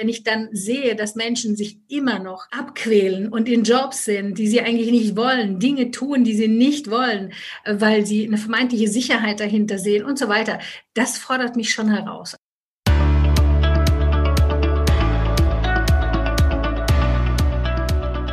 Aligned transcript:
wenn 0.00 0.08
ich 0.08 0.22
dann 0.22 0.48
sehe, 0.52 0.94
dass 0.94 1.16
Menschen 1.16 1.56
sich 1.56 1.80
immer 1.88 2.20
noch 2.20 2.46
abquälen 2.52 3.32
und 3.32 3.48
in 3.48 3.64
Jobs 3.64 4.04
sind, 4.04 4.38
die 4.38 4.46
sie 4.46 4.60
eigentlich 4.60 4.92
nicht 4.92 5.16
wollen, 5.16 5.58
Dinge 5.58 5.90
tun, 5.90 6.22
die 6.22 6.34
sie 6.34 6.46
nicht 6.46 6.88
wollen, 6.88 7.32
äh, 7.64 7.74
weil 7.78 8.06
sie 8.06 8.24
eine 8.24 8.38
vermeintliche 8.38 8.86
Sicherheit 8.86 9.40
dahinter 9.40 9.76
sehen 9.76 10.04
und 10.04 10.16
so 10.16 10.28
weiter, 10.28 10.60
das 10.94 11.18
fordert 11.18 11.56
mich 11.56 11.72
schon 11.72 11.90
heraus. 11.90 12.36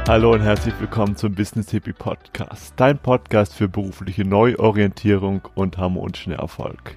Hallo 0.08 0.34
und 0.34 0.42
herzlich 0.42 0.76
willkommen 0.80 1.16
zum 1.16 1.34
Business 1.34 1.72
Hippie 1.72 1.94
Podcast, 1.94 2.76
dein 2.76 3.00
Podcast 3.00 3.56
für 3.56 3.68
berufliche 3.68 4.24
Neuorientierung 4.24 5.42
und 5.56 5.80
harmonischen 5.80 6.32
Erfolg. 6.32 6.96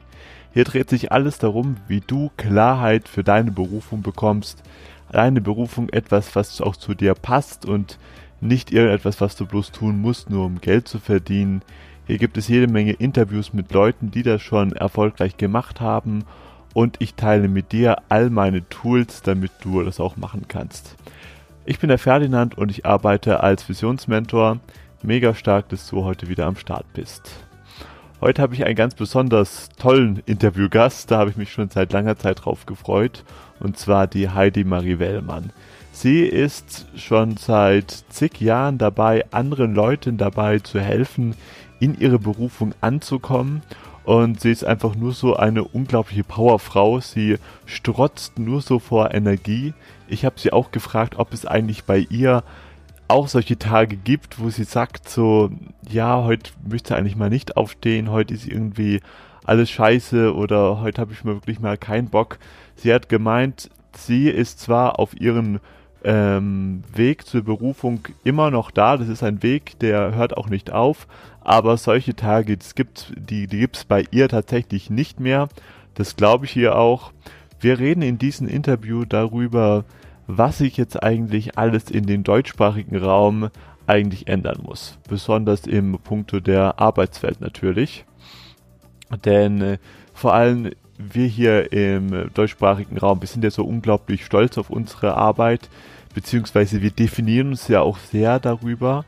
Hier 0.59 0.65
dreht 0.65 0.91
sich 0.91 1.13
alles 1.13 1.39
darum, 1.39 1.77
wie 1.87 2.01
du 2.01 2.33
Klarheit 2.37 3.09
für 3.09 3.23
deine 3.23 3.53
Berufung 3.53 4.03
bekommst. 4.03 4.61
Deine 5.13 5.41
Berufung 5.41 5.89
etwas, 5.91 6.35
was 6.35 6.61
auch 6.61 6.75
zu 6.75 6.95
dir 6.95 7.15
passt 7.15 7.65
und 7.65 7.97
nicht 8.41 8.73
irgendetwas, 8.73 9.21
was 9.21 9.37
du 9.37 9.47
bloß 9.47 9.71
tun 9.71 10.01
musst, 10.01 10.31
nur 10.31 10.45
um 10.45 10.61
Geld 10.61 10.89
zu 10.89 10.99
verdienen. 10.99 11.63
Hier 12.09 12.19
gibt 12.19 12.37
es 12.37 12.49
jede 12.49 12.67
Menge 12.67 12.95
Interviews 12.95 13.53
mit 13.53 13.73
Leuten, 13.73 14.11
die 14.11 14.25
das 14.25 14.43
schon 14.43 14.73
erfolgreich 14.73 15.37
gemacht 15.37 15.81
haben 15.81 16.25
und 16.75 16.97
ich 16.99 17.15
teile 17.15 17.47
mit 17.47 17.71
dir 17.71 17.99
all 18.09 18.29
meine 18.29 18.69
Tools, 18.69 19.23
damit 19.23 19.53
du 19.61 19.85
das 19.85 20.01
auch 20.01 20.17
machen 20.17 20.47
kannst. 20.49 20.97
Ich 21.67 21.79
bin 21.79 21.87
der 21.87 21.99
Ferdinand 21.99 22.59
und 22.59 22.73
ich 22.73 22.85
arbeite 22.85 23.45
als 23.45 23.69
Visionsmentor. 23.69 24.59
Mega 25.05 25.37
stark, 25.37 25.69
dass 25.69 25.87
du 25.87 26.03
heute 26.03 26.27
wieder 26.27 26.47
am 26.47 26.57
Start 26.57 26.93
bist. 26.95 27.48
Heute 28.21 28.43
habe 28.43 28.53
ich 28.53 28.65
einen 28.67 28.75
ganz 28.75 28.97
besonders 28.97 29.69
tollen 29.79 30.25
Interviewgast, 30.27 31.09
da 31.09 31.19
habe 31.19 31.31
ich 31.31 31.37
mich 31.37 31.53
schon 31.53 31.71
seit 31.71 31.93
langer 31.93 32.17
Zeit 32.17 32.45
drauf 32.45 32.67
gefreut, 32.67 33.23
und 33.61 33.79
zwar 33.79 34.09
die 34.09 34.29
Heidi 34.29 34.65
Marie 34.65 34.99
Wellmann. 34.99 35.51
Sie 35.93 36.23
ist 36.23 36.87
schon 36.97 37.37
seit 37.37 37.93
zig 38.09 38.41
Jahren 38.41 38.77
dabei, 38.77 39.25
anderen 39.31 39.73
Leuten 39.73 40.17
dabei 40.17 40.59
zu 40.59 40.81
helfen, 40.81 41.37
in 41.79 41.97
ihre 41.97 42.19
Berufung 42.19 42.75
anzukommen. 42.81 43.63
Und 44.03 44.41
sie 44.41 44.51
ist 44.51 44.65
einfach 44.65 44.97
nur 44.97 45.13
so 45.13 45.37
eine 45.37 45.63
unglaubliche 45.63 46.25
Powerfrau. 46.25 46.99
Sie 46.99 47.37
strotzt 47.67 48.39
nur 48.39 48.63
so 48.63 48.81
vor 48.81 49.15
Energie. 49.15 49.75
Ich 50.09 50.25
habe 50.25 50.41
sie 50.41 50.53
auch 50.53 50.73
gefragt, 50.73 51.19
ob 51.19 51.33
es 51.33 51.47
eigentlich 51.47 51.85
bei 51.85 51.99
ihr 51.99 52.43
auch 53.09 53.29
solche 53.29 53.59
Tage 53.59 53.97
gibt, 53.97 54.39
wo 54.39 54.51
sie 54.51 54.65
sagt 54.65 55.09
so, 55.09 55.51
ja, 55.89 56.23
heute 56.23 56.51
möchte 56.69 56.95
eigentlich 56.97 57.17
mal 57.17 57.31
nicht 57.31 57.57
aufstehen, 57.57 58.11
heute 58.11 58.35
ist 58.35 58.47
irgendwie 58.47 59.01
alles 59.45 59.71
scheiße 59.71 60.35
oder 60.35 60.81
heute 60.81 61.01
habe 61.01 61.13
ich 61.13 61.25
mir 61.25 61.35
wirklich 61.35 61.59
mal 61.59 61.79
keinen 61.79 62.11
Bock. 62.11 62.39
Sie 62.77 62.93
hat 62.93 63.09
gemeint, 63.09 63.71
sie 63.97 64.29
ist 64.29 64.61
zwar 64.61 64.99
auf 64.99 65.19
ihren 65.19 65.61
ähm, 66.05 66.85
Weg 66.95 67.27
zur 67.27 67.43
Berufung 67.43 68.01
immer 68.25 68.51
noch 68.51 68.71
da, 68.71 68.97
das 68.99 69.09
ist 69.09 69.23
ein 69.23 69.43
Weg, 69.43 69.79
der 69.81 70.15
hört 70.15 70.37
auch 70.37 70.49
nicht 70.49 70.71
auf, 70.71 71.09
aber 71.41 71.79
solche 71.79 72.15
Tage, 72.15 72.57
das 72.57 72.75
gibt, 72.75 73.15
die, 73.17 73.47
die 73.47 73.59
gibt 73.59 73.79
es 73.79 73.85
bei 73.85 74.05
ihr 74.11 74.29
tatsächlich 74.29 74.91
nicht 74.91 75.19
mehr. 75.19 75.49
Das 75.95 76.15
glaube 76.15 76.45
ich 76.45 76.55
ihr 76.57 76.77
auch. 76.77 77.13
Wir 77.59 77.79
reden 77.79 78.03
in 78.03 78.19
diesem 78.19 78.47
Interview 78.47 79.05
darüber, 79.05 79.85
was 80.29 80.59
sich 80.59 80.77
jetzt 80.77 81.03
eigentlich 81.03 81.59
alles 81.59 81.91
in 81.91 82.07
den 82.07 82.23
deutschsprachigen 82.23 82.97
Raum 82.97 83.49
eigentlich 83.87 84.29
ändern 84.29 84.61
muss. 84.63 84.99
Besonders 85.09 85.67
im 85.67 85.99
Punkto 85.99 86.39
der 86.39 86.79
Arbeitswelt 86.79 87.41
natürlich. 87.41 88.05
Denn 89.25 89.63
äh, 89.63 89.79
vor 90.13 90.35
allem 90.35 90.71
wir 90.99 91.27
hier 91.27 91.73
im 91.73 92.31
deutschsprachigen 92.35 92.99
Raum, 92.99 93.23
wir 93.23 93.29
sind 93.29 93.43
ja 93.43 93.51
so 93.51 93.65
unglaublich 93.65 94.25
stolz 94.25 94.59
auf 94.59 94.69
unsere 94.69 95.17
Arbeit, 95.17 95.71
beziehungsweise 96.13 96.83
wir 96.83 96.91
definieren 96.91 97.49
uns 97.49 97.69
ja 97.69 97.81
auch 97.81 97.99
sehr 97.99 98.39
darüber. 98.39 99.05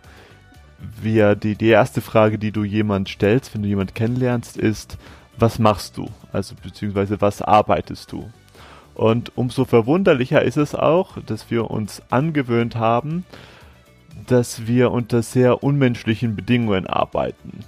Wir, 1.03 1.35
die, 1.35 1.57
die 1.57 1.69
erste 1.69 2.01
Frage, 2.01 2.39
die 2.39 2.53
du 2.53 2.65
jemand 2.65 3.11
stellst, 3.11 3.55
wenn 3.55 3.63
du 3.63 3.69
jemand 3.69 3.95
kennenlernst, 3.95 4.57
ist, 4.57 4.97
was 5.37 5.59
machst 5.59 5.99
du? 5.99 6.09
Also 6.33 6.55
beziehungsweise 6.63 7.21
was 7.21 7.43
arbeitest 7.43 8.13
du? 8.13 8.31
Und 8.95 9.33
umso 9.37 9.65
verwunderlicher 9.65 10.43
ist 10.43 10.57
es 10.57 10.75
auch, 10.75 11.19
dass 11.25 11.51
wir 11.51 11.71
uns 11.71 12.03
angewöhnt 12.11 12.77
haben, 12.77 13.25
dass 14.27 14.67
wir 14.67 14.91
unter 14.91 15.23
sehr 15.23 15.63
unmenschlichen 15.63 16.37
Bedingungen 16.37 16.87
arbeiten. 16.87 17.65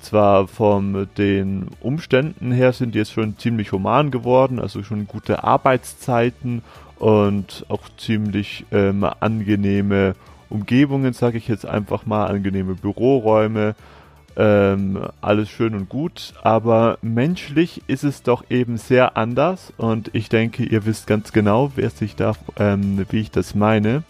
Zwar 0.00 0.46
von 0.46 1.08
den 1.18 1.68
Umständen 1.80 2.52
her 2.52 2.72
sind 2.72 2.94
die 2.94 2.98
jetzt 2.98 3.12
schon 3.12 3.36
ziemlich 3.36 3.72
human 3.72 4.10
geworden, 4.10 4.60
also 4.60 4.82
schon 4.82 5.06
gute 5.06 5.42
Arbeitszeiten 5.44 6.62
und 6.98 7.66
auch 7.68 7.82
ziemlich 7.96 8.64
ähm, 8.70 9.04
angenehme 9.04 10.14
Umgebungen, 10.50 11.12
sage 11.12 11.38
ich 11.38 11.48
jetzt 11.48 11.66
einfach 11.66 12.06
mal, 12.06 12.26
angenehme 12.26 12.74
Büroräume, 12.74 13.74
ähm, 14.38 15.00
alles 15.20 15.50
schön 15.50 15.74
und 15.74 15.88
gut, 15.88 16.32
aber 16.42 16.98
menschlich 17.02 17.82
ist 17.88 18.04
es 18.04 18.22
doch 18.22 18.44
eben 18.50 18.78
sehr 18.78 19.16
anders 19.16 19.72
und 19.76 20.10
ich 20.14 20.28
denke, 20.28 20.64
ihr 20.64 20.86
wisst 20.86 21.08
ganz 21.08 21.32
genau, 21.32 21.72
wer 21.74 21.90
sich 21.90 22.14
da, 22.14 22.34
ähm, 22.56 23.04
wie 23.10 23.18
ich 23.18 23.32
das 23.32 23.56
meine. 23.56 24.04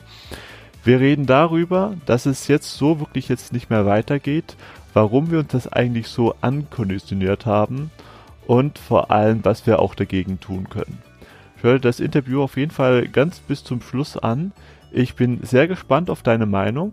Wir 0.84 1.00
reden 1.00 1.24
darüber, 1.24 1.94
dass 2.04 2.26
es 2.26 2.46
jetzt 2.46 2.74
so 2.74 3.00
wirklich 3.00 3.28
jetzt 3.28 3.54
nicht 3.54 3.70
mehr 3.70 3.86
weitergeht, 3.86 4.56
warum 4.92 5.30
wir 5.30 5.38
uns 5.38 5.52
das 5.52 5.72
eigentlich 5.72 6.08
so 6.08 6.34
ankonditioniert 6.42 7.46
haben 7.46 7.90
und 8.46 8.78
vor 8.78 9.10
allem, 9.10 9.44
was 9.44 9.66
wir 9.66 9.78
auch 9.78 9.94
dagegen 9.94 10.40
tun 10.40 10.68
können. 10.68 10.98
Ich 11.56 11.62
höre 11.62 11.78
das 11.78 12.00
Interview 12.00 12.42
auf 12.42 12.58
jeden 12.58 12.70
Fall 12.70 13.08
ganz 13.08 13.40
bis 13.40 13.64
zum 13.64 13.80
Schluss 13.80 14.18
an. 14.18 14.52
Ich 14.92 15.14
bin 15.14 15.40
sehr 15.42 15.68
gespannt 15.68 16.10
auf 16.10 16.22
deine 16.22 16.46
Meinung. 16.46 16.92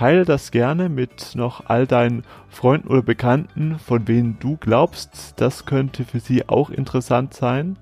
Teile 0.00 0.24
das 0.24 0.50
gerne 0.50 0.88
mit 0.88 1.34
noch 1.34 1.66
all 1.66 1.86
deinen 1.86 2.22
Freunden 2.48 2.88
oder 2.88 3.02
Bekannten, 3.02 3.78
von 3.78 4.02
denen 4.02 4.38
du 4.40 4.56
glaubst, 4.56 5.38
das 5.38 5.66
könnte 5.66 6.06
für 6.06 6.20
sie 6.20 6.48
auch 6.48 6.70
interessant 6.70 7.34
sein. 7.34 7.78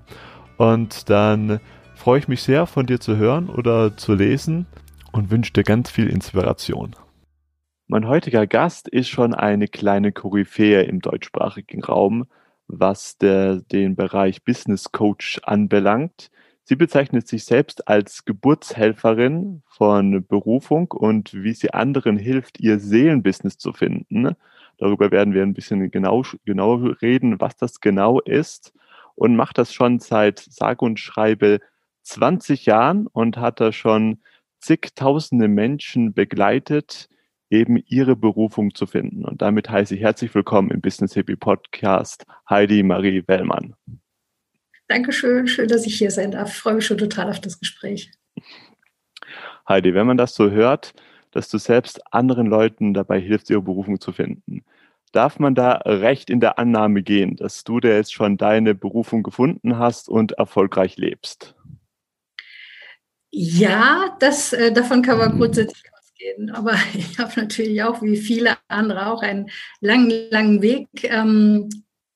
Und 0.57 1.09
dann 1.09 1.61
freue 1.95 2.19
ich 2.19 2.27
mich 2.27 2.43
sehr, 2.43 2.65
von 2.65 2.87
dir 2.87 2.99
zu 2.99 3.15
hören 3.15 3.49
oder 3.49 3.95
zu 3.95 4.15
lesen 4.15 4.65
und 5.13 5.31
wünsche 5.31 5.53
dir 5.53 5.63
ganz 5.63 5.89
viel 5.91 6.09
Inspiration. 6.09 6.93
Mein 7.87 8.05
heutiger 8.05 8.47
Gast 8.47 8.89
ist 8.89 9.07
schon 9.07 9.33
eine 9.33 9.69
kleine 9.69 10.11
Koryphäe 10.11 10.81
im 10.81 10.99
deutschsprachigen 10.99 11.81
Raum, 11.85 12.25
was 12.67 13.17
der, 13.17 13.61
den 13.61 13.95
Bereich 13.95 14.43
Business 14.43 14.91
Coach 14.91 15.39
anbelangt. 15.43 16.31
Sie 16.69 16.75
bezeichnet 16.75 17.27
sich 17.27 17.45
selbst 17.45 17.87
als 17.87 18.25
Geburtshelferin 18.25 19.63
von 19.65 20.23
Berufung 20.27 20.91
und 20.91 21.33
wie 21.33 21.53
sie 21.53 21.73
anderen 21.73 22.15
hilft, 22.15 22.59
ihr 22.59 22.77
Seelenbusiness 22.77 23.57
zu 23.57 23.73
finden. 23.73 24.35
Darüber 24.77 25.09
werden 25.09 25.33
wir 25.33 25.41
ein 25.41 25.55
bisschen 25.55 25.89
genau, 25.89 26.23
genau 26.45 26.75
reden, 27.01 27.41
was 27.41 27.57
das 27.57 27.79
genau 27.79 28.19
ist 28.19 28.71
und 29.15 29.35
macht 29.35 29.57
das 29.57 29.73
schon 29.73 29.97
seit 29.97 30.37
sage 30.37 30.85
und 30.85 30.99
schreibe 30.99 31.59
20 32.03 32.67
Jahren 32.67 33.07
und 33.07 33.37
hat 33.37 33.59
da 33.59 33.71
schon 33.71 34.21
zigtausende 34.59 35.47
Menschen 35.47 36.13
begleitet, 36.13 37.09
eben 37.49 37.77
ihre 37.87 38.15
Berufung 38.15 38.75
zu 38.75 38.85
finden. 38.85 39.25
Und 39.25 39.41
damit 39.41 39.71
heiße 39.71 39.95
ich 39.95 40.01
herzlich 40.01 40.35
willkommen 40.35 40.69
im 40.69 40.81
Business 40.81 41.15
Hippie 41.15 41.35
Podcast 41.35 42.27
Heidi 42.47 42.83
Marie 42.83 43.23
Wellmann. 43.25 43.73
Dankeschön, 44.89 45.47
schön, 45.47 45.67
dass 45.67 45.85
ich 45.85 45.99
hier 45.99 46.09
sein 46.09 46.31
darf. 46.31 46.49
Ich 46.49 46.57
freue 46.57 46.73
mich 46.73 46.85
schon 46.87 46.97
total 46.97 47.29
auf 47.29 47.39
das 47.39 47.59
Gespräch. 47.59 48.11
Heidi, 49.67 49.93
wenn 49.93 50.07
man 50.07 50.17
das 50.17 50.33
so 50.33 50.49
hört, 50.49 50.93
dass 51.29 51.47
du 51.47 51.59
selbst 51.59 52.01
anderen 52.11 52.47
Leuten 52.47 52.95
dabei 52.95 53.21
hilfst, 53.21 53.51
ihre 53.51 53.61
Berufung 53.61 54.01
zu 54.01 54.11
finden, 54.11 54.65
darf 55.11 55.37
man 55.37 55.53
da 55.53 55.73
recht 55.85 56.31
in 56.31 56.39
der 56.39 56.57
Annahme 56.57 57.03
gehen, 57.03 57.35
dass 57.35 57.63
du 57.63 57.79
da 57.79 57.89
jetzt 57.89 58.13
schon 58.13 58.37
deine 58.37 58.73
Berufung 58.73 59.21
gefunden 59.21 59.77
hast 59.77 60.09
und 60.09 60.31
erfolgreich 60.31 60.97
lebst? 60.97 61.53
Ja, 63.29 64.17
das, 64.19 64.53
äh, 64.53 64.71
davon 64.71 65.03
kann 65.03 65.19
man 65.19 65.37
grundsätzlich 65.37 65.83
ausgehen. 65.93 66.49
Aber 66.49 66.73
ich 66.95 67.19
habe 67.19 67.31
natürlich 67.39 67.83
auch, 67.83 68.01
wie 68.01 68.17
viele 68.17 68.57
andere, 68.67 69.05
auch 69.05 69.21
einen 69.21 69.51
langen, 69.81 70.11
langen 70.31 70.63
Weg 70.63 70.87
ähm, 71.03 71.69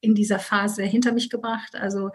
in 0.03 0.15
dieser 0.15 0.37
Phase 0.37 0.83
hinter 0.83 1.13
mich 1.13 1.29
gebracht. 1.29 1.75
Also 1.75 2.11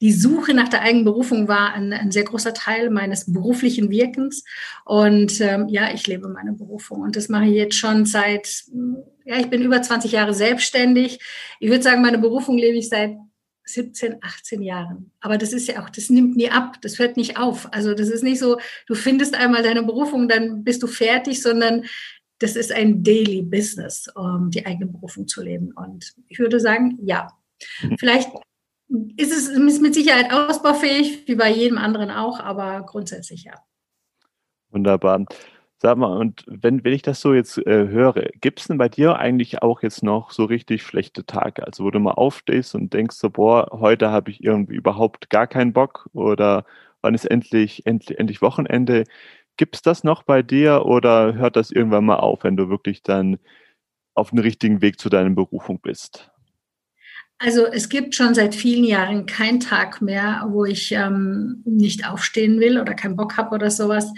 die 0.00 0.12
Suche 0.12 0.54
nach 0.54 0.68
der 0.68 0.82
eigenen 0.82 1.04
Berufung 1.04 1.48
war 1.48 1.74
ein, 1.74 1.92
ein 1.92 2.12
sehr 2.12 2.24
großer 2.24 2.54
Teil 2.54 2.88
meines 2.88 3.32
beruflichen 3.32 3.90
Wirkens. 3.90 4.44
Und 4.84 5.40
ähm, 5.40 5.68
ja, 5.68 5.92
ich 5.92 6.06
lebe 6.06 6.28
meine 6.28 6.52
Berufung. 6.52 7.00
Und 7.00 7.16
das 7.16 7.28
mache 7.28 7.46
ich 7.46 7.54
jetzt 7.54 7.74
schon 7.74 8.06
seit, 8.06 8.64
ja, 9.24 9.38
ich 9.38 9.50
bin 9.50 9.62
über 9.62 9.82
20 9.82 10.12
Jahre 10.12 10.34
selbstständig. 10.34 11.18
Ich 11.58 11.68
würde 11.68 11.82
sagen, 11.82 12.00
meine 12.00 12.18
Berufung 12.18 12.56
lebe 12.56 12.78
ich 12.78 12.88
seit 12.88 13.16
17, 13.64 14.16
18 14.22 14.62
Jahren. 14.62 15.10
Aber 15.20 15.38
das 15.38 15.52
ist 15.52 15.68
ja 15.68 15.82
auch, 15.82 15.90
das 15.90 16.10
nimmt 16.10 16.36
nie 16.36 16.50
ab, 16.50 16.76
das 16.82 16.98
hört 16.98 17.16
nicht 17.16 17.38
auf. 17.38 17.72
Also 17.72 17.94
das 17.94 18.08
ist 18.08 18.22
nicht 18.22 18.38
so, 18.38 18.58
du 18.86 18.94
findest 18.94 19.34
einmal 19.34 19.62
deine 19.62 19.82
Berufung, 19.82 20.28
dann 20.28 20.64
bist 20.64 20.82
du 20.82 20.86
fertig, 20.86 21.42
sondern 21.42 21.84
das 22.42 22.56
ist 22.56 22.72
ein 22.72 23.02
Daily 23.02 23.42
Business, 23.42 24.08
um 24.14 24.50
die 24.50 24.66
eigene 24.66 24.86
Berufung 24.86 25.28
zu 25.28 25.42
leben. 25.42 25.72
Und 25.72 26.14
ich 26.28 26.38
würde 26.38 26.60
sagen, 26.60 26.98
ja. 27.02 27.28
Mhm. 27.82 27.96
Vielleicht 27.98 28.30
ist 29.16 29.32
es 29.32 29.48
ist 29.48 29.80
mit 29.80 29.94
Sicherheit 29.94 30.32
ausbaufähig, 30.32 31.26
wie 31.26 31.36
bei 31.36 31.50
jedem 31.50 31.78
anderen 31.78 32.10
auch, 32.10 32.40
aber 32.40 32.84
grundsätzlich 32.84 33.44
ja. 33.44 33.54
Wunderbar. 34.70 35.24
Sag 35.78 35.98
mal, 35.98 36.16
und 36.16 36.44
wenn, 36.46 36.84
wenn 36.84 36.92
ich 36.92 37.02
das 37.02 37.20
so 37.20 37.34
jetzt 37.34 37.58
äh, 37.58 37.88
höre, 37.88 38.28
gibt 38.40 38.60
es 38.60 38.68
denn 38.68 38.78
bei 38.78 38.88
dir 38.88 39.16
eigentlich 39.16 39.62
auch 39.62 39.82
jetzt 39.82 40.02
noch 40.02 40.30
so 40.30 40.44
richtig 40.44 40.82
schlechte 40.82 41.26
Tage? 41.26 41.66
Also 41.66 41.84
wo 41.84 41.90
du 41.90 41.98
mal 41.98 42.12
aufstehst 42.12 42.74
und 42.74 42.92
denkst 42.92 43.16
so, 43.16 43.30
boah, 43.30 43.68
heute 43.72 44.10
habe 44.10 44.30
ich 44.30 44.44
irgendwie 44.44 44.76
überhaupt 44.76 45.28
gar 45.28 45.46
keinen 45.46 45.72
Bock 45.72 46.08
oder 46.12 46.64
wann 47.00 47.14
ist 47.14 47.24
endlich, 47.24 47.84
endlich, 47.84 48.18
endlich 48.18 48.42
Wochenende? 48.42 49.04
Gibt 49.56 49.76
es 49.76 49.82
das 49.82 50.04
noch 50.04 50.22
bei 50.22 50.42
dir 50.42 50.86
oder 50.86 51.34
hört 51.34 51.56
das 51.56 51.70
irgendwann 51.70 52.04
mal 52.04 52.16
auf, 52.16 52.44
wenn 52.44 52.56
du 52.56 52.68
wirklich 52.68 53.02
dann 53.02 53.38
auf 54.14 54.30
dem 54.30 54.38
richtigen 54.38 54.82
Weg 54.82 54.98
zu 54.98 55.08
deiner 55.08 55.30
Berufung 55.30 55.80
bist? 55.80 56.30
Also 57.38 57.66
es 57.66 57.88
gibt 57.88 58.14
schon 58.14 58.34
seit 58.34 58.54
vielen 58.54 58.84
Jahren 58.84 59.26
keinen 59.26 59.58
Tag 59.58 60.00
mehr, 60.00 60.46
wo 60.48 60.64
ich 60.64 60.92
ähm, 60.92 61.60
nicht 61.64 62.08
aufstehen 62.08 62.60
will 62.60 62.78
oder 62.78 62.94
keinen 62.94 63.16
Bock 63.16 63.36
habe 63.36 63.54
oder 63.56 63.68
sowas. 63.68 64.12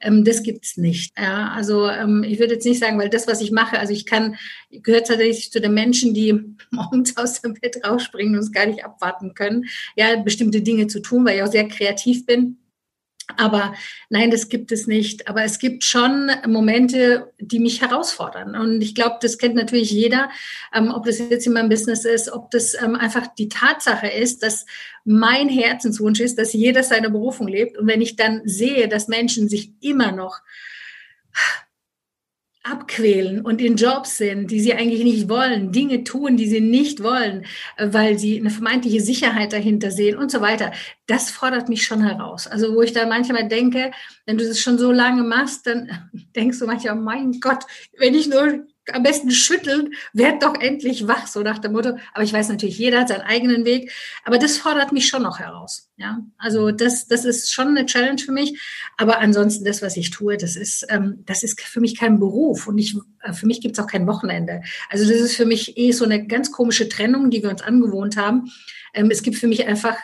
Ähm, 0.00 0.24
das 0.24 0.42
gibt's 0.42 0.78
nicht. 0.78 1.12
Ja, 1.18 1.48
also 1.48 1.88
ähm, 1.88 2.22
ich 2.22 2.38
würde 2.38 2.54
jetzt 2.54 2.64
nicht 2.64 2.80
sagen, 2.80 2.98
weil 2.98 3.10
das, 3.10 3.28
was 3.28 3.42
ich 3.42 3.50
mache, 3.50 3.78
also 3.78 3.92
ich 3.92 4.06
kann, 4.06 4.36
gehört 4.70 5.08
tatsächlich 5.08 5.52
zu 5.52 5.60
den 5.60 5.74
Menschen, 5.74 6.14
die 6.14 6.40
morgens 6.70 7.16
aus 7.18 7.42
dem 7.42 7.54
Bett 7.54 7.80
rausspringen 7.84 8.34
und 8.34 8.40
es 8.40 8.52
gar 8.52 8.66
nicht 8.66 8.84
abwarten 8.84 9.34
können, 9.34 9.66
ja, 9.94 10.16
bestimmte 10.16 10.62
Dinge 10.62 10.86
zu 10.86 11.00
tun, 11.00 11.24
weil 11.26 11.36
ich 11.36 11.42
auch 11.42 11.52
sehr 11.52 11.68
kreativ 11.68 12.24
bin. 12.24 12.56
Aber 13.36 13.74
nein, 14.10 14.30
das 14.30 14.48
gibt 14.48 14.70
es 14.70 14.86
nicht. 14.86 15.28
Aber 15.28 15.44
es 15.44 15.58
gibt 15.58 15.84
schon 15.84 16.30
Momente, 16.46 17.32
die 17.38 17.58
mich 17.58 17.80
herausfordern. 17.80 18.54
Und 18.54 18.82
ich 18.82 18.94
glaube, 18.94 19.16
das 19.20 19.38
kennt 19.38 19.54
natürlich 19.54 19.90
jeder, 19.90 20.30
ähm, 20.74 20.90
ob 20.90 21.06
das 21.06 21.18
jetzt 21.18 21.46
in 21.46 21.54
meinem 21.54 21.68
Business 21.68 22.04
ist, 22.04 22.30
ob 22.30 22.50
das 22.50 22.74
ähm, 22.74 22.96
einfach 22.96 23.26
die 23.26 23.48
Tatsache 23.48 24.08
ist, 24.08 24.42
dass 24.42 24.66
mein 25.04 25.48
Herzenswunsch 25.48 26.20
ist, 26.20 26.38
dass 26.38 26.52
jeder 26.52 26.82
seine 26.82 27.10
Berufung 27.10 27.48
lebt. 27.48 27.78
Und 27.78 27.86
wenn 27.86 28.02
ich 28.02 28.16
dann 28.16 28.42
sehe, 28.44 28.88
dass 28.88 29.08
Menschen 29.08 29.48
sich 29.48 29.72
immer 29.80 30.12
noch 30.12 30.40
abquälen 32.64 33.42
und 33.42 33.60
in 33.60 33.76
Jobs 33.76 34.16
sind, 34.16 34.50
die 34.50 34.58
sie 34.58 34.74
eigentlich 34.74 35.04
nicht 35.04 35.28
wollen, 35.28 35.70
Dinge 35.70 36.02
tun, 36.02 36.36
die 36.36 36.48
sie 36.48 36.60
nicht 36.60 37.02
wollen, 37.02 37.44
äh, 37.76 37.88
weil 37.92 38.18
sie 38.18 38.40
eine 38.40 38.50
vermeintliche 38.50 39.00
Sicherheit 39.00 39.52
dahinter 39.52 39.90
sehen 39.90 40.18
und 40.18 40.30
so 40.30 40.40
weiter. 40.40 40.72
Das 41.06 41.30
fordert 41.30 41.68
mich 41.68 41.84
schon 41.84 42.02
heraus. 42.02 42.46
Also 42.46 42.74
wo 42.74 42.80
ich 42.82 42.92
da 42.92 43.06
manchmal 43.06 43.48
denke, 43.48 43.92
wenn 44.24 44.38
du 44.38 44.48
das 44.48 44.58
schon 44.60 44.78
so 44.78 44.90
lange 44.90 45.22
machst, 45.22 45.66
dann 45.66 45.90
denkst 46.34 46.58
du 46.58 46.66
manchmal, 46.66 46.96
mein 46.96 47.38
Gott, 47.40 47.64
wenn 47.98 48.14
ich 48.14 48.28
nur 48.28 48.66
am 48.92 49.02
besten 49.02 49.30
schütteln, 49.30 49.94
werd 50.12 50.42
doch 50.42 50.60
endlich 50.60 51.06
wach, 51.06 51.26
so 51.26 51.40
nach 51.40 51.58
dem 51.58 51.72
Motto. 51.72 51.96
Aber 52.12 52.24
ich 52.24 52.32
weiß 52.32 52.48
natürlich, 52.48 52.78
jeder 52.78 53.00
hat 53.00 53.08
seinen 53.08 53.22
eigenen 53.22 53.64
Weg. 53.64 53.92
Aber 54.24 54.38
das 54.38 54.58
fordert 54.58 54.92
mich 54.92 55.08
schon 55.08 55.22
noch 55.22 55.38
heraus. 55.38 55.90
Ja, 55.96 56.18
also 56.38 56.70
das, 56.70 57.06
das 57.06 57.24
ist 57.24 57.52
schon 57.52 57.68
eine 57.68 57.86
Challenge 57.86 58.18
für 58.18 58.32
mich. 58.32 58.60
Aber 58.96 59.20
ansonsten 59.20 59.64
das, 59.64 59.80
was 59.80 59.96
ich 59.96 60.10
tue, 60.10 60.36
das 60.36 60.56
ist, 60.56 60.86
ähm, 60.90 61.22
das 61.24 61.42
ist 61.42 61.60
für 61.60 61.80
mich 61.80 61.96
kein 61.98 62.18
Beruf 62.18 62.66
und 62.66 62.78
ich, 62.78 62.96
äh, 63.22 63.32
für 63.32 63.46
mich 63.46 63.60
gibt 63.60 63.78
es 63.78 63.84
auch 63.84 63.88
kein 63.88 64.06
Wochenende. 64.06 64.62
Also 64.90 65.08
das 65.08 65.20
ist 65.20 65.36
für 65.36 65.46
mich 65.46 65.78
eh 65.78 65.92
so 65.92 66.04
eine 66.04 66.26
ganz 66.26 66.50
komische 66.50 66.88
Trennung, 66.88 67.30
die 67.30 67.42
wir 67.42 67.50
uns 67.50 67.62
angewohnt 67.62 68.16
haben. 68.16 68.50
Ähm, 68.92 69.10
es 69.10 69.22
gibt 69.22 69.36
für 69.36 69.48
mich 69.48 69.66
einfach 69.66 69.96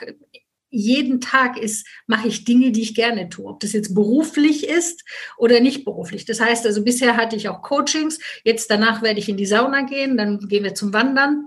jeden 0.70 1.20
Tag 1.20 1.58
ist, 1.58 1.87
mache 2.06 2.28
ich 2.28 2.44
Dinge, 2.44 2.70
die 2.70 2.82
ich 2.82 2.94
gerne 2.94 3.28
tue. 3.28 3.46
Ob 3.46 3.61
das 3.61 3.72
jetzt 3.72 3.94
beruflich 3.94 4.69
ist 4.69 5.05
oder 5.37 5.61
nicht 5.61 5.84
beruflich. 5.84 6.25
Das 6.25 6.40
heißt 6.40 6.67
also, 6.67 6.84
bisher 6.84 7.17
hatte 7.17 7.37
ich 7.37 7.49
auch 7.49 7.62
Coachings. 7.62 8.19
Jetzt 8.44 8.70
danach 8.70 9.02
werde 9.02 9.19
ich 9.19 9.28
in 9.28 9.37
die 9.37 9.46
Sauna 9.46 9.82
gehen. 9.82 10.17
Dann 10.17 10.38
gehen 10.49 10.64
wir 10.64 10.75
zum 10.75 10.93
Wandern 10.93 11.46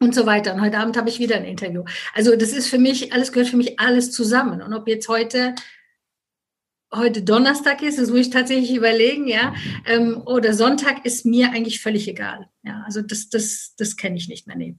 und 0.00 0.14
so 0.14 0.26
weiter. 0.26 0.54
Und 0.54 0.62
heute 0.62 0.78
Abend 0.78 0.96
habe 0.96 1.08
ich 1.08 1.18
wieder 1.18 1.36
ein 1.36 1.44
Interview. 1.44 1.84
Also 2.14 2.36
das 2.36 2.52
ist 2.52 2.68
für 2.68 2.78
mich, 2.78 3.12
alles 3.12 3.32
gehört 3.32 3.50
für 3.50 3.56
mich 3.56 3.78
alles 3.78 4.10
zusammen. 4.10 4.62
Und 4.62 4.72
ob 4.72 4.88
jetzt 4.88 5.08
heute 5.08 5.54
heute 6.94 7.22
Donnerstag 7.22 7.82
ist, 7.82 7.98
das 7.98 8.10
muss 8.10 8.20
ich 8.20 8.30
tatsächlich 8.30 8.74
überlegen, 8.74 9.26
ja, 9.26 9.54
ähm, 9.86 10.22
oder 10.24 10.54
Sonntag 10.54 11.04
ist 11.04 11.26
mir 11.26 11.50
eigentlich 11.50 11.80
völlig 11.80 12.08
egal. 12.08 12.48
Ja, 12.62 12.82
also 12.86 13.02
das, 13.02 13.28
das, 13.28 13.74
das 13.76 13.96
kenne 13.96 14.16
ich 14.16 14.28
nicht 14.28 14.46
mehr. 14.46 14.56
Nee. 14.56 14.76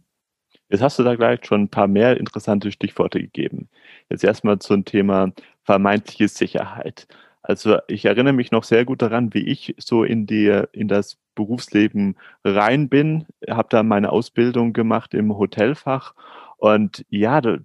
Jetzt 0.69 0.81
hast 0.81 0.99
du 0.99 1.03
da 1.03 1.15
gleich 1.15 1.45
schon 1.45 1.63
ein 1.63 1.69
paar 1.69 1.87
mehr 1.87 2.17
interessante 2.17 2.71
Stichworte 2.71 3.21
gegeben. 3.21 3.69
Jetzt 4.09 4.23
erstmal 4.23 4.59
zum 4.59 4.85
Thema 4.85 5.31
vermeintliche 5.63 6.27
Sicherheit. 6.27 7.07
Also 7.41 7.77
ich 7.87 8.05
erinnere 8.05 8.33
mich 8.33 8.51
noch 8.51 8.63
sehr 8.65 8.83
gut 8.83 9.01
daran, 9.01 9.33
wie 9.33 9.47
ich 9.47 9.73
so 9.77 10.03
in 10.03 10.25
die 10.27 10.63
in 10.73 10.87
das 10.89 11.17
Berufsleben 11.35 12.17
rein 12.43 12.89
bin, 12.89 13.25
habe 13.49 13.69
da 13.69 13.83
meine 13.83 14.11
Ausbildung 14.11 14.73
gemacht 14.73 15.13
im 15.13 15.37
Hotelfach 15.37 16.13
und 16.57 17.05
ja, 17.09 17.39
da, 17.41 17.57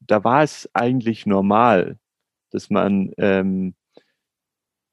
da 0.00 0.24
war 0.24 0.42
es 0.42 0.70
eigentlich 0.72 1.26
normal, 1.26 1.98
dass 2.50 2.70
man 2.70 3.12
ähm, 3.18 3.74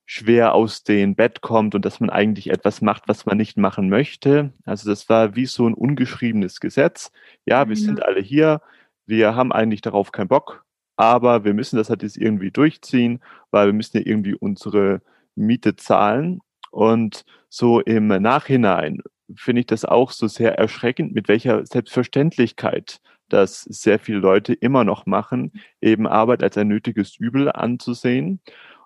schwer 0.05 0.53
aus 0.53 0.83
dem 0.83 1.15
Bett 1.15 1.41
kommt 1.41 1.75
und 1.75 1.85
dass 1.85 1.99
man 1.99 2.09
eigentlich 2.09 2.49
etwas 2.49 2.81
macht, 2.81 3.03
was 3.07 3.25
man 3.25 3.37
nicht 3.37 3.57
machen 3.57 3.89
möchte. 3.89 4.51
Also 4.65 4.89
das 4.89 5.07
war 5.09 5.35
wie 5.35 5.45
so 5.45 5.67
ein 5.67 5.73
ungeschriebenes 5.73 6.59
Gesetz. 6.59 7.11
Ja, 7.45 7.67
wir 7.67 7.75
ja. 7.75 7.81
sind 7.81 8.03
alle 8.03 8.19
hier, 8.19 8.61
wir 9.05 9.35
haben 9.35 9.51
eigentlich 9.51 9.81
darauf 9.81 10.11
keinen 10.11 10.27
Bock, 10.27 10.65
aber 10.97 11.45
wir 11.45 11.53
müssen 11.53 11.77
das 11.77 11.89
halt 11.89 12.03
jetzt 12.03 12.17
irgendwie 12.17 12.51
durchziehen, 12.51 13.21
weil 13.51 13.67
wir 13.67 13.73
müssen 13.73 13.97
ja 13.97 14.03
irgendwie 14.05 14.35
unsere 14.35 15.01
Miete 15.35 15.75
zahlen. 15.75 16.41
Und 16.71 17.25
so 17.49 17.79
im 17.79 18.07
Nachhinein 18.07 19.01
finde 19.35 19.61
ich 19.61 19.67
das 19.67 19.85
auch 19.85 20.11
so 20.11 20.27
sehr 20.27 20.57
erschreckend, 20.57 21.13
mit 21.13 21.27
welcher 21.27 21.65
Selbstverständlichkeit 21.65 22.99
das 23.29 23.61
sehr 23.61 23.99
viele 23.99 24.19
Leute 24.19 24.53
immer 24.53 24.83
noch 24.83 25.05
machen, 25.05 25.53
eben 25.81 26.07
Arbeit 26.07 26.43
als 26.43 26.57
ein 26.57 26.67
nötiges 26.67 27.15
Übel 27.17 27.51
anzusehen. 27.51 28.41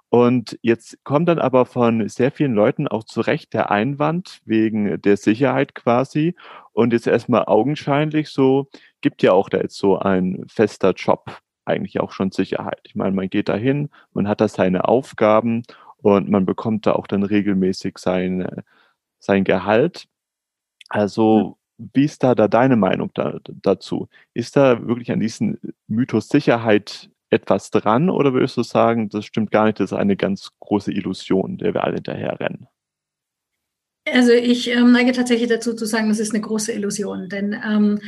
Und 0.09 0.57
jetzt 0.61 1.03
kommt 1.03 1.27
dann 1.27 1.39
aber 1.39 1.65
von 1.65 2.07
sehr 2.07 2.31
vielen 2.31 2.53
Leuten 2.53 2.87
auch 2.87 3.03
zu 3.03 3.21
Recht 3.21 3.53
der 3.53 3.71
Einwand 3.71 4.39
wegen 4.45 5.01
der 5.01 5.17
Sicherheit 5.17 5.75
quasi. 5.75 6.35
Und 6.71 6.93
jetzt 6.93 7.07
erstmal 7.07 7.45
augenscheinlich 7.45 8.29
so, 8.29 8.69
gibt 9.01 9.21
ja 9.21 9.33
auch 9.33 9.49
da 9.49 9.57
jetzt 9.59 9.77
so 9.77 9.99
ein 9.99 10.45
fester 10.47 10.93
Job 10.93 11.41
eigentlich 11.65 11.99
auch 11.99 12.11
schon 12.13 12.31
Sicherheit. 12.31 12.79
Ich 12.83 12.95
meine, 12.95 13.15
man 13.15 13.29
geht 13.29 13.49
dahin, 13.49 13.89
man 14.13 14.27
hat 14.27 14.39
da 14.39 14.47
seine 14.47 14.87
Aufgaben 14.87 15.63
und 15.97 16.29
man 16.29 16.45
bekommt 16.45 16.85
da 16.85 16.93
auch 16.93 17.07
dann 17.07 17.23
regelmäßig 17.23 17.97
sein, 17.97 18.63
sein 19.19 19.43
Gehalt. 19.43 20.07
Also, 20.89 21.57
wie 21.77 22.05
ist 22.05 22.23
da, 22.23 22.33
da 22.35 22.47
deine 22.47 22.77
Meinung 22.77 23.11
da, 23.13 23.39
dazu? 23.43 24.07
Ist 24.33 24.55
da 24.55 24.87
wirklich 24.87 25.11
an 25.11 25.19
diesem 25.19 25.59
Mythos 25.87 26.29
Sicherheit 26.29 27.09
etwas 27.29 27.71
dran 27.71 28.09
oder 28.09 28.33
würdest 28.33 28.57
du 28.57 28.63
sagen, 28.63 29.09
das 29.09 29.25
stimmt 29.25 29.51
gar 29.51 29.65
nicht, 29.65 29.79
das 29.79 29.91
ist 29.91 29.97
eine 29.97 30.15
ganz 30.17 30.51
große 30.59 30.91
Illusion, 30.91 31.57
der 31.57 31.73
wir 31.73 31.83
alle 31.83 31.95
hinterher 31.95 32.39
rennen? 32.39 32.67
Also 34.13 34.31
ich 34.31 34.69
ähm, 34.69 34.91
neige 34.91 35.11
tatsächlich 35.11 35.49
dazu 35.49 35.73
zu 35.73 35.85
sagen, 35.85 36.09
das 36.09 36.19
ist 36.19 36.33
eine 36.33 36.41
große 36.41 36.71
Illusion, 36.71 37.29
denn 37.29 37.55
ähm, 37.65 37.99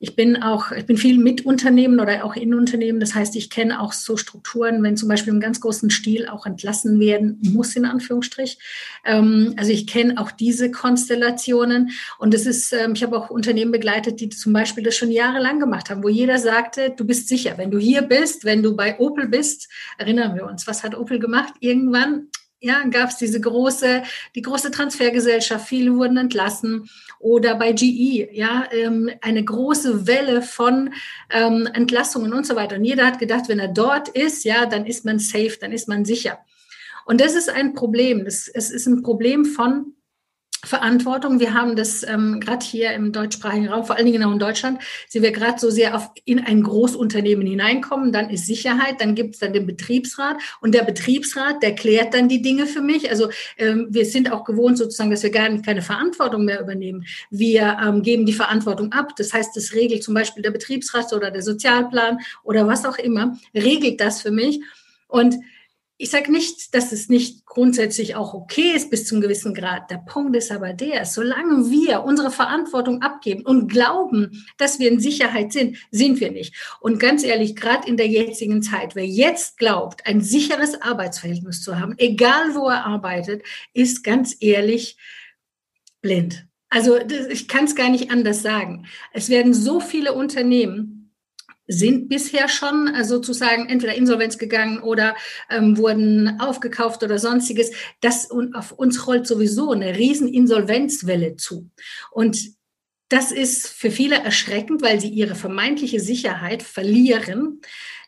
ich 0.00 0.16
bin 0.16 0.42
auch, 0.42 0.72
ich 0.72 0.86
bin 0.86 0.96
viel 0.96 1.18
mit 1.18 1.46
Unternehmen 1.46 2.00
oder 2.00 2.24
auch 2.24 2.36
in 2.36 2.54
Unternehmen. 2.54 3.00
Das 3.00 3.14
heißt, 3.14 3.36
ich 3.36 3.48
kenne 3.48 3.80
auch 3.80 3.92
so 3.92 4.16
Strukturen, 4.16 4.82
wenn 4.82 4.96
zum 4.96 5.08
Beispiel 5.08 5.32
im 5.32 5.40
ganz 5.40 5.60
großen 5.60 5.88
Stil 5.90 6.28
auch 6.28 6.46
entlassen 6.46 7.00
werden 7.00 7.38
muss, 7.42 7.74
in 7.76 7.84
Anführungsstrich. 7.84 8.58
Ähm, 9.04 9.54
also 9.56 9.72
ich 9.72 9.86
kenne 9.86 10.18
auch 10.18 10.30
diese 10.30 10.70
Konstellationen 10.70 11.90
und 12.18 12.34
das 12.34 12.46
ist, 12.46 12.72
ähm, 12.72 12.92
ich 12.94 13.02
habe 13.02 13.16
auch 13.16 13.30
Unternehmen 13.30 13.72
begleitet, 13.72 14.20
die 14.20 14.28
zum 14.28 14.52
Beispiel 14.52 14.84
das 14.84 14.96
schon 14.96 15.10
jahrelang 15.10 15.60
gemacht 15.60 15.90
haben, 15.90 16.02
wo 16.02 16.08
jeder 16.08 16.38
sagte, 16.38 16.92
du 16.96 17.04
bist 17.06 17.28
sicher, 17.28 17.54
wenn 17.56 17.70
du 17.70 17.78
hier 17.78 18.02
bist, 18.02 18.44
wenn 18.44 18.62
du 18.62 18.76
bei 18.76 18.98
Opel 18.98 19.28
bist, 19.28 19.68
erinnern 19.98 20.34
wir 20.34 20.46
uns, 20.46 20.66
was 20.66 20.82
hat 20.82 20.96
Opel 20.96 21.18
gemacht? 21.18 21.54
Irgendwann 21.60 22.28
ja, 22.64 22.82
gab 22.88 23.10
es 23.10 23.16
diese 23.16 23.40
große, 23.40 24.02
die 24.34 24.42
große 24.42 24.70
Transfergesellschaft, 24.70 25.68
viele 25.68 25.94
wurden 25.94 26.16
entlassen. 26.16 26.88
Oder 27.18 27.54
bei 27.54 27.72
GE, 27.72 28.28
ja, 28.32 28.66
ähm, 28.72 29.10
eine 29.20 29.44
große 29.44 30.06
Welle 30.06 30.42
von 30.42 30.92
ähm, 31.30 31.68
Entlassungen 31.72 32.32
und 32.32 32.46
so 32.46 32.56
weiter. 32.56 32.76
Und 32.76 32.84
jeder 32.84 33.06
hat 33.06 33.18
gedacht, 33.18 33.48
wenn 33.48 33.58
er 33.58 33.68
dort 33.68 34.08
ist, 34.08 34.44
ja, 34.44 34.66
dann 34.66 34.86
ist 34.86 35.04
man 35.04 35.18
safe, 35.18 35.56
dann 35.60 35.72
ist 35.72 35.88
man 35.88 36.04
sicher. 36.04 36.38
Und 37.04 37.20
das 37.20 37.34
ist 37.34 37.50
ein 37.50 37.74
Problem. 37.74 38.26
Es 38.26 38.48
ist 38.48 38.86
ein 38.86 39.02
Problem 39.02 39.44
von 39.44 39.94
Verantwortung. 40.64 41.40
Wir 41.40 41.54
haben 41.54 41.76
das 41.76 42.02
ähm, 42.02 42.40
gerade 42.40 42.64
hier 42.64 42.92
im 42.92 43.12
deutschsprachigen 43.12 43.68
Raum, 43.68 43.84
vor 43.84 43.96
allen 43.96 44.06
Dingen 44.06 44.22
auch 44.24 44.32
in 44.32 44.38
Deutschland, 44.38 44.80
sind 45.08 45.22
wir 45.22 45.32
gerade 45.32 45.58
so 45.58 45.70
sehr 45.70 45.96
auf, 45.96 46.10
in 46.24 46.40
ein 46.40 46.62
Großunternehmen 46.62 47.46
hineinkommen. 47.46 48.12
Dann 48.12 48.30
ist 48.30 48.46
Sicherheit, 48.46 49.00
dann 49.00 49.14
gibt 49.14 49.34
es 49.34 49.40
dann 49.40 49.52
den 49.52 49.66
Betriebsrat 49.66 50.36
und 50.60 50.74
der 50.74 50.82
Betriebsrat, 50.82 51.62
der 51.62 51.74
klärt 51.74 52.14
dann 52.14 52.28
die 52.28 52.42
Dinge 52.42 52.66
für 52.66 52.80
mich. 52.80 53.10
Also 53.10 53.28
ähm, 53.58 53.86
wir 53.90 54.06
sind 54.06 54.32
auch 54.32 54.44
gewohnt 54.44 54.78
sozusagen, 54.78 55.10
dass 55.10 55.22
wir 55.22 55.30
gar 55.30 55.48
nicht 55.48 55.64
keine 55.64 55.82
Verantwortung 55.82 56.44
mehr 56.44 56.60
übernehmen. 56.60 57.04
Wir 57.30 57.78
ähm, 57.84 58.02
geben 58.02 58.26
die 58.26 58.32
Verantwortung 58.32 58.92
ab. 58.92 59.14
Das 59.16 59.32
heißt, 59.32 59.56
das 59.56 59.72
regelt 59.74 60.02
zum 60.02 60.14
Beispiel 60.14 60.42
der 60.42 60.50
Betriebsrat 60.50 61.12
oder 61.12 61.30
der 61.30 61.42
Sozialplan 61.42 62.18
oder 62.42 62.66
was 62.66 62.84
auch 62.84 62.98
immer, 62.98 63.36
regelt 63.54 64.00
das 64.00 64.22
für 64.22 64.30
mich. 64.30 64.60
Und 65.08 65.36
ich 66.04 66.10
sage 66.10 66.30
nicht, 66.30 66.74
dass 66.74 66.92
es 66.92 67.08
nicht 67.08 67.46
grundsätzlich 67.46 68.14
auch 68.14 68.34
okay 68.34 68.72
ist 68.76 68.90
bis 68.90 69.06
zum 69.06 69.22
gewissen 69.22 69.54
Grad. 69.54 69.90
Der 69.90 69.96
Punkt 69.96 70.36
ist 70.36 70.52
aber 70.52 70.74
der, 70.74 71.06
solange 71.06 71.70
wir 71.70 72.04
unsere 72.04 72.30
Verantwortung 72.30 73.00
abgeben 73.00 73.42
und 73.46 73.72
glauben, 73.72 74.44
dass 74.58 74.78
wir 74.78 74.90
in 74.90 75.00
Sicherheit 75.00 75.54
sind, 75.54 75.78
sind 75.90 76.20
wir 76.20 76.30
nicht. 76.30 76.54
Und 76.80 77.00
ganz 77.00 77.24
ehrlich, 77.24 77.56
gerade 77.56 77.88
in 77.88 77.96
der 77.96 78.06
jetzigen 78.06 78.60
Zeit, 78.60 78.94
wer 78.94 79.06
jetzt 79.06 79.56
glaubt, 79.56 80.06
ein 80.06 80.20
sicheres 80.20 80.82
Arbeitsverhältnis 80.82 81.62
zu 81.62 81.80
haben, 81.80 81.94
egal 81.96 82.54
wo 82.54 82.68
er 82.68 82.84
arbeitet, 82.84 83.42
ist 83.72 84.04
ganz 84.04 84.36
ehrlich 84.40 84.98
blind. 86.02 86.46
Also 86.68 86.98
ich 86.98 87.48
kann 87.48 87.64
es 87.64 87.76
gar 87.76 87.88
nicht 87.88 88.10
anders 88.10 88.42
sagen. 88.42 88.84
Es 89.14 89.30
werden 89.30 89.54
so 89.54 89.80
viele 89.80 90.12
Unternehmen 90.12 90.93
sind 91.66 92.08
bisher 92.08 92.48
schon 92.48 92.88
äh, 92.88 93.04
sozusagen 93.04 93.68
entweder 93.68 93.94
Insolvenz 93.94 94.38
gegangen 94.38 94.80
oder 94.80 95.16
ähm, 95.50 95.76
wurden 95.78 96.40
aufgekauft 96.40 97.02
oder 97.02 97.18
sonstiges. 97.18 97.70
Das 98.00 98.26
und 98.30 98.54
auf 98.54 98.72
uns 98.72 99.06
rollt 99.06 99.26
sowieso 99.26 99.72
eine 99.72 99.96
riesen 99.96 100.28
Insolvenzwelle 100.28 101.36
zu. 101.36 101.70
Und 102.10 102.54
das 103.08 103.32
ist 103.32 103.68
für 103.68 103.90
viele 103.90 104.16
erschreckend, 104.16 104.82
weil 104.82 105.00
sie 105.00 105.08
ihre 105.08 105.34
vermeintliche 105.34 106.00
Sicherheit 106.00 106.62
verlieren. 106.62 107.60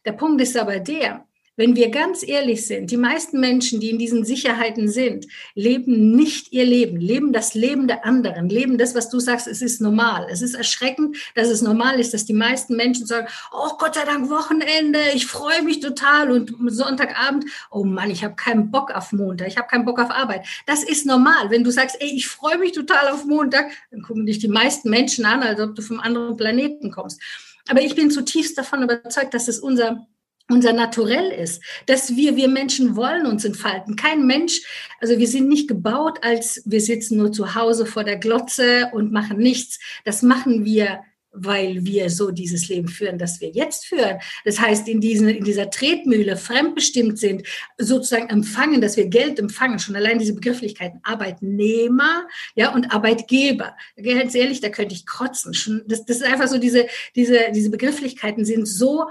Der 0.05 0.13
Punkt 0.13 0.41
ist 0.41 0.57
aber 0.57 0.81
der, 0.81 1.26
wenn 1.57 1.75
wir 1.75 1.91
ganz 1.91 2.23
ehrlich 2.27 2.67
sind, 2.67 2.91
die 2.91 2.97
meisten 2.97 3.41
Menschen, 3.41 3.81
die 3.81 3.91
in 3.91 3.99
diesen 3.99 4.25
Sicherheiten 4.25 4.89
sind, 4.89 5.27
leben 5.55 6.15
nicht 6.15 6.53
ihr 6.53 6.65
Leben, 6.65 7.01
leben 7.01 7.33
das 7.33 7.55
Leben 7.55 7.89
der 7.89 8.05
anderen, 8.05 8.49
leben 8.49 8.79
das, 8.79 8.95
was 8.95 9.09
du 9.09 9.19
sagst, 9.19 9.47
es 9.47 9.63
ist 9.63 9.81
normal. 9.81 10.27
Es 10.31 10.43
ist 10.43 10.55
erschreckend, 10.55 11.17
dass 11.35 11.49
es 11.49 11.63
normal 11.63 11.99
ist, 11.99 12.13
dass 12.13 12.27
die 12.27 12.35
meisten 12.35 12.77
Menschen 12.77 13.07
sagen, 13.07 13.27
oh 13.53 13.77
Gott 13.79 13.95
sei 13.95 14.05
Dank 14.05 14.29
Wochenende, 14.31 15.01
ich 15.15 15.27
freue 15.27 15.63
mich 15.63 15.81
total 15.81 16.31
und 16.31 16.55
Sonntagabend, 16.69 17.47
oh 17.71 17.85
Mann, 17.85 18.11
ich 18.11 18.23
habe 18.23 18.37
keinen 18.37 18.71
Bock 18.71 18.95
auf 18.95 19.13
Montag, 19.13 19.49
ich 19.49 19.57
habe 19.57 19.69
keinen 19.69 19.85
Bock 19.85 19.99
auf 19.99 20.11
Arbeit. 20.11 20.47
Das 20.67 20.85
ist 20.85 21.07
normal. 21.07 21.51
Wenn 21.51 21.65
du 21.65 21.71
sagst, 21.71 21.97
ey, 22.01 22.11
ich 22.15 22.29
freue 22.29 22.59
mich 22.59 22.73
total 22.73 23.09
auf 23.09 23.25
Montag, 23.25 23.71
dann 23.91 24.03
gucken 24.03 24.27
dich 24.27 24.39
die 24.39 24.49
meisten 24.49 24.91
Menschen 24.91 25.25
an, 25.25 25.43
als 25.43 25.61
ob 25.61 25.75
du 25.75 25.83
vom 25.83 26.01
anderen 26.01 26.37
Planeten 26.37 26.91
kommst. 26.91 27.21
Aber 27.69 27.81
ich 27.81 27.95
bin 27.95 28.11
zutiefst 28.11 28.57
davon 28.57 28.83
überzeugt, 28.83 29.35
dass 29.35 29.49
es 29.49 29.59
unser 29.59 30.07
unser 30.49 30.73
Naturell 30.73 31.31
ist, 31.31 31.63
dass 31.87 32.17
wir, 32.17 32.37
wir 32.37 32.49
Menschen 32.49 32.97
wollen 32.97 33.27
uns 33.27 33.45
entfalten. 33.45 33.97
Kein 33.97 34.27
Mensch, 34.27 34.61
also 35.01 35.19
wir 35.19 35.29
sind 35.29 35.49
nicht 35.49 35.69
gebaut, 35.69 36.19
als 36.23 36.63
wir 36.65 36.81
sitzen 36.81 37.19
nur 37.19 37.33
zu 37.33 37.55
Hause 37.55 37.87
vor 37.87 38.05
der 38.05 38.17
Glotze 38.17 38.91
und 38.93 39.13
machen 39.13 39.39
nichts. 39.39 39.79
Das 40.05 40.23
machen 40.23 40.65
wir 40.65 41.01
weil 41.39 41.85
wir 41.85 42.11
so 42.11 42.31
dieses 42.31 42.69
Leben 42.69 42.89
führen, 42.89 43.19
das 43.19 43.41
wir 43.41 43.51
jetzt 43.51 43.87
führen. 43.87 44.19
Das 44.45 44.59
heißt, 44.59 44.89
in, 44.89 45.01
diesen, 45.01 45.29
in 45.29 45.45
dieser 45.45 45.71
Tretmühle 45.71 46.37
fremdbestimmt 46.37 47.19
sind, 47.19 47.43
sozusagen 47.79 48.29
empfangen, 48.31 48.81
dass 48.81 48.97
wir 48.97 49.07
Geld 49.09 49.39
empfangen, 49.39 49.79
schon 49.79 49.97
allein 49.97 50.19
diese 50.19 50.35
Begrifflichkeiten, 50.35 51.01
Arbeitnehmer 51.03 52.27
ja, 52.55 52.75
und 52.75 52.93
Arbeitgeber. 52.93 53.77
Ganz 54.03 54.35
ehrlich, 54.35 54.61
da 54.61 54.71
könnte 54.71 54.95
ich 54.95 55.07
kotzen. 55.07 55.53
Das, 55.87 56.05
das 56.05 56.19
ist 56.19 56.25
einfach 56.25 56.49
so, 56.49 56.59
diese, 56.59 56.87
diese, 57.15 57.39
diese 57.55 57.71
Begrifflichkeiten 57.71 58.45
sind 58.45 58.67
so 58.67 59.07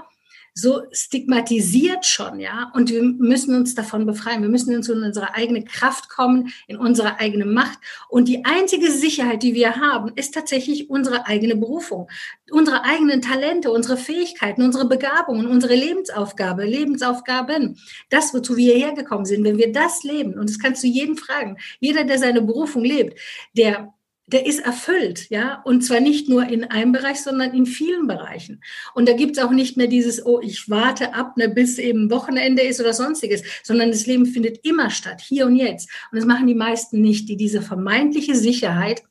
so 0.58 0.84
stigmatisiert 0.90 2.06
schon, 2.06 2.40
ja. 2.40 2.72
Und 2.74 2.90
wir 2.90 3.02
müssen 3.02 3.54
uns 3.54 3.74
davon 3.74 4.06
befreien. 4.06 4.40
Wir 4.40 4.48
müssen 4.48 4.72
in 4.72 4.78
unsere 4.78 5.34
eigene 5.34 5.62
Kraft 5.62 6.08
kommen, 6.08 6.50
in 6.66 6.78
unsere 6.78 7.20
eigene 7.20 7.44
Macht. 7.44 7.78
Und 8.08 8.26
die 8.26 8.42
einzige 8.46 8.90
Sicherheit, 8.90 9.42
die 9.42 9.52
wir 9.52 9.76
haben, 9.76 10.12
ist 10.16 10.32
tatsächlich 10.32 10.88
unsere 10.88 11.26
eigene 11.26 11.56
Berufung, 11.56 12.08
unsere 12.50 12.84
eigenen 12.84 13.20
Talente, 13.20 13.70
unsere 13.70 13.98
Fähigkeiten, 13.98 14.62
unsere 14.62 14.88
Begabungen, 14.88 15.46
unsere 15.46 15.74
Lebensaufgabe, 15.74 16.64
Lebensaufgaben. 16.64 17.78
Das, 18.08 18.32
wozu 18.32 18.56
wir 18.56 18.74
hierher 18.74 18.94
gekommen 18.94 19.26
sind. 19.26 19.44
Wenn 19.44 19.58
wir 19.58 19.72
das 19.72 20.04
leben, 20.04 20.38
und 20.38 20.48
das 20.48 20.58
kannst 20.58 20.82
du 20.82 20.86
jeden 20.86 21.18
fragen, 21.18 21.58
jeder, 21.80 22.04
der 22.04 22.18
seine 22.18 22.40
Berufung 22.40 22.82
lebt, 22.82 23.20
der 23.52 23.92
der 24.28 24.44
ist 24.44 24.58
erfüllt, 24.58 25.30
ja, 25.30 25.62
und 25.64 25.82
zwar 25.82 26.00
nicht 26.00 26.28
nur 26.28 26.46
in 26.48 26.64
einem 26.64 26.90
Bereich, 26.90 27.20
sondern 27.20 27.54
in 27.54 27.64
vielen 27.64 28.08
Bereichen. 28.08 28.60
Und 28.94 29.08
da 29.08 29.12
gibt 29.12 29.36
es 29.36 29.42
auch 29.42 29.52
nicht 29.52 29.76
mehr 29.76 29.86
dieses, 29.86 30.24
oh, 30.26 30.40
ich 30.42 30.68
warte 30.68 31.14
ab, 31.14 31.36
ne, 31.36 31.48
bis 31.48 31.78
eben 31.78 32.10
Wochenende 32.10 32.62
ist 32.62 32.80
oder 32.80 32.92
sonstiges, 32.92 33.42
sondern 33.62 33.90
das 33.90 34.06
Leben 34.06 34.26
findet 34.26 34.64
immer 34.64 34.90
statt, 34.90 35.20
hier 35.20 35.46
und 35.46 35.54
jetzt. 35.54 35.88
Und 36.10 36.16
das 36.16 36.26
machen 36.26 36.48
die 36.48 36.56
meisten 36.56 37.00
nicht, 37.00 37.28
die 37.28 37.36
diese 37.36 37.62
vermeintliche 37.62 38.34
Sicherheit 38.34 39.02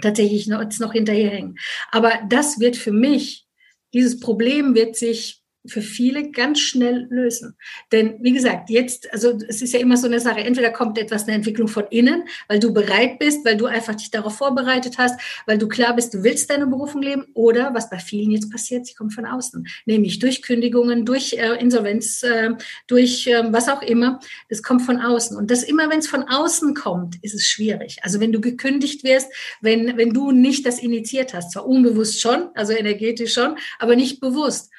tatsächlich 0.00 0.46
noch, 0.46 0.62
noch 0.78 0.92
hinterherhängen. 0.92 1.58
Aber 1.90 2.12
das 2.28 2.60
wird 2.60 2.76
für 2.76 2.92
mich, 2.92 3.46
dieses 3.92 4.20
Problem 4.20 4.76
wird 4.76 4.94
sich 4.94 5.35
für 5.68 5.82
viele 5.82 6.30
ganz 6.30 6.60
schnell 6.60 7.06
lösen. 7.10 7.56
Denn 7.92 8.16
wie 8.20 8.32
gesagt, 8.32 8.70
jetzt, 8.70 9.12
also 9.12 9.38
es 9.48 9.62
ist 9.62 9.72
ja 9.72 9.80
immer 9.80 9.96
so 9.96 10.06
eine 10.06 10.20
Sache, 10.20 10.40
entweder 10.40 10.70
kommt 10.70 10.98
etwas 10.98 11.24
eine 11.24 11.36
Entwicklung 11.36 11.68
von 11.68 11.84
innen, 11.90 12.24
weil 12.48 12.58
du 12.58 12.72
bereit 12.72 13.18
bist, 13.18 13.44
weil 13.44 13.56
du 13.56 13.66
einfach 13.66 13.94
dich 13.94 14.10
darauf 14.10 14.36
vorbereitet 14.36 14.98
hast, 14.98 15.18
weil 15.46 15.58
du 15.58 15.68
klar 15.68 15.94
bist, 15.94 16.14
du 16.14 16.22
willst 16.22 16.50
deine 16.50 16.66
Berufung 16.66 17.02
leben, 17.02 17.24
oder 17.34 17.74
was 17.74 17.90
bei 17.90 17.98
vielen 17.98 18.30
jetzt 18.30 18.50
passiert, 18.50 18.86
sie 18.86 18.94
kommt 18.94 19.14
von 19.14 19.26
außen, 19.26 19.66
nämlich 19.84 20.18
durch 20.18 20.42
Kündigungen, 20.42 21.04
durch 21.04 21.34
äh, 21.34 21.60
Insolvenz, 21.60 22.22
äh, 22.22 22.50
durch 22.86 23.26
äh, 23.26 23.52
was 23.52 23.68
auch 23.68 23.82
immer, 23.82 24.20
das 24.48 24.62
kommt 24.62 24.82
von 24.82 25.00
außen. 25.00 25.36
Und 25.36 25.50
das 25.50 25.62
immer, 25.62 25.90
wenn 25.90 25.98
es 25.98 26.08
von 26.08 26.24
außen 26.24 26.74
kommt, 26.74 27.16
ist 27.22 27.34
es 27.34 27.46
schwierig. 27.46 27.98
Also 28.02 28.20
wenn 28.20 28.32
du 28.32 28.40
gekündigt 28.40 29.04
wirst, 29.04 29.28
wenn, 29.60 29.96
wenn 29.96 30.12
du 30.12 30.32
nicht 30.32 30.66
das 30.66 30.78
initiiert 30.78 31.34
hast, 31.34 31.52
zwar 31.52 31.66
unbewusst 31.66 32.20
schon, 32.20 32.48
also 32.54 32.72
energetisch 32.72 33.34
schon, 33.34 33.56
aber 33.78 33.96
nicht 33.96 34.20
bewusst. 34.20 34.70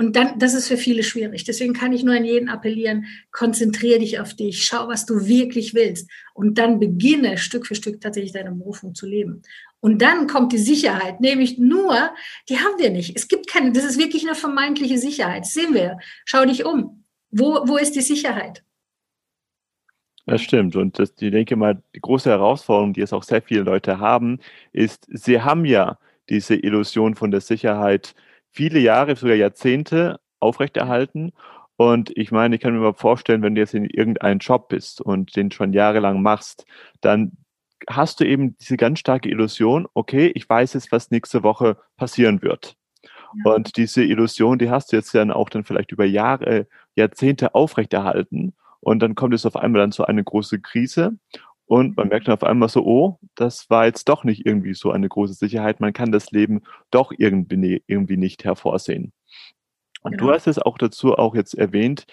Und 0.00 0.14
dann, 0.14 0.38
das 0.38 0.54
ist 0.54 0.68
für 0.68 0.76
viele 0.76 1.02
schwierig. 1.02 1.42
Deswegen 1.42 1.72
kann 1.72 1.92
ich 1.92 2.04
nur 2.04 2.14
an 2.14 2.24
jeden 2.24 2.48
appellieren, 2.48 3.06
konzentriere 3.32 3.98
dich 3.98 4.20
auf 4.20 4.32
dich, 4.32 4.64
schau, 4.64 4.86
was 4.86 5.06
du 5.06 5.26
wirklich 5.26 5.74
willst 5.74 6.08
und 6.34 6.56
dann 6.56 6.78
beginne 6.78 7.36
Stück 7.36 7.66
für 7.66 7.74
Stück 7.74 8.00
tatsächlich 8.00 8.32
deine 8.32 8.52
Berufung 8.52 8.94
zu 8.94 9.06
leben. 9.06 9.42
Und 9.80 10.00
dann 10.00 10.28
kommt 10.28 10.52
die 10.52 10.58
Sicherheit, 10.58 11.20
nämlich 11.20 11.58
nur, 11.58 12.10
die 12.48 12.58
haben 12.58 12.78
wir 12.78 12.90
nicht. 12.90 13.16
Es 13.16 13.26
gibt 13.26 13.48
keine, 13.48 13.72
das 13.72 13.84
ist 13.84 13.98
wirklich 13.98 14.24
eine 14.24 14.36
vermeintliche 14.36 14.98
Sicherheit. 14.98 15.42
Das 15.42 15.54
sehen 15.54 15.74
wir. 15.74 15.98
Schau 16.24 16.44
dich 16.44 16.64
um. 16.64 17.04
Wo, 17.32 17.66
wo 17.66 17.76
ist 17.76 17.96
die 17.96 18.00
Sicherheit? 18.00 18.62
Das 20.26 20.42
stimmt. 20.42 20.76
Und 20.76 21.00
das, 21.00 21.12
ich 21.18 21.32
denke 21.32 21.56
mal, 21.56 21.82
die 21.96 22.00
große 22.00 22.30
Herausforderung, 22.30 22.92
die 22.92 23.00
es 23.00 23.12
auch 23.12 23.24
sehr 23.24 23.42
viele 23.42 23.62
Leute 23.62 23.98
haben, 23.98 24.38
ist, 24.72 25.08
sie 25.10 25.42
haben 25.42 25.64
ja 25.64 25.98
diese 26.28 26.54
Illusion 26.54 27.16
von 27.16 27.32
der 27.32 27.40
Sicherheit, 27.40 28.14
viele 28.58 28.80
Jahre, 28.80 29.14
sogar 29.14 29.36
Jahrzehnte 29.36 30.18
aufrechterhalten. 30.40 31.32
Und 31.76 32.10
ich 32.16 32.32
meine, 32.32 32.56
ich 32.56 32.60
kann 32.60 32.72
mir 32.74 32.80
mal 32.80 32.92
vorstellen, 32.92 33.40
wenn 33.42 33.54
du 33.54 33.60
jetzt 33.60 33.72
in 33.72 33.84
irgendeinem 33.84 34.40
Job 34.40 34.68
bist 34.68 35.00
und 35.00 35.36
den 35.36 35.52
schon 35.52 35.72
jahrelang 35.72 36.22
machst, 36.22 36.66
dann 37.00 37.36
hast 37.88 38.18
du 38.18 38.24
eben 38.26 38.58
diese 38.58 38.76
ganz 38.76 38.98
starke 38.98 39.28
Illusion, 39.28 39.86
okay, 39.94 40.32
ich 40.34 40.48
weiß 40.48 40.72
jetzt, 40.72 40.90
was 40.90 41.12
nächste 41.12 41.44
Woche 41.44 41.76
passieren 41.96 42.42
wird. 42.42 42.74
Ja. 43.44 43.52
Und 43.52 43.76
diese 43.76 44.02
Illusion, 44.02 44.58
die 44.58 44.70
hast 44.70 44.90
du 44.90 44.96
jetzt 44.96 45.14
dann 45.14 45.30
auch 45.30 45.50
dann 45.50 45.62
vielleicht 45.62 45.92
über 45.92 46.04
Jahre, 46.04 46.66
Jahrzehnte 46.96 47.54
aufrechterhalten. 47.54 48.54
Und 48.80 48.98
dann 49.04 49.14
kommt 49.14 49.34
es 49.34 49.46
auf 49.46 49.54
einmal 49.54 49.82
dann 49.82 49.92
zu 49.92 50.04
einer 50.04 50.24
großen 50.24 50.62
Krise. 50.62 51.12
Und 51.68 51.98
man 51.98 52.08
merkt 52.08 52.26
dann 52.26 52.34
auf 52.34 52.44
einmal 52.44 52.70
so, 52.70 52.84
oh, 52.84 53.18
das 53.34 53.68
war 53.68 53.84
jetzt 53.84 54.08
doch 54.08 54.24
nicht 54.24 54.46
irgendwie 54.46 54.72
so 54.72 54.90
eine 54.90 55.08
große 55.08 55.34
Sicherheit. 55.34 55.80
Man 55.80 55.92
kann 55.92 56.10
das 56.10 56.30
Leben 56.30 56.62
doch 56.90 57.12
irgendwie, 57.16 57.82
irgendwie 57.86 58.16
nicht 58.16 58.44
hervorsehen. 58.44 59.12
Und 60.02 60.12
genau. 60.12 60.26
du 60.26 60.32
hast 60.32 60.46
es 60.46 60.58
auch 60.58 60.78
dazu 60.78 61.14
auch 61.14 61.34
jetzt 61.34 61.54
erwähnt, 61.54 62.06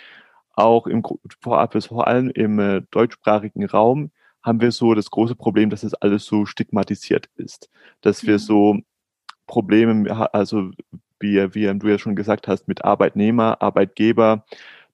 auch 0.56 0.88
im 0.88 1.04
vor 1.40 2.08
allem 2.08 2.30
im 2.32 2.60
äh, 2.60 2.82
deutschsprachigen 2.92 3.66
Raum 3.66 4.12
haben 4.44 4.60
wir 4.60 4.72
so 4.72 4.94
das 4.94 5.10
große 5.10 5.36
Problem, 5.36 5.70
dass 5.70 5.84
es 5.84 5.92
das 5.92 6.02
alles 6.02 6.26
so 6.26 6.46
stigmatisiert 6.46 7.30
ist, 7.38 7.70
dass 8.02 8.26
wir 8.26 8.34
mhm. 8.34 8.40
so 8.40 8.78
Probleme, 9.48 10.34
also 10.34 10.72
wie, 11.20 11.56
wie 11.56 11.80
du 11.80 11.88
ja 11.88 11.98
schon 11.98 12.16
gesagt 12.16 12.48
hast, 12.50 12.68
mit 12.68 12.84
Arbeitnehmer, 12.84 13.62
Arbeitgeber, 13.62 14.46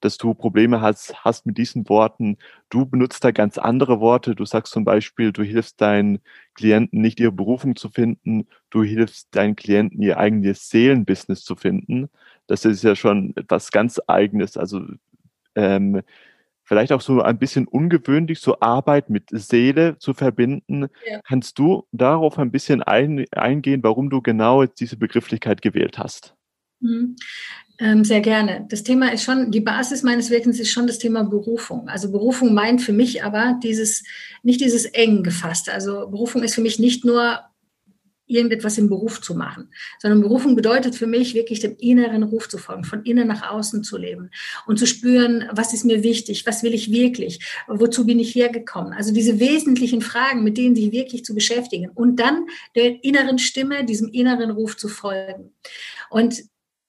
dass 0.01 0.17
du 0.17 0.33
Probleme 0.33 0.81
hast, 0.81 1.13
hast 1.23 1.45
mit 1.45 1.57
diesen 1.57 1.87
Worten. 1.87 2.37
Du 2.69 2.85
benutzt 2.85 3.23
da 3.23 3.31
ganz 3.31 3.57
andere 3.57 3.99
Worte. 3.99 4.35
Du 4.35 4.45
sagst 4.45 4.73
zum 4.73 4.83
Beispiel, 4.83 5.31
du 5.31 5.43
hilfst 5.43 5.79
deinen 5.79 6.19
Klienten 6.55 7.01
nicht 7.01 7.19
ihre 7.19 7.31
Berufung 7.31 7.75
zu 7.75 7.89
finden. 7.89 8.47
Du 8.69 8.83
hilfst 8.83 9.29
deinen 9.31 9.55
Klienten 9.55 10.01
ihr 10.01 10.17
eigenes 10.17 10.69
Seelenbusiness 10.69 11.43
zu 11.43 11.55
finden. 11.55 12.09
Das 12.47 12.65
ist 12.65 12.83
ja 12.83 12.95
schon 12.95 13.33
etwas 13.35 13.71
ganz 13.71 13.99
eigenes. 14.07 14.57
Also, 14.57 14.81
ähm, 15.55 16.01
vielleicht 16.63 16.91
auch 16.93 17.01
so 17.01 17.21
ein 17.21 17.37
bisschen 17.37 17.67
ungewöhnlich, 17.67 18.39
so 18.39 18.59
Arbeit 18.59 19.09
mit 19.09 19.25
Seele 19.31 19.97
zu 19.97 20.13
verbinden. 20.13 20.87
Ja. 21.05 21.19
Kannst 21.27 21.59
du 21.59 21.85
darauf 21.91 22.39
ein 22.39 22.51
bisschen 22.51 22.81
ein, 22.81 23.25
eingehen, 23.31 23.83
warum 23.83 24.09
du 24.09 24.21
genau 24.21 24.65
diese 24.65 24.97
Begrifflichkeit 24.97 25.61
gewählt 25.61 25.97
hast? 25.97 26.35
Ähm, 27.81 28.03
sehr 28.03 28.21
gerne. 28.21 28.67
Das 28.69 28.83
Thema 28.83 29.11
ist 29.11 29.23
schon, 29.23 29.49
die 29.49 29.59
Basis 29.59 30.03
meines 30.03 30.29
Wirkens 30.29 30.59
ist 30.59 30.69
schon 30.69 30.85
das 30.85 30.99
Thema 30.99 31.23
Berufung. 31.23 31.89
Also 31.89 32.11
Berufung 32.11 32.53
meint 32.53 32.83
für 32.83 32.93
mich 32.93 33.23
aber 33.23 33.59
dieses, 33.63 34.03
nicht 34.43 34.61
dieses 34.61 34.85
eng 34.85 35.23
gefasst. 35.23 35.67
Also 35.67 36.07
Berufung 36.07 36.43
ist 36.43 36.53
für 36.53 36.61
mich 36.61 36.77
nicht 36.77 37.03
nur 37.05 37.39
irgendetwas 38.27 38.77
im 38.77 38.87
Beruf 38.87 39.19
zu 39.19 39.33
machen, 39.33 39.73
sondern 39.99 40.21
Berufung 40.21 40.55
bedeutet 40.55 40.95
für 40.95 41.07
mich 41.07 41.33
wirklich 41.33 41.59
dem 41.59 41.75
inneren 41.79 42.21
Ruf 42.21 42.47
zu 42.47 42.59
folgen, 42.59 42.83
von 42.83 43.03
innen 43.03 43.27
nach 43.27 43.51
außen 43.51 43.83
zu 43.83 43.97
leben 43.97 44.29
und 44.67 44.77
zu 44.77 44.85
spüren, 44.85 45.49
was 45.51 45.73
ist 45.73 45.83
mir 45.83 46.03
wichtig, 46.03 46.45
was 46.45 46.61
will 46.61 46.75
ich 46.75 46.91
wirklich, 46.91 47.43
wozu 47.67 48.05
bin 48.05 48.19
ich 48.19 48.35
hergekommen. 48.35 48.93
Also 48.93 49.11
diese 49.11 49.39
wesentlichen 49.39 50.01
Fragen, 50.01 50.43
mit 50.43 50.57
denen 50.57 50.75
sich 50.75 50.91
wirklich 50.91 51.25
zu 51.25 51.33
beschäftigen 51.33 51.89
und 51.89 52.17
dann 52.17 52.45
der 52.75 53.03
inneren 53.03 53.39
Stimme, 53.39 53.85
diesem 53.85 54.09
inneren 54.09 54.51
Ruf 54.51 54.77
zu 54.77 54.87
folgen. 54.87 55.51
Und 56.09 56.43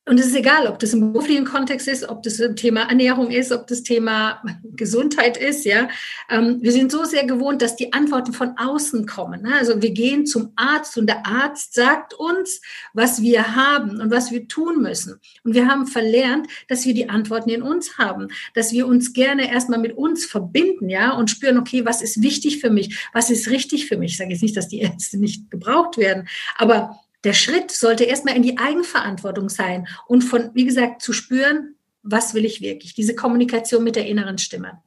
und 0.04 0.18
es 0.18 0.26
ist 0.26 0.34
egal, 0.34 0.66
ob 0.66 0.80
das 0.80 0.94
im 0.94 1.12
beruflichen 1.12 1.44
Kontext 1.44 1.86
ist, 1.86 2.08
ob 2.08 2.24
das 2.24 2.42
Thema 2.56 2.88
Ernährung 2.88 3.30
ist, 3.30 3.52
ob 3.52 3.68
das 3.68 3.84
Thema 3.84 4.42
Gesundheit 4.74 5.36
ist, 5.36 5.64
ja. 5.64 5.88
Ähm, 6.28 6.58
wir 6.60 6.72
sind 6.72 6.90
so 6.90 7.04
sehr 7.04 7.24
gewohnt, 7.24 7.62
dass 7.62 7.76
die 7.76 7.92
Antworten 7.92 8.32
von 8.32 8.58
außen 8.58 9.06
kommen. 9.06 9.42
Ne? 9.42 9.54
Also 9.54 9.80
wir 9.80 9.92
gehen 9.92 10.26
zum 10.26 10.52
Arzt 10.56 10.98
und 10.98 11.06
der 11.06 11.24
Arzt 11.24 11.74
sagt 11.74 12.14
uns, 12.14 12.60
was 12.92 13.22
wir 13.22 13.54
haben 13.54 14.00
und 14.00 14.10
was 14.10 14.32
wir 14.32 14.48
tun 14.48 14.82
müssen. 14.82 15.20
Und 15.44 15.54
wir 15.54 15.68
haben 15.68 15.86
verlernt, 15.86 16.48
dass 16.66 16.84
wir 16.84 16.94
die 16.94 17.08
Antworten 17.08 17.50
in 17.50 17.62
uns 17.62 17.96
haben, 17.96 18.26
dass 18.54 18.72
wir 18.72 18.88
uns 18.88 19.12
gerne 19.12 19.52
erstmal 19.52 19.78
mit 19.78 19.96
uns 19.96 20.24
verbinden, 20.24 20.88
ja, 20.88 21.12
und 21.12 21.30
spüren, 21.30 21.58
okay, 21.58 21.84
was 21.84 22.02
ist 22.02 22.22
wichtig 22.22 22.60
für 22.60 22.70
mich? 22.70 23.08
Was 23.12 23.30
ist 23.30 23.50
richtig 23.50 23.86
für 23.86 23.96
mich? 23.96 24.12
Ich 24.12 24.16
sage 24.18 24.30
jetzt 24.30 24.42
nicht, 24.42 24.56
dass 24.56 24.66
die 24.66 24.80
Ärzte 24.80 25.18
nicht 25.18 25.48
gebraucht 25.48 25.96
werden, 25.96 26.26
aber 26.56 26.98
der 27.24 27.32
Schritt 27.32 27.70
sollte 27.70 28.04
erstmal 28.04 28.36
in 28.36 28.42
die 28.42 28.58
Eigenverantwortung 28.58 29.48
sein 29.48 29.86
und 30.06 30.22
von, 30.22 30.50
wie 30.54 30.64
gesagt, 30.64 31.02
zu 31.02 31.12
spüren, 31.12 31.76
was 32.02 32.34
will 32.34 32.44
ich 32.44 32.60
wirklich? 32.60 32.94
Diese 32.94 33.14
Kommunikation 33.14 33.84
mit 33.84 33.96
der 33.96 34.06
inneren 34.06 34.38
Stimme. 34.38 34.82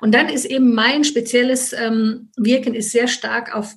Und 0.00 0.14
dann 0.14 0.28
ist 0.28 0.46
eben 0.46 0.74
mein 0.74 1.04
spezielles 1.04 1.72
ähm, 1.72 2.30
Wirken 2.36 2.74
ist 2.74 2.90
sehr 2.90 3.06
stark 3.06 3.54
auf 3.54 3.74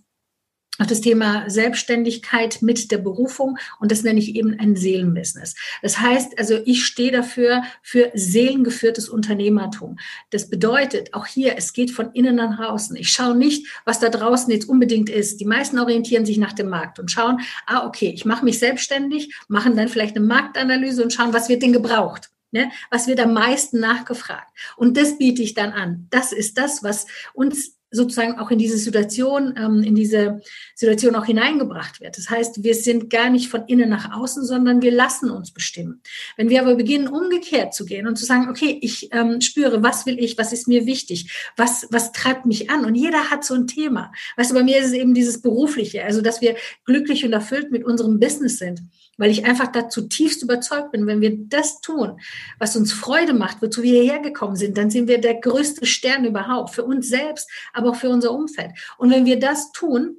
auf 0.79 0.88
das 0.88 1.01
Thema 1.01 1.50
Selbstständigkeit 1.50 2.62
mit 2.62 2.91
der 2.91 2.98
Berufung 2.98 3.57
und 3.79 3.91
das 3.91 4.03
nenne 4.03 4.19
ich 4.19 4.36
eben 4.36 4.60
ein 4.60 4.75
Seelenbusiness. 4.75 5.55
Das 5.81 6.00
heißt, 6.00 6.38
also 6.38 6.60
ich 6.65 6.86
stehe 6.86 7.12
dafür 7.12 7.63
für 7.81 8.12
seelengeführtes 8.13 9.10
Unternehmertum. 9.10 9.98
Das 10.29 10.50
bedeutet 10.50 11.13
auch 11.13 11.25
hier, 11.25 11.55
es 11.57 11.74
geht 11.74 11.91
von 11.91 12.12
innen 12.12 12.36
nach 12.36 12.60
außen. 12.60 12.96
Ich 12.96 13.10
schaue 13.10 13.36
nicht, 13.36 13.67
was 13.86 14.00
da 14.00 14.10
draußen 14.10 14.51
jetzt 14.51 14.69
unbedingt 14.69 15.10
ist. 15.10 15.39
Die 15.39 15.46
meisten 15.46 15.79
orientieren 15.79 16.25
sich 16.25 16.38
nach 16.38 16.53
dem 16.53 16.69
Markt 16.69 17.00
und 17.00 17.12
schauen, 17.12 17.39
ah, 17.65 17.86
okay, 17.86 18.12
ich 18.13 18.25
mache 18.25 18.46
mich 18.46 18.60
selbstständig, 18.60 19.36
machen 19.48 19.75
dann 19.75 19.88
vielleicht 19.88 20.15
eine 20.15 20.25
Marktanalyse 20.25 21.03
und 21.03 21.13
schauen, 21.13 21.34
was 21.34 21.50
wird 21.50 21.63
denn 21.63 21.74
gebraucht. 21.74 22.29
Ne? 22.51 22.72
Was 22.89 23.07
wird 23.07 23.19
am 23.19 23.34
meisten 23.34 23.79
nachgefragt? 23.79 24.51
Und 24.77 24.96
das 24.96 25.17
biete 25.17 25.41
ich 25.41 25.53
dann 25.53 25.74
an. 25.74 26.07
Das 26.12 26.31
ist 26.31 26.57
das, 26.57 26.81
was 26.81 27.05
uns 27.34 27.76
sozusagen 27.91 28.38
auch 28.38 28.51
in 28.51 28.58
diese 28.58 28.77
Situation, 28.77 29.53
ähm, 29.58 29.84
in 29.84 29.96
diese 29.96 30.41
Situation 30.75 31.15
auch 31.15 31.25
hineingebracht 31.25 32.01
wird. 32.01 32.17
Das 32.17 32.29
heißt, 32.29 32.63
wir 32.63 32.75
sind 32.75 33.10
gar 33.10 33.29
nicht 33.29 33.50
von 33.50 33.65
innen 33.67 33.89
nach 33.89 34.17
außen, 34.17 34.46
sondern 34.46 34.82
wir 34.82 34.91
lassen 34.91 35.29
uns 35.29 35.51
bestimmen. 35.51 36.01
Wenn 36.36 36.50
wir 36.50 36.62
aber 36.62 36.75
beginnen, 36.75 37.08
umgekehrt 37.08 37.74
zu 37.74 37.86
gehen 37.86 38.08
und 38.08 38.17
zu 38.17 38.25
sagen, 38.25 38.50
okay, 38.50 38.77
ich 38.82 39.10
ähm, 39.13 39.41
spüre, 39.41 39.84
was 39.84 40.06
will 40.06 40.20
ich, 40.20 40.38
was 40.38 40.53
ist 40.53 40.67
mir 40.67 40.86
wichtig, 40.86 41.32
was, 41.56 41.88
was 41.89 42.12
treibt 42.12 42.46
mich 42.46 42.70
an? 42.70 42.86
Und 42.86 42.96
jeder 42.96 43.29
hat 43.29 43.46
so 43.46 43.53
ein 43.53 43.67
Thema. 43.67 44.12
Weißt 44.36 44.51
du, 44.51 44.56
bei 44.56 44.63
mir 44.63 44.79
ist 44.79 44.88
es 44.88 44.94
eben 44.94 45.13
dieses 45.13 45.41
Berufliche, 45.41 46.03
also 46.03 46.22
dass 46.22 46.41
wir 46.41 46.56
glücklich 46.86 47.24
und 47.25 47.34
erfüllt 47.34 47.72
mit 47.72 47.86
unserem 47.86 48.20
Business 48.20 48.58
sind 48.58 48.82
weil 49.18 49.32
ich 49.32 49.46
einfach 49.46 49.68
dazu 49.68 50.08
tiefst 50.08 50.44
überzeugt 50.44 50.92
bin, 50.92 51.08
wenn 51.08 51.22
wir 51.22 51.36
das 51.38 51.82
tun, 51.82 52.20
was 52.60 52.76
uns 52.76 52.94
Freude 52.94 53.34
macht, 53.34 53.62
wozu 53.62 53.84
wir 53.84 54.02
hierher 54.02 54.20
gekommen 54.20 54.56
sind, 54.56 54.78
dann 54.78 54.90
sind 54.90 55.08
wir 55.08 55.20
der 55.20 55.36
größte 55.36 55.86
Stern 55.86 56.26
überhaupt, 56.26 56.74
für 56.74 56.86
uns 56.86 57.10
selbst, 57.10 57.50
aber 57.74 57.90
auch 57.92 57.96
für 57.96 58.10
unser 58.10 58.32
Umfeld. 58.32 58.72
Und 58.98 59.12
wenn 59.12 59.26
wir 59.26 59.40
das 59.40 59.72
tun, 59.72 60.18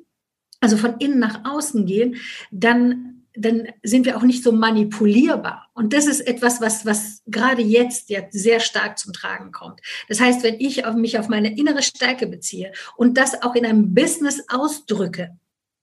also 0.61 0.77
von 0.77 0.97
innen 0.99 1.19
nach 1.19 1.45
außen 1.45 1.87
gehen, 1.87 2.17
dann 2.51 3.15
dann 3.41 3.69
sind 3.83 4.05
wir 4.05 4.17
auch 4.17 4.23
nicht 4.23 4.43
so 4.43 4.53
manipulierbar. 4.53 5.69
Und 5.75 5.93
das 5.93 6.07
ist 6.07 6.21
etwas, 6.21 6.61
was, 6.61 6.85
was 6.85 7.23
gerade 7.27 7.63
jetzt 7.63 8.11
ja 8.11 8.23
sehr 8.31 8.61
stark 8.61 8.99
zum 8.99 9.13
Tragen 9.13 9.53
kommt. 9.53 9.81
Das 10.09 10.21
heißt, 10.21 10.43
wenn 10.43 10.59
ich 10.59 10.85
auf 10.85 10.95
mich 10.95 11.19
auf 11.19 11.29
meine 11.29 11.57
innere 11.57 11.83
Stärke 11.83 12.27
beziehe 12.27 12.73
und 12.97 13.17
das 13.17 13.43
auch 13.43 13.55
in 13.55 13.65
einem 13.65 13.95
Business 13.95 14.43
ausdrücke, 14.49 15.39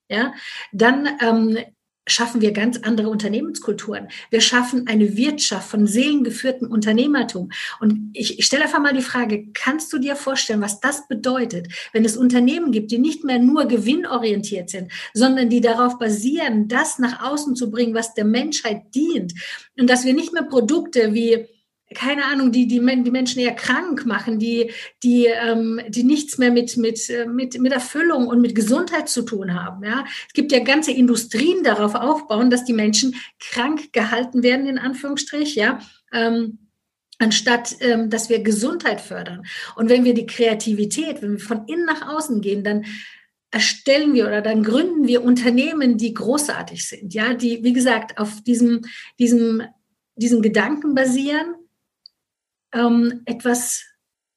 ja, 0.10 0.34
dann 0.72 1.10
ähm, 1.22 1.58
schaffen 2.08 2.42
wir 2.42 2.52
ganz 2.52 2.80
andere 2.84 3.10
Unternehmenskulturen. 3.10 4.10
Wir 4.30 4.42
schaffen 4.42 4.88
eine 4.88 5.18
Wirtschaft 5.18 5.70
von 5.70 5.88
seelengeführtem 5.88 6.70
Unternehmertum. 6.70 7.52
Und 7.80 8.12
ich, 8.14 8.40
ich 8.40 8.46
stelle 8.46 8.64
einfach 8.64 8.80
mal 8.80 8.94
die 8.94 9.02
Frage, 9.02 9.48
kannst 9.54 9.92
du 9.92 9.98
dir 9.98 10.16
vorstellen, 10.16 10.62
was 10.62 10.80
das 10.80 11.08
bedeutet, 11.08 11.68
wenn 11.94 12.06
es 12.06 12.18
Unternehmen 12.18 12.72
gibt, 12.72 12.92
die 12.92 13.00
nicht 13.00 13.24
mehr 13.24 13.40
nur 13.40 13.66
gewinnorientiert 13.66 14.70
sind, 14.70 14.92
sondern 15.14 15.50
die 15.50 15.62
darauf 15.62 15.98
basieren, 15.98 16.68
das 16.68 17.00
nach 17.00 17.24
außen 17.24 17.56
zu 17.56 17.72
bringen, 17.72 17.96
was 17.96 18.14
der 18.14 18.26
Menschheit 18.26 18.94
dient. 18.94 19.34
Und 19.78 19.90
dass 19.90 20.06
wir 20.06 20.14
nicht 20.14 20.34
mehr 20.34 20.44
Produkte 20.44 21.14
wie 21.14 21.48
keine 21.96 22.26
Ahnung, 22.26 22.52
die, 22.52 22.68
die, 22.68 22.80
die 22.80 23.12
Menschen 23.12 23.42
eher 23.42 23.56
krank 23.56 24.06
machen, 24.06 24.38
die, 24.38 24.72
die, 25.04 25.26
ähm, 25.26 25.82
die 25.88 26.04
nichts 26.04 26.38
mehr 26.38 26.52
mit, 26.52 26.78
mit, 26.78 27.10
äh, 27.10 27.26
mit, 27.26 27.60
mit 27.60 27.72
Erfüllung 27.72 28.28
und 28.28 28.42
mit 28.42 28.54
Gesundheit 28.54 29.10
zu 29.10 29.24
tun 29.24 29.54
haben. 29.54 29.84
Ja? 29.84 30.06
Es 30.28 30.34
gibt 30.34 30.52
ja 30.52 30.60
ganze 30.60 30.92
Industrien 30.92 31.64
darauf 31.64 31.96
aufbauen, 31.96 32.50
dass 32.50 32.66
die 32.66 32.74
Menschen 32.74 33.16
krank 33.40 33.94
gehalten 33.94 34.44
werden, 34.44 34.68
in 34.68 34.78
Anführungsstrich, 34.78 35.56
ja. 35.56 35.80
Ähm, 36.14 36.60
anstatt 37.18 37.78
ähm, 37.80 38.10
dass 38.10 38.30
wir 38.30 38.44
Gesundheit 38.44 39.00
fördern. 39.00 39.46
Und 39.76 39.90
wenn 39.90 40.04
wir 40.04 40.14
die 40.14 40.26
Kreativität, 40.26 41.22
wenn 41.22 41.34
wir 41.34 41.40
von 41.40 41.66
innen 41.66 41.86
nach 41.86 42.08
außen 42.14 42.42
gehen, 42.42 42.64
dann 42.64 42.86
erstellen 43.52 44.14
wir 44.14 44.28
oder 44.28 44.42
dann 44.42 44.64
gründen 44.64 45.08
wir 45.08 45.24
Unternehmen, 45.24 45.98
die 45.98 46.14
großartig 46.14 46.86
sind, 46.86 47.14
ja, 47.14 47.34
die, 47.34 47.64
wie 47.64 47.72
gesagt, 47.72 48.18
auf 48.18 48.42
diesem, 48.44 48.82
diesem, 49.18 49.64
diesen 50.18 50.42
Gedanken 50.42 50.94
basieren, 50.94 51.56
ähm, 52.76 53.22
etwas 53.26 53.84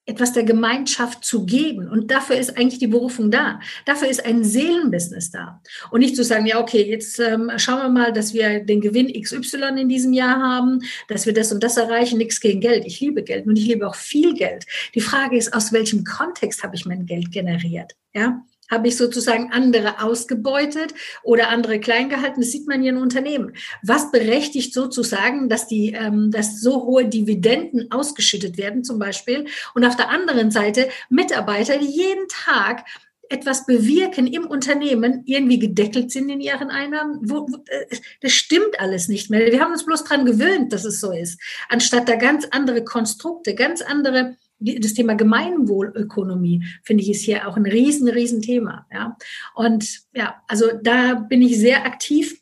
etwas 0.09 0.33
der 0.33 0.44
Gemeinschaft 0.44 1.22
zu 1.22 1.44
geben. 1.44 1.87
Und 1.87 2.11
dafür 2.11 2.37
ist 2.37 2.57
eigentlich 2.57 2.79
die 2.79 2.87
Berufung 2.87 3.31
da. 3.31 3.61
Dafür 3.85 4.09
ist 4.09 4.24
ein 4.24 4.42
Seelenbusiness 4.42 5.31
da. 5.31 5.61
Und 5.90 6.01
nicht 6.01 6.16
zu 6.16 6.24
sagen, 6.24 6.46
ja, 6.46 6.61
okay, 6.61 6.83
jetzt 6.83 7.20
ähm, 7.20 7.53
schauen 7.59 7.83
wir 7.83 7.88
mal, 7.90 8.12
dass 8.12 8.33
wir 8.33 8.61
den 8.61 8.81
Gewinn 8.81 9.12
XY 9.12 9.79
in 9.79 9.88
diesem 9.90 10.14
Jahr 10.14 10.40
haben, 10.40 10.81
dass 11.09 11.27
wir 11.27 11.35
das 11.35 11.53
und 11.53 11.62
das 11.62 11.77
erreichen, 11.77 12.16
nichts 12.16 12.40
gegen 12.40 12.61
Geld. 12.61 12.87
Ich 12.87 13.01
liebe 13.01 13.22
Geld 13.22 13.46
und 13.46 13.57
ich 13.57 13.66
liebe 13.66 13.87
auch 13.87 13.94
viel 13.94 14.33
Geld. 14.33 14.64
Die 14.94 15.03
Frage 15.03 15.37
ist, 15.37 15.53
aus 15.53 15.74
welchem 15.74 16.05
Kontext 16.05 16.62
habe 16.62 16.74
ich 16.74 16.87
mein 16.87 17.05
Geld 17.05 17.31
generiert? 17.31 17.94
Ja, 18.14 18.42
habe 18.70 18.88
ich 18.88 18.96
sozusagen 18.96 19.50
andere 19.52 20.02
ausgebeutet 20.02 20.94
oder 21.22 21.48
andere 21.48 21.81
klein 21.81 22.09
gehalten? 22.09 22.40
Das 22.40 22.50
sieht 22.50 22.66
man 22.66 22.83
hier 22.83 22.92
in 22.92 22.98
Unternehmen. 22.98 23.54
Was 23.83 24.11
berechtigt 24.11 24.74
sozusagen, 24.74 25.48
dass 25.48 25.66
die, 25.66 25.92
ähm, 25.92 26.31
dass 26.31 26.61
so 26.61 26.85
hohe 26.85 27.07
Dividenden 27.07 27.90
ausgeschüttet 27.90 28.59
werden 28.59 28.85
zum 28.85 28.98
Beispiel 28.98 29.46
und 29.74 29.85
auf 29.85 29.96
der 29.96 30.11
anderen 30.11 30.50
Seite 30.50 30.88
Mitarbeiter, 31.09 31.78
die 31.78 31.87
jeden 31.87 32.28
Tag 32.28 32.85
etwas 33.31 33.66
bewirken 33.66 34.26
im 34.26 34.46
Unternehmen, 34.46 35.22
irgendwie 35.26 35.59
gedeckelt 35.59 36.11
sind 36.11 36.28
in 36.31 36.40
ihren 36.40 36.70
Einnahmen. 36.70 37.18
Wo, 37.22 37.46
wo, 37.48 37.57
äh, 37.66 37.96
das 38.20 38.33
stimmt 38.33 38.81
alles 38.81 39.09
nicht 39.09 39.31
mehr. 39.31 39.52
Wir 39.52 39.61
haben 39.61 39.72
uns 39.72 39.85
bloß 39.85 40.04
dran 40.04 40.24
gewöhnt, 40.24 40.72
dass 40.72 40.85
es 40.85 41.00
so 41.00 41.12
ist. 41.12 41.40
Anstatt 41.68 42.09
da 42.09 42.16
ganz 42.16 42.46
andere 42.50 42.85
Konstrukte, 42.85 43.54
ganz 43.54 43.83
andere 43.83 44.37
das 44.61 44.94
Thema 44.94 45.14
Gemeinwohlökonomie, 45.14 46.64
finde 46.83 47.03
ich, 47.03 47.11
ist 47.11 47.23
hier 47.23 47.49
auch 47.49 47.57
ein 47.57 47.66
riesen, 47.66 48.09
riesen 48.09 48.42
Thema. 48.42 48.87
Ja. 48.92 49.16
Und 49.55 50.01
ja, 50.14 50.42
also 50.49 50.66
da 50.83 51.14
bin 51.14 51.42
ich 51.42 51.59
sehr 51.59 51.85
aktiv. 51.85 52.40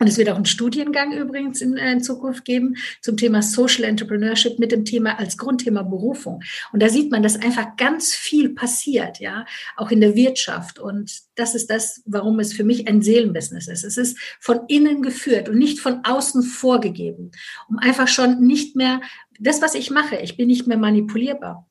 Und 0.00 0.06
es 0.06 0.16
wird 0.16 0.30
auch 0.30 0.36
einen 0.36 0.46
Studiengang 0.46 1.12
übrigens 1.12 1.60
in, 1.60 1.76
äh, 1.76 1.92
in, 1.92 2.02
Zukunft 2.02 2.46
geben 2.46 2.76
zum 3.02 3.18
Thema 3.18 3.42
Social 3.42 3.84
Entrepreneurship 3.84 4.58
mit 4.58 4.72
dem 4.72 4.86
Thema 4.86 5.18
als 5.18 5.36
Grundthema 5.36 5.82
Berufung. 5.82 6.42
Und 6.72 6.82
da 6.82 6.88
sieht 6.88 7.10
man, 7.10 7.22
dass 7.22 7.36
einfach 7.36 7.76
ganz 7.76 8.14
viel 8.14 8.54
passiert, 8.54 9.20
ja, 9.20 9.44
auch 9.76 9.90
in 9.90 10.00
der 10.00 10.14
Wirtschaft. 10.14 10.78
Und 10.78 11.20
das 11.34 11.54
ist 11.54 11.68
das, 11.68 12.02
warum 12.06 12.40
es 12.40 12.54
für 12.54 12.64
mich 12.64 12.88
ein 12.88 13.02
Seelenbusiness 13.02 13.68
ist. 13.68 13.84
Es 13.84 13.98
ist 13.98 14.18
von 14.40 14.60
innen 14.68 15.02
geführt 15.02 15.50
und 15.50 15.58
nicht 15.58 15.80
von 15.80 16.00
außen 16.02 16.44
vorgegeben, 16.44 17.32
um 17.68 17.78
einfach 17.78 18.08
schon 18.08 18.40
nicht 18.40 18.76
mehr 18.76 19.02
das, 19.40 19.62
was 19.62 19.74
ich 19.74 19.90
mache, 19.90 20.16
ich 20.16 20.36
bin 20.36 20.48
nicht 20.48 20.66
mehr 20.66 20.78
manipulierbar. 20.78 21.66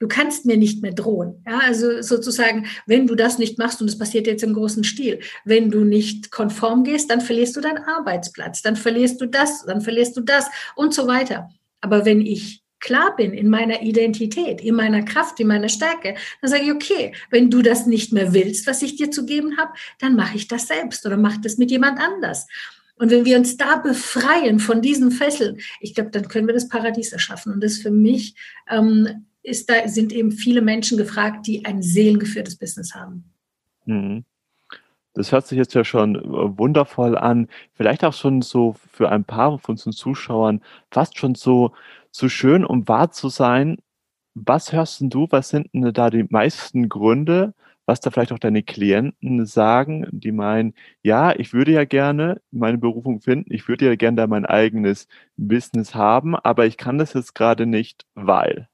Du 0.00 0.06
kannst 0.06 0.46
mir 0.46 0.56
nicht 0.56 0.80
mehr 0.80 0.92
drohen. 0.92 1.42
Ja, 1.44 1.58
also 1.58 2.02
sozusagen, 2.02 2.66
wenn 2.86 3.08
du 3.08 3.16
das 3.16 3.38
nicht 3.38 3.58
machst, 3.58 3.80
und 3.80 3.88
das 3.88 3.98
passiert 3.98 4.28
jetzt 4.28 4.44
im 4.44 4.54
großen 4.54 4.84
Stil, 4.84 5.18
wenn 5.44 5.70
du 5.70 5.80
nicht 5.80 6.30
konform 6.30 6.84
gehst, 6.84 7.10
dann 7.10 7.20
verlierst 7.20 7.56
du 7.56 7.60
deinen 7.60 7.78
Arbeitsplatz, 7.78 8.62
dann 8.62 8.76
verlierst 8.76 9.20
du 9.20 9.26
das, 9.26 9.64
dann 9.64 9.80
verlierst 9.80 10.16
du 10.16 10.20
das 10.20 10.46
und 10.76 10.94
so 10.94 11.08
weiter. 11.08 11.48
Aber 11.80 12.04
wenn 12.04 12.20
ich 12.20 12.62
klar 12.80 13.16
bin 13.16 13.32
in 13.32 13.48
meiner 13.48 13.82
Identität, 13.82 14.60
in 14.60 14.76
meiner 14.76 15.02
Kraft, 15.02 15.40
in 15.40 15.48
meiner 15.48 15.68
Stärke, 15.68 16.14
dann 16.40 16.50
sage 16.50 16.64
ich, 16.64 16.72
okay, 16.72 17.12
wenn 17.30 17.50
du 17.50 17.62
das 17.62 17.86
nicht 17.86 18.12
mehr 18.12 18.32
willst, 18.32 18.68
was 18.68 18.82
ich 18.82 18.94
dir 18.94 19.10
zu 19.10 19.26
geben 19.26 19.56
habe, 19.56 19.72
dann 19.98 20.14
mache 20.14 20.36
ich 20.36 20.46
das 20.46 20.68
selbst 20.68 21.04
oder 21.06 21.16
mache 21.16 21.40
das 21.40 21.58
mit 21.58 21.72
jemand 21.72 21.98
anders. 21.98 22.46
Und 22.98 23.10
wenn 23.10 23.24
wir 23.24 23.38
uns 23.38 23.56
da 23.56 23.76
befreien 23.76 24.58
von 24.58 24.82
diesen 24.82 25.10
Fesseln, 25.10 25.58
ich 25.80 25.94
glaube, 25.94 26.10
dann 26.10 26.28
können 26.28 26.46
wir 26.46 26.54
das 26.54 26.68
Paradies 26.68 27.12
erschaffen. 27.12 27.52
Und 27.52 27.62
das 27.62 27.78
für 27.78 27.90
mich 27.90 28.34
ähm, 28.68 29.26
ist 29.42 29.70
da 29.70 29.86
sind 29.88 30.12
eben 30.12 30.32
viele 30.32 30.62
Menschen 30.62 30.98
gefragt, 30.98 31.46
die 31.46 31.64
ein 31.64 31.82
seelengeführtes 31.82 32.56
Business 32.56 32.94
haben. 32.94 33.32
Mhm. 33.86 34.24
Das 35.14 35.32
hört 35.32 35.46
sich 35.46 35.58
jetzt 35.58 35.74
ja 35.74 35.84
schon 35.84 36.16
äh, 36.16 36.58
wundervoll 36.58 37.16
an. 37.16 37.48
Vielleicht 37.72 38.04
auch 38.04 38.12
schon 38.12 38.42
so 38.42 38.76
für 38.92 39.10
ein 39.10 39.24
paar 39.24 39.58
von 39.58 39.72
unseren 39.74 39.92
Zuschauern 39.92 40.60
fast 40.90 41.18
schon 41.18 41.34
so, 41.34 41.72
so 42.10 42.28
schön, 42.28 42.64
um 42.64 42.86
wahr 42.86 43.10
zu 43.10 43.28
sein. 43.28 43.78
Was 44.34 44.72
hörst 44.72 45.00
du? 45.00 45.26
Was 45.30 45.48
sind 45.48 45.70
denn 45.72 45.92
da 45.92 46.10
die 46.10 46.26
meisten 46.28 46.88
Gründe, 46.88 47.54
was 47.88 48.00
da 48.00 48.10
vielleicht 48.10 48.32
auch 48.32 48.38
deine 48.38 48.62
Klienten 48.62 49.46
sagen, 49.46 50.06
die 50.12 50.32
meinen, 50.32 50.74
ja, 51.02 51.34
ich 51.34 51.54
würde 51.54 51.72
ja 51.72 51.84
gerne 51.86 52.40
meine 52.50 52.78
Berufung 52.78 53.20
finden, 53.22 53.52
ich 53.52 53.66
würde 53.66 53.86
ja 53.86 53.96
gerne 53.96 54.16
da 54.18 54.26
mein 54.26 54.44
eigenes 54.46 55.08
Business 55.38 55.94
haben, 55.94 56.36
aber 56.36 56.66
ich 56.66 56.76
kann 56.76 56.98
das 56.98 57.14
jetzt 57.14 57.34
gerade 57.34 57.66
nicht, 57.66 58.06
weil. 58.14 58.68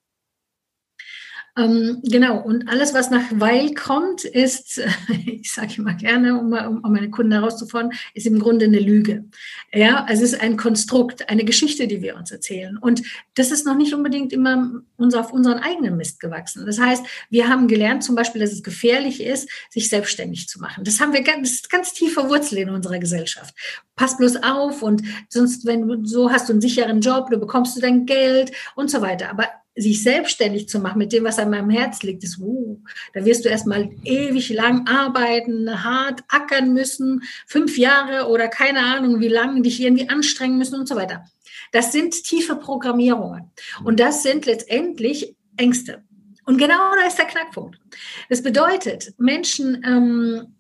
Ähm, 1.56 2.00
genau, 2.02 2.40
und 2.40 2.68
alles, 2.68 2.94
was 2.94 3.10
nach 3.10 3.22
weil 3.30 3.74
kommt, 3.74 4.24
ist, 4.24 4.80
ich 5.26 5.52
sage 5.52 5.74
immer 5.78 5.94
gerne, 5.94 6.38
um, 6.38 6.52
um, 6.52 6.80
um 6.82 6.92
meine 6.92 7.10
Kunden 7.10 7.30
herauszufordern, 7.30 7.92
ist 8.12 8.26
im 8.26 8.40
Grunde 8.40 8.64
eine 8.64 8.80
Lüge. 8.80 9.24
Ja, 9.72 10.04
also 10.04 10.24
es 10.24 10.32
ist 10.32 10.40
ein 10.40 10.56
Konstrukt, 10.56 11.28
eine 11.28 11.44
Geschichte, 11.44 11.86
die 11.86 12.02
wir 12.02 12.16
uns 12.16 12.32
erzählen. 12.32 12.76
Und 12.76 13.02
das 13.34 13.52
ist 13.52 13.66
noch 13.66 13.76
nicht 13.76 13.94
unbedingt 13.94 14.32
immer 14.32 14.82
unser, 14.96 15.20
auf 15.20 15.32
unseren 15.32 15.58
eigenen 15.60 15.96
Mist 15.96 16.18
gewachsen. 16.18 16.66
Das 16.66 16.80
heißt, 16.80 17.04
wir 17.30 17.48
haben 17.48 17.68
gelernt 17.68 18.02
zum 18.02 18.16
Beispiel, 18.16 18.40
dass 18.40 18.52
es 18.52 18.64
gefährlich 18.64 19.22
ist, 19.22 19.48
sich 19.70 19.88
selbstständig 19.88 20.48
zu 20.48 20.60
machen. 20.60 20.82
Das 20.82 21.00
haben 21.00 21.12
wir 21.12 21.22
ganz, 21.22 21.68
ganz 21.68 21.92
tief 21.92 22.14
verwurzelt 22.14 22.62
in 22.62 22.70
unserer 22.70 22.98
Gesellschaft. 22.98 23.54
Pass 23.94 24.16
bloß 24.16 24.42
auf 24.42 24.82
und 24.82 25.02
sonst, 25.28 25.66
wenn 25.66 25.86
du 25.86 26.04
so 26.04 26.32
hast 26.32 26.48
du 26.48 26.52
einen 26.52 26.60
sicheren 26.60 27.00
Job, 27.00 27.30
du 27.30 27.38
bekommst 27.38 27.76
du 27.76 27.80
dein 27.80 28.06
Geld 28.06 28.50
und 28.74 28.90
so 28.90 29.00
weiter. 29.00 29.30
Aber 29.30 29.48
sich 29.76 30.02
selbstständig 30.02 30.68
zu 30.68 30.78
machen 30.78 30.98
mit 30.98 31.12
dem, 31.12 31.24
was 31.24 31.38
an 31.38 31.50
meinem 31.50 31.70
Herz 31.70 32.02
liegt, 32.02 32.22
ist, 32.22 32.38
uh, 32.38 32.80
da 33.12 33.24
wirst 33.24 33.44
du 33.44 33.48
erstmal 33.48 33.90
ewig 34.04 34.50
lang 34.50 34.86
arbeiten, 34.86 35.82
hart 35.82 36.22
ackern 36.28 36.72
müssen, 36.72 37.22
fünf 37.46 37.76
Jahre 37.76 38.28
oder 38.28 38.48
keine 38.48 38.80
Ahnung, 38.80 39.20
wie 39.20 39.28
lange 39.28 39.62
dich 39.62 39.80
irgendwie 39.80 40.08
anstrengen 40.08 40.58
müssen 40.58 40.78
und 40.78 40.88
so 40.88 40.94
weiter. 40.94 41.24
Das 41.72 41.90
sind 41.90 42.22
tiefe 42.22 42.56
Programmierungen. 42.56 43.50
Und 43.82 43.98
das 43.98 44.22
sind 44.22 44.46
letztendlich 44.46 45.34
Ängste. 45.56 46.04
Und 46.44 46.58
genau 46.58 46.94
da 47.00 47.06
ist 47.06 47.18
der 47.18 47.24
Knackpunkt. 47.24 47.80
Das 48.28 48.42
bedeutet, 48.42 49.14
Menschen 49.18 49.82
ähm, 49.84 50.54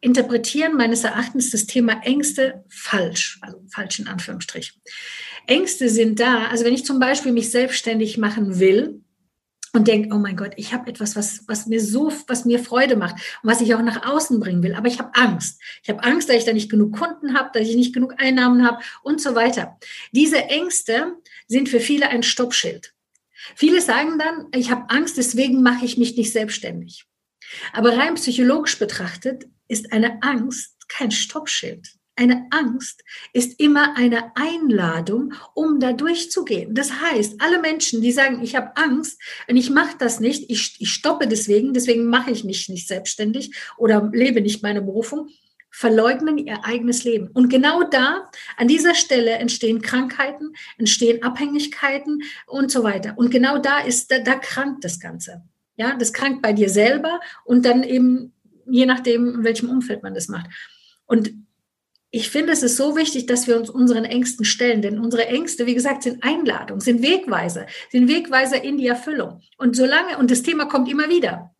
interpretieren 0.00 0.76
meines 0.76 1.04
Erachtens 1.04 1.50
das 1.50 1.66
Thema 1.66 2.00
Ängste 2.02 2.64
falsch, 2.68 3.38
also 3.42 3.60
falsch 3.68 3.98
in 3.98 4.06
Anführungsstrichen. 4.06 4.80
Ängste 5.46 5.88
sind 5.88 6.20
da. 6.20 6.46
Also 6.46 6.64
wenn 6.64 6.74
ich 6.74 6.84
zum 6.84 6.98
Beispiel 6.98 7.32
mich 7.32 7.50
selbstständig 7.50 8.18
machen 8.18 8.58
will 8.58 9.02
und 9.72 9.88
denke, 9.88 10.14
oh 10.14 10.18
mein 10.18 10.36
Gott, 10.36 10.52
ich 10.56 10.72
habe 10.72 10.88
etwas, 10.90 11.16
was, 11.16 11.44
was 11.46 11.66
mir 11.66 11.80
so, 11.80 12.12
was 12.26 12.44
mir 12.44 12.58
Freude 12.58 12.96
macht 12.96 13.16
und 13.42 13.50
was 13.50 13.60
ich 13.60 13.74
auch 13.74 13.82
nach 13.82 14.06
außen 14.06 14.40
bringen 14.40 14.62
will, 14.62 14.74
aber 14.74 14.88
ich 14.88 14.98
habe 14.98 15.14
Angst. 15.14 15.60
Ich 15.82 15.88
habe 15.88 16.02
Angst, 16.02 16.28
dass 16.28 16.36
ich 16.36 16.44
da 16.44 16.52
nicht 16.52 16.70
genug 16.70 16.96
Kunden 16.96 17.38
habe, 17.38 17.50
dass 17.52 17.68
ich 17.68 17.76
nicht 17.76 17.94
genug 17.94 18.14
Einnahmen 18.18 18.66
habe 18.66 18.82
und 19.02 19.20
so 19.20 19.34
weiter. 19.34 19.78
Diese 20.12 20.44
Ängste 20.44 21.12
sind 21.46 21.68
für 21.68 21.80
viele 21.80 22.08
ein 22.08 22.22
Stoppschild. 22.22 22.94
Viele 23.54 23.80
sagen 23.80 24.18
dann, 24.18 24.46
ich 24.52 24.70
habe 24.70 24.88
Angst, 24.88 25.18
deswegen 25.18 25.62
mache 25.62 25.84
ich 25.84 25.98
mich 25.98 26.16
nicht 26.16 26.32
selbstständig. 26.32 27.04
Aber 27.72 27.96
rein 27.96 28.14
psychologisch 28.14 28.78
betrachtet 28.78 29.46
ist 29.68 29.92
eine 29.92 30.22
Angst 30.22 30.76
kein 30.88 31.10
Stoppschild. 31.10 31.88
Eine 32.16 32.46
Angst 32.50 33.04
ist 33.34 33.60
immer 33.60 33.94
eine 33.96 34.32
Einladung, 34.36 35.34
um 35.54 35.78
da 35.80 35.92
durchzugehen. 35.92 36.74
Das 36.74 37.00
heißt, 37.00 37.42
alle 37.42 37.60
Menschen, 37.60 38.00
die 38.00 38.10
sagen, 38.10 38.42
ich 38.42 38.56
habe 38.56 38.74
Angst 38.76 39.20
und 39.48 39.56
ich 39.56 39.68
mache 39.68 39.96
das 39.98 40.18
nicht, 40.18 40.50
ich, 40.50 40.76
ich 40.78 40.90
stoppe 40.90 41.28
deswegen, 41.28 41.74
deswegen 41.74 42.06
mache 42.06 42.30
ich 42.30 42.42
mich 42.42 42.70
nicht 42.70 42.88
selbstständig 42.88 43.54
oder 43.76 44.10
lebe 44.12 44.40
nicht 44.40 44.62
meine 44.62 44.80
Berufung, 44.80 45.28
verleugnen 45.70 46.38
ihr 46.38 46.64
eigenes 46.64 47.04
Leben. 47.04 47.28
Und 47.34 47.50
genau 47.50 47.82
da, 47.82 48.30
an 48.56 48.66
dieser 48.66 48.94
Stelle 48.94 49.32
entstehen 49.32 49.82
Krankheiten, 49.82 50.54
entstehen 50.78 51.22
Abhängigkeiten 51.22 52.22
und 52.46 52.70
so 52.70 52.82
weiter. 52.82 53.12
Und 53.16 53.30
genau 53.30 53.58
da 53.58 53.80
ist, 53.80 54.10
da, 54.10 54.20
da 54.20 54.36
krankt 54.36 54.84
das 54.84 55.00
Ganze. 55.00 55.42
Ja, 55.76 55.94
das 55.94 56.14
krankt 56.14 56.40
bei 56.40 56.54
dir 56.54 56.70
selber 56.70 57.20
und 57.44 57.66
dann 57.66 57.82
eben 57.82 58.32
je 58.66 58.86
nachdem, 58.86 59.34
in 59.34 59.44
welchem 59.44 59.68
Umfeld 59.68 60.02
man 60.02 60.14
das 60.14 60.28
macht. 60.28 60.46
Und 61.04 61.34
ich 62.16 62.30
finde, 62.30 62.54
es 62.54 62.62
ist 62.62 62.78
so 62.78 62.96
wichtig, 62.96 63.26
dass 63.26 63.46
wir 63.46 63.58
uns 63.58 63.68
unseren 63.68 64.06
Ängsten 64.06 64.46
stellen, 64.46 64.80
denn 64.80 64.98
unsere 64.98 65.26
Ängste, 65.26 65.66
wie 65.66 65.74
gesagt, 65.74 66.02
sind 66.02 66.24
Einladungen, 66.24 66.80
sind 66.80 67.02
Wegweiser, 67.02 67.66
sind 67.90 68.08
Wegweiser 68.08 68.64
in 68.64 68.78
die 68.78 68.86
Erfüllung. 68.86 69.42
Und 69.58 69.76
solange, 69.76 70.16
und 70.16 70.30
das 70.30 70.42
Thema 70.42 70.64
kommt 70.64 70.90
immer 70.90 71.10
wieder, 71.10 71.54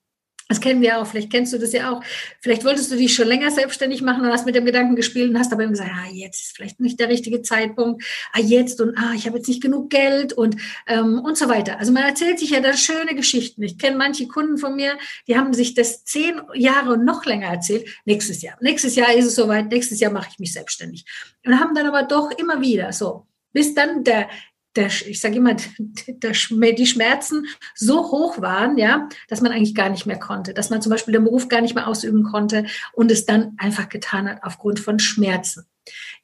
das 0.49 0.61
kennen 0.61 0.81
wir 0.81 0.99
auch, 1.01 1.07
vielleicht 1.07 1.31
kennst 1.31 1.53
du 1.53 1.59
das 1.59 1.73
ja 1.73 1.91
auch. 1.91 2.03
Vielleicht 2.41 2.65
wolltest 2.65 2.93
du 2.93 2.97
dich 2.97 3.15
schon 3.15 3.27
länger 3.27 3.51
selbstständig 3.51 4.01
machen 4.03 4.25
und 4.25 4.31
hast 4.31 4.47
mit 4.47 4.55
dem 4.55 4.65
Gedanken 4.65 4.95
gespielt 4.95 5.31
und 5.31 5.39
hast 5.39 5.53
aber 5.53 5.65
immer 5.65 5.73
gesagt, 5.73 5.91
ah, 5.93 6.09
jetzt 6.13 6.41
ist 6.41 6.57
vielleicht 6.57 6.79
nicht 6.79 7.01
der 7.01 7.09
richtige 7.09 7.43
Zeitpunkt, 7.43 8.05
ah, 8.33 8.41
jetzt 8.41 8.81
und 8.81 8.97
ah, 8.97 9.13
ich 9.15 9.27
habe 9.27 9.39
jetzt 9.39 9.49
nicht 9.49 9.61
genug 9.61 9.91
Geld 9.91 10.33
und, 10.33 10.57
ähm, 10.87 11.19
und 11.19 11.37
so 11.37 11.49
weiter. 11.49 11.79
Also 11.81 11.93
man 11.93 12.05
erzählt 12.05 12.39
sich 12.39 12.51
ja 12.51 12.61
da 12.61 12.77
schöne 12.77 13.17
Geschichten. 13.17 13.63
Ich 13.65 13.77
kenne 13.77 13.97
manche 13.97 14.29
Kunden 14.29 14.57
von 14.57 14.77
mir, 14.77 14.97
die 15.27 15.37
haben 15.37 15.53
sich 15.53 15.75
das 15.75 16.05
zehn 16.05 16.41
Jahre 16.55 16.93
und 16.93 17.05
noch 17.05 17.25
länger 17.25 17.49
erzählt. 17.49 17.89
Nächstes 18.05 18.43
Jahr. 18.43 18.57
Nächstes 18.61 18.95
Jahr 18.95 19.13
ist 19.15 19.27
es 19.27 19.35
soweit, 19.35 19.69
nächstes 19.71 19.99
Jahr 19.99 20.13
mache 20.13 20.29
ich 20.31 20.39
mich 20.39 20.53
selbstständig. 20.53 21.05
Und 21.45 21.59
haben 21.59 21.75
dann 21.75 21.87
aber 21.87 22.05
doch 22.05 22.31
immer 22.39 22.61
wieder 22.61 22.93
so, 22.93 23.27
bis 23.53 23.75
dann 23.75 24.05
der, 24.05 24.29
der, 24.77 24.87
ich 24.87 25.21
sage 25.21 25.37
immer, 25.37 25.55
der, 25.79 26.33
die 26.73 26.87
Schmerzen 26.87 27.47
so 27.75 28.11
hoch 28.11 28.41
waren, 28.41 28.79
ja, 28.79 29.09
dass 29.29 29.41
man 29.41 29.53
eigentlich 29.53 29.75
gar 29.75 29.89
nicht 29.89 30.07
mehr 30.07 30.19
konnte, 30.19 30.55
dass 30.55 30.71
man 30.71 30.83
zum 30.83 30.91
Beispiel 30.91 31.13
den 31.13 31.25
Beruf 31.25 31.49
gar 31.49 31.61
nicht 31.61 31.75
mehr 31.75 31.89
ausüben 31.89 32.23
konnte 32.23 32.67
und 32.93 33.11
es 33.11 33.27
dann 33.27 33.55
einfach 33.59 33.89
getan 33.89 34.29
hat 34.29 34.43
aufgrund 34.43 34.81
von 34.81 34.99
Schmerzen. 34.99 35.67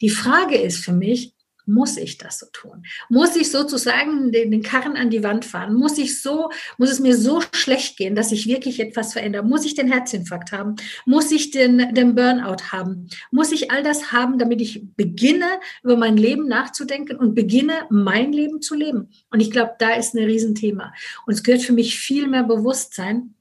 Die 0.00 0.10
Frage 0.10 0.56
ist 0.56 0.84
für 0.84 0.92
mich, 0.92 1.34
muss 1.66 1.96
ich 1.96 2.18
das 2.18 2.38
so 2.38 2.46
tun? 2.52 2.84
Muss 3.08 3.36
ich 3.36 3.50
sozusagen 3.50 4.32
den, 4.32 4.50
den, 4.50 4.62
Karren 4.62 4.96
an 4.96 5.10
die 5.10 5.22
Wand 5.22 5.44
fahren? 5.44 5.74
Muss 5.74 5.98
ich 5.98 6.20
so, 6.20 6.50
muss 6.78 6.90
es 6.90 7.00
mir 7.00 7.16
so 7.16 7.40
schlecht 7.52 7.96
gehen, 7.96 8.14
dass 8.14 8.32
ich 8.32 8.46
wirklich 8.46 8.80
etwas 8.80 9.12
verändere? 9.12 9.44
Muss 9.44 9.64
ich 9.64 9.74
den 9.74 9.90
Herzinfarkt 9.90 10.52
haben? 10.52 10.76
Muss 11.06 11.30
ich 11.30 11.50
den, 11.50 11.94
den 11.94 12.14
Burnout 12.14 12.72
haben? 12.72 13.08
Muss 13.30 13.52
ich 13.52 13.70
all 13.70 13.82
das 13.82 14.12
haben, 14.12 14.38
damit 14.38 14.60
ich 14.60 14.82
beginne, 14.96 15.60
über 15.82 15.96
mein 15.96 16.16
Leben 16.16 16.48
nachzudenken 16.48 17.16
und 17.16 17.34
beginne, 17.34 17.86
mein 17.90 18.32
Leben 18.32 18.60
zu 18.60 18.74
leben? 18.74 19.10
Und 19.30 19.40
ich 19.40 19.50
glaube, 19.50 19.74
da 19.78 19.94
ist 19.94 20.14
ein 20.14 20.24
Riesenthema. 20.24 20.92
Und 21.26 21.34
es 21.34 21.42
gehört 21.42 21.62
für 21.62 21.72
mich 21.72 21.98
viel 21.98 22.26
mehr 22.26 22.44
Bewusstsein 22.44 23.34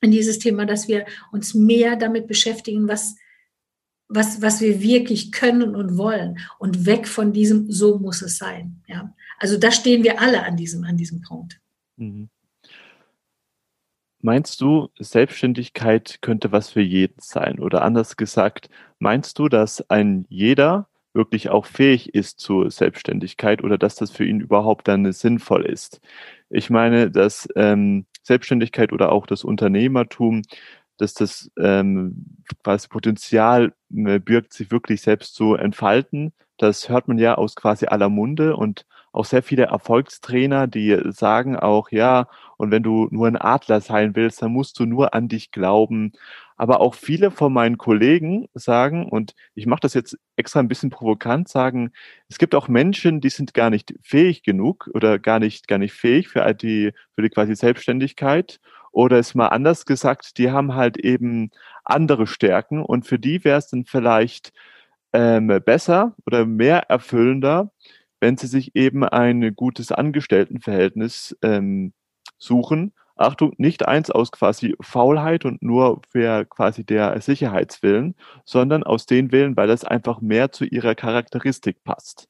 in 0.00 0.10
dieses 0.10 0.38
Thema, 0.38 0.66
dass 0.66 0.88
wir 0.88 1.04
uns 1.30 1.54
mehr 1.54 1.96
damit 1.96 2.26
beschäftigen, 2.26 2.88
was 2.88 3.16
was, 4.10 4.42
was 4.42 4.60
wir 4.60 4.82
wirklich 4.82 5.32
können 5.32 5.74
und 5.74 5.96
wollen 5.96 6.38
und 6.58 6.84
weg 6.84 7.06
von 7.08 7.32
diesem, 7.32 7.70
so 7.70 7.98
muss 7.98 8.20
es 8.22 8.36
sein. 8.36 8.82
Ja. 8.86 9.14
Also 9.38 9.56
da 9.56 9.70
stehen 9.70 10.02
wir 10.02 10.20
alle 10.20 10.44
an 10.44 10.56
diesem, 10.56 10.84
an 10.84 10.96
diesem 10.96 11.22
Punkt. 11.22 11.60
Mhm. 11.96 12.28
Meinst 14.22 14.60
du, 14.60 14.88
Selbstständigkeit 14.98 16.18
könnte 16.20 16.52
was 16.52 16.70
für 16.70 16.82
jeden 16.82 17.20
sein? 17.20 17.58
Oder 17.58 17.82
anders 17.82 18.18
gesagt, 18.18 18.68
meinst 18.98 19.38
du, 19.38 19.48
dass 19.48 19.88
ein 19.88 20.26
jeder 20.28 20.88
wirklich 21.14 21.48
auch 21.48 21.64
fähig 21.64 22.14
ist 22.14 22.38
zur 22.38 22.70
Selbstständigkeit 22.70 23.64
oder 23.64 23.78
dass 23.78 23.94
das 23.94 24.10
für 24.10 24.26
ihn 24.26 24.40
überhaupt 24.40 24.88
dann 24.88 25.10
sinnvoll 25.12 25.64
ist? 25.64 26.00
Ich 26.50 26.68
meine, 26.68 27.10
dass 27.10 27.48
ähm, 27.56 28.04
Selbstständigkeit 28.22 28.92
oder 28.92 29.10
auch 29.10 29.26
das 29.26 29.42
Unternehmertum 29.42 30.42
dass 31.00 31.14
das 31.14 31.50
ähm, 31.58 32.26
quasi 32.62 32.88
Potenzial 32.88 33.72
äh, 33.94 34.18
birgt, 34.18 34.52
sich 34.52 34.70
wirklich 34.70 35.00
selbst 35.00 35.34
zu 35.34 35.54
entfalten. 35.54 36.32
Das 36.58 36.88
hört 36.88 37.08
man 37.08 37.18
ja 37.18 37.36
aus 37.36 37.56
quasi 37.56 37.86
aller 37.86 38.10
Munde 38.10 38.56
und 38.56 38.84
auch 39.12 39.24
sehr 39.24 39.42
viele 39.42 39.64
Erfolgstrainer, 39.64 40.66
die 40.66 40.96
sagen 41.10 41.56
auch, 41.56 41.90
ja, 41.90 42.28
und 42.56 42.70
wenn 42.70 42.82
du 42.82 43.08
nur 43.10 43.26
ein 43.26 43.36
Adler 43.36 43.80
sein 43.80 44.14
willst, 44.14 44.42
dann 44.42 44.52
musst 44.52 44.78
du 44.78 44.84
nur 44.86 45.14
an 45.14 45.28
dich 45.28 45.50
glauben. 45.50 46.12
Aber 46.56 46.80
auch 46.80 46.94
viele 46.94 47.30
von 47.30 47.52
meinen 47.52 47.78
Kollegen 47.78 48.46
sagen, 48.52 49.08
und 49.08 49.34
ich 49.54 49.66
mache 49.66 49.80
das 49.80 49.94
jetzt 49.94 50.18
extra 50.36 50.60
ein 50.60 50.68
bisschen 50.68 50.90
provokant, 50.90 51.48
sagen, 51.48 51.90
es 52.28 52.38
gibt 52.38 52.54
auch 52.54 52.68
Menschen, 52.68 53.20
die 53.22 53.30
sind 53.30 53.54
gar 53.54 53.70
nicht 53.70 53.94
fähig 54.02 54.42
genug 54.42 54.90
oder 54.92 55.18
gar 55.18 55.38
nicht, 55.40 55.66
gar 55.68 55.78
nicht 55.78 55.94
fähig 55.94 56.28
für 56.28 56.52
die, 56.54 56.92
für 57.14 57.22
die 57.22 57.30
quasi 57.30 57.56
Selbstständigkeit 57.56 58.60
oder 58.92 59.18
ist 59.18 59.34
mal 59.34 59.48
anders 59.48 59.86
gesagt, 59.86 60.38
die 60.38 60.50
haben 60.50 60.74
halt 60.74 60.96
eben 60.96 61.50
andere 61.84 62.26
Stärken 62.26 62.82
und 62.82 63.06
für 63.06 63.18
die 63.18 63.44
wäre 63.44 63.58
es 63.58 63.68
dann 63.68 63.84
vielleicht 63.84 64.52
ähm, 65.12 65.60
besser 65.64 66.14
oder 66.26 66.46
mehr 66.46 66.90
erfüllender, 66.90 67.72
wenn 68.20 68.36
sie 68.36 68.46
sich 68.46 68.76
eben 68.76 69.04
ein 69.04 69.54
gutes 69.54 69.92
Angestelltenverhältnis 69.92 71.36
ähm, 71.42 71.92
suchen. 72.38 72.92
Achtung, 73.16 73.52
nicht 73.58 73.86
eins 73.86 74.10
aus 74.10 74.32
quasi 74.32 74.74
Faulheit 74.80 75.44
und 75.44 75.62
nur 75.62 76.00
für 76.10 76.46
quasi 76.46 76.84
der 76.84 77.20
Sicherheitswillen, 77.20 78.14
sondern 78.44 78.82
aus 78.82 79.04
den 79.06 79.30
Willen, 79.30 79.56
weil 79.56 79.68
das 79.68 79.84
einfach 79.84 80.20
mehr 80.22 80.52
zu 80.52 80.64
ihrer 80.64 80.94
Charakteristik 80.94 81.84
passt. 81.84 82.28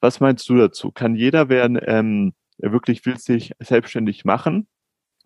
Was 0.00 0.20
meinst 0.20 0.48
du 0.48 0.56
dazu? 0.56 0.92
Kann 0.92 1.14
jeder, 1.14 1.50
wer 1.50 1.64
ähm, 1.86 2.32
wirklich 2.58 3.04
will 3.04 3.18
sich 3.18 3.52
selbstständig 3.58 4.24
machen, 4.24 4.66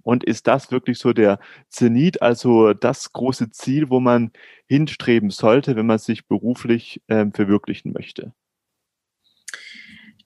Und 0.04 0.22
ist 0.22 0.46
das 0.46 0.70
wirklich 0.70 0.98
so 0.98 1.12
der 1.12 1.40
Zenit, 1.70 2.22
also 2.22 2.74
das 2.74 3.12
große 3.12 3.50
Ziel, 3.50 3.90
wo 3.90 3.98
man 3.98 4.30
hinstreben 4.68 5.30
sollte, 5.30 5.74
wenn 5.74 5.86
man 5.86 5.98
sich 5.98 6.28
beruflich 6.28 7.02
äh, 7.08 7.26
verwirklichen 7.32 7.92
möchte? 7.92 8.32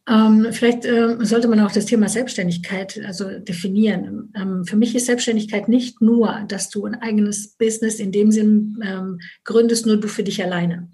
Ähm, 0.08 0.48
vielleicht 0.52 0.84
äh, 0.84 1.16
sollte 1.20 1.48
man 1.48 1.60
auch 1.60 1.70
das 1.70 1.84
Thema 1.84 2.08
Selbstständigkeit 2.08 3.00
also 3.06 3.38
definieren. 3.38 4.32
Ähm, 4.34 4.64
für 4.64 4.76
mich 4.76 4.94
ist 4.94 5.06
Selbstständigkeit 5.06 5.68
nicht 5.68 6.00
nur, 6.00 6.44
dass 6.48 6.70
du 6.70 6.86
ein 6.86 6.94
eigenes 6.94 7.54
Business 7.56 8.00
in 8.00 8.10
dem 8.10 8.32
Sinn 8.32 8.82
ähm, 8.82 9.20
gründest, 9.44 9.86
nur 9.86 9.98
du 9.98 10.08
für 10.08 10.22
dich 10.22 10.42
alleine. 10.42 10.90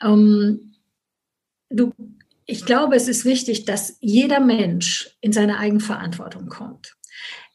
Ähm, 0.00 0.74
du, 1.70 1.92
ich 2.46 2.64
glaube, 2.64 2.94
es 2.94 3.08
ist 3.08 3.24
wichtig, 3.24 3.64
dass 3.64 3.98
jeder 4.00 4.38
Mensch 4.38 5.10
in 5.20 5.32
seine 5.32 5.58
Eigenverantwortung 5.58 6.46
kommt 6.46 6.96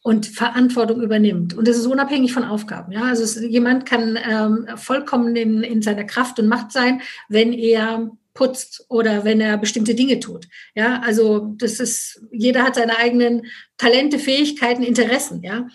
und 0.02 0.26
Verantwortung 0.26 1.02
übernimmt. 1.02 1.54
Und 1.54 1.68
das 1.68 1.78
ist 1.78 1.86
unabhängig 1.86 2.34
von 2.34 2.44
Aufgaben. 2.44 2.92
Ja, 2.92 3.04
also 3.04 3.24
es, 3.24 3.40
jemand 3.40 3.86
kann 3.86 4.18
ähm, 4.28 4.68
vollkommen 4.76 5.36
in, 5.36 5.64
in 5.64 5.82
seiner 5.82 6.04
Kraft 6.06 6.40
und 6.40 6.48
Macht 6.48 6.72
sein, 6.72 7.02
wenn 7.30 7.54
er 7.54 8.12
putzt 8.34 8.86
oder 8.88 9.26
wenn 9.26 9.42
er 9.42 9.58
bestimmte 9.58 9.94
Dinge 9.94 10.20
tut. 10.20 10.48
Ja, 10.74 11.02
also 11.02 11.54
das 11.58 11.80
ist, 11.80 12.24
jeder 12.32 12.64
hat 12.64 12.76
seine 12.76 12.98
eigenen 12.98 13.46
Talente, 13.78 14.20
Fähigkeiten, 14.20 14.84
Interessen. 14.84 15.44
Ja, 15.44 15.68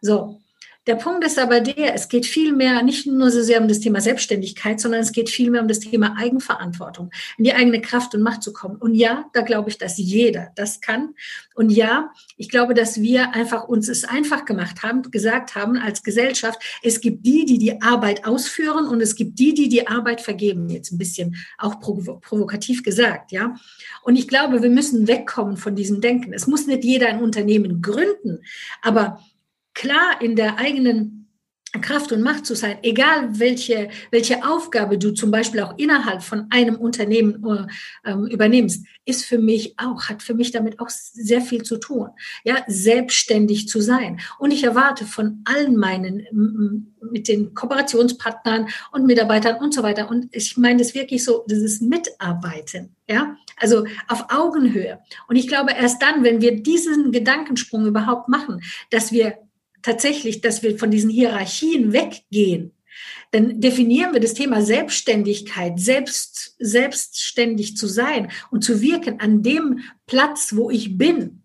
so. 0.00 0.41
Der 0.88 0.96
Punkt 0.96 1.24
ist 1.24 1.38
aber 1.38 1.60
der, 1.60 1.94
es 1.94 2.08
geht 2.08 2.26
viel 2.26 2.52
mehr, 2.52 2.82
nicht 2.82 3.06
nur 3.06 3.30
so 3.30 3.40
sehr 3.40 3.60
um 3.60 3.68
das 3.68 3.78
Thema 3.78 4.00
Selbstständigkeit, 4.00 4.80
sondern 4.80 5.00
es 5.00 5.12
geht 5.12 5.30
viel 5.30 5.48
mehr 5.48 5.62
um 5.62 5.68
das 5.68 5.78
Thema 5.78 6.16
Eigenverantwortung, 6.18 7.12
in 7.38 7.44
die 7.44 7.54
eigene 7.54 7.80
Kraft 7.80 8.16
und 8.16 8.22
Macht 8.22 8.42
zu 8.42 8.52
kommen. 8.52 8.76
Und 8.76 8.94
ja, 8.94 9.26
da 9.32 9.42
glaube 9.42 9.70
ich, 9.70 9.78
dass 9.78 9.96
jeder 9.96 10.48
das 10.56 10.80
kann. 10.80 11.14
Und 11.54 11.70
ja, 11.70 12.10
ich 12.36 12.48
glaube, 12.48 12.74
dass 12.74 13.00
wir 13.00 13.32
einfach 13.32 13.68
uns 13.68 13.88
es 13.88 14.02
einfach 14.02 14.44
gemacht 14.44 14.82
haben, 14.82 15.02
gesagt 15.02 15.54
haben 15.54 15.76
als 15.76 16.02
Gesellschaft, 16.02 16.60
es 16.82 17.00
gibt 17.00 17.24
die, 17.24 17.44
die 17.44 17.58
die 17.58 17.80
Arbeit 17.80 18.24
ausführen 18.26 18.88
und 18.88 19.00
es 19.00 19.14
gibt 19.14 19.38
die, 19.38 19.54
die 19.54 19.68
die 19.68 19.86
Arbeit 19.86 20.20
vergeben. 20.20 20.68
Jetzt 20.68 20.90
ein 20.90 20.98
bisschen 20.98 21.36
auch 21.58 21.78
provokativ 21.78 22.82
gesagt, 22.82 23.30
ja. 23.30 23.54
Und 24.02 24.16
ich 24.16 24.26
glaube, 24.26 24.62
wir 24.62 24.70
müssen 24.70 25.06
wegkommen 25.06 25.56
von 25.56 25.76
diesem 25.76 26.00
Denken. 26.00 26.32
Es 26.32 26.48
muss 26.48 26.66
nicht 26.66 26.82
jeder 26.82 27.06
ein 27.06 27.22
Unternehmen 27.22 27.82
gründen, 27.82 28.40
aber 28.82 29.20
klar 29.74 30.20
in 30.20 30.36
der 30.36 30.58
eigenen 30.58 31.22
Kraft 31.80 32.12
und 32.12 32.20
Macht 32.20 32.44
zu 32.44 32.54
sein, 32.54 32.76
egal 32.82 33.38
welche, 33.38 33.88
welche 34.10 34.44
Aufgabe 34.44 34.98
du 34.98 35.12
zum 35.12 35.30
Beispiel 35.30 35.60
auch 35.60 35.78
innerhalb 35.78 36.22
von 36.22 36.46
einem 36.50 36.76
Unternehmen 36.76 37.42
äh, 37.46 38.10
ähm, 38.10 38.26
übernimmst, 38.26 38.84
ist 39.06 39.24
für 39.24 39.38
mich 39.38 39.74
auch, 39.78 40.10
hat 40.10 40.22
für 40.22 40.34
mich 40.34 40.50
damit 40.50 40.80
auch 40.80 40.90
sehr 40.90 41.40
viel 41.40 41.62
zu 41.62 41.78
tun. 41.78 42.10
Ja, 42.44 42.62
selbstständig 42.66 43.68
zu 43.68 43.80
sein. 43.80 44.20
Und 44.38 44.50
ich 44.50 44.64
erwarte 44.64 45.06
von 45.06 45.42
allen 45.46 45.76
meinen, 45.76 46.86
mit 47.10 47.26
den 47.26 47.54
Kooperationspartnern 47.54 48.68
und 48.92 49.06
Mitarbeitern 49.06 49.56
und 49.56 49.72
so 49.72 49.82
weiter. 49.82 50.10
Und 50.10 50.28
ich 50.30 50.58
meine 50.58 50.78
das 50.78 50.94
wirklich 50.94 51.24
so, 51.24 51.44
das 51.48 51.58
ist 51.58 51.80
Mitarbeiten. 51.80 52.94
Ja, 53.08 53.36
also 53.56 53.86
auf 54.08 54.26
Augenhöhe. 54.28 55.00
Und 55.26 55.36
ich 55.36 55.48
glaube, 55.48 55.72
erst 55.72 56.02
dann, 56.02 56.22
wenn 56.22 56.42
wir 56.42 56.62
diesen 56.62 57.12
Gedankensprung 57.12 57.86
überhaupt 57.86 58.28
machen, 58.28 58.62
dass 58.90 59.10
wir 59.10 59.38
tatsächlich, 59.82 60.40
dass 60.40 60.62
wir 60.62 60.78
von 60.78 60.90
diesen 60.90 61.10
Hierarchien 61.10 61.92
weggehen, 61.92 62.72
dann 63.30 63.60
definieren 63.60 64.12
wir 64.12 64.20
das 64.20 64.34
Thema 64.34 64.62
Selbstständigkeit, 64.62 65.80
selbst, 65.80 66.54
selbstständig 66.58 67.76
zu 67.76 67.86
sein 67.86 68.30
und 68.50 68.62
zu 68.62 68.80
wirken 68.82 69.20
an 69.20 69.42
dem 69.42 69.80
Platz, 70.06 70.54
wo 70.54 70.70
ich 70.70 70.98
bin. 70.98 71.42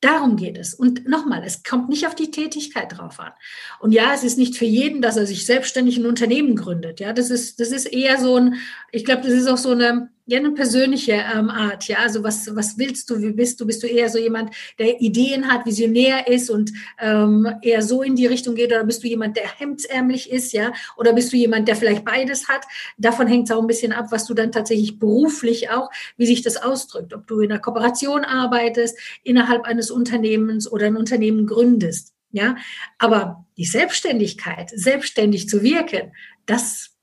Darum 0.00 0.36
geht 0.36 0.58
es. 0.58 0.74
Und 0.74 1.08
nochmal, 1.08 1.42
es 1.44 1.62
kommt 1.62 1.88
nicht 1.88 2.06
auf 2.06 2.14
die 2.14 2.30
Tätigkeit 2.30 2.96
drauf 2.96 3.18
an. 3.18 3.32
Und 3.80 3.92
ja, 3.92 4.12
es 4.14 4.24
ist 4.24 4.38
nicht 4.38 4.56
für 4.56 4.66
jeden, 4.66 5.00
dass 5.00 5.16
er 5.16 5.26
sich 5.26 5.46
selbstständig 5.46 5.96
ein 5.96 6.06
Unternehmen 6.06 6.54
gründet. 6.54 7.00
Ja, 7.00 7.12
das 7.12 7.30
ist, 7.30 7.60
das 7.60 7.68
ist 7.68 7.86
eher 7.86 8.18
so 8.20 8.36
ein, 8.36 8.56
ich 8.92 9.04
glaube, 9.04 9.22
das 9.22 9.32
ist 9.32 9.46
auch 9.46 9.56
so 9.56 9.70
eine, 9.70 10.10
ja, 10.28 10.38
eine 10.38 10.50
persönliche 10.50 11.12
ähm, 11.12 11.50
Art, 11.50 11.86
ja. 11.86 11.98
Also 11.98 12.24
was, 12.24 12.54
was 12.54 12.76
willst 12.78 13.08
du, 13.08 13.22
wie 13.22 13.30
bist 13.30 13.60
du? 13.60 13.66
Bist 13.66 13.82
du 13.82 13.86
eher 13.86 14.08
so 14.08 14.18
jemand, 14.18 14.50
der 14.78 15.00
Ideen 15.00 15.50
hat, 15.50 15.64
visionär 15.64 16.26
ist 16.26 16.50
und 16.50 16.72
ähm, 17.00 17.48
eher 17.62 17.80
so 17.80 18.02
in 18.02 18.16
die 18.16 18.26
Richtung 18.26 18.56
geht, 18.56 18.72
oder 18.72 18.82
bist 18.82 19.04
du 19.04 19.08
jemand, 19.08 19.36
der 19.36 19.48
hemdsärmlich 19.58 20.30
ist, 20.30 20.52
ja? 20.52 20.72
Oder 20.96 21.12
bist 21.12 21.32
du 21.32 21.36
jemand, 21.36 21.68
der 21.68 21.76
vielleicht 21.76 22.04
beides 22.04 22.48
hat? 22.48 22.64
Davon 22.98 23.28
hängt 23.28 23.48
es 23.48 23.56
auch 23.56 23.60
ein 23.60 23.68
bisschen 23.68 23.92
ab, 23.92 24.06
was 24.10 24.26
du 24.26 24.34
dann 24.34 24.50
tatsächlich 24.50 24.98
beruflich 24.98 25.70
auch, 25.70 25.90
wie 26.16 26.26
sich 26.26 26.42
das 26.42 26.56
ausdrückt. 26.56 27.14
Ob 27.14 27.28
du 27.28 27.38
in 27.40 27.52
einer 27.52 27.60
Kooperation 27.60 28.24
arbeitest, 28.24 28.98
innerhalb 29.22 29.64
eines 29.64 29.92
Unternehmens 29.92 30.70
oder 30.70 30.86
ein 30.86 30.96
Unternehmen 30.96 31.46
gründest. 31.46 32.14
Ja, 32.32 32.56
aber 32.98 33.46
die 33.56 33.64
Selbstständigkeit, 33.64 34.70
selbstständig 34.74 35.48
zu 35.48 35.62
wirken, 35.62 36.12
das 36.44 36.95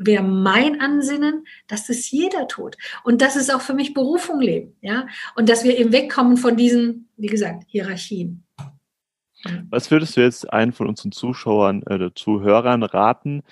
wäre 0.00 0.22
mein 0.22 0.80
Ansinnen, 0.80 1.46
dass 1.68 1.88
es 1.88 2.10
jeder 2.10 2.48
tut. 2.48 2.76
Und 3.04 3.20
das 3.20 3.36
ist 3.36 3.52
auch 3.54 3.60
für 3.60 3.74
mich 3.74 3.94
Berufung 3.94 4.40
leben, 4.40 4.76
ja. 4.80 5.06
Und 5.36 5.48
dass 5.48 5.62
wir 5.62 5.78
eben 5.78 5.92
wegkommen 5.92 6.36
von 6.36 6.56
diesen, 6.56 7.08
wie 7.16 7.28
gesagt, 7.28 7.64
Hierarchien. 7.68 8.44
Was 9.70 9.90
würdest 9.90 10.16
du 10.16 10.20
jetzt 10.20 10.52
einen 10.52 10.72
von 10.72 10.88
unseren 10.88 11.12
Zuschauern 11.12 11.82
oder 11.84 12.06
äh, 12.06 12.14
Zuhörern 12.14 12.82
raten, 12.82 13.42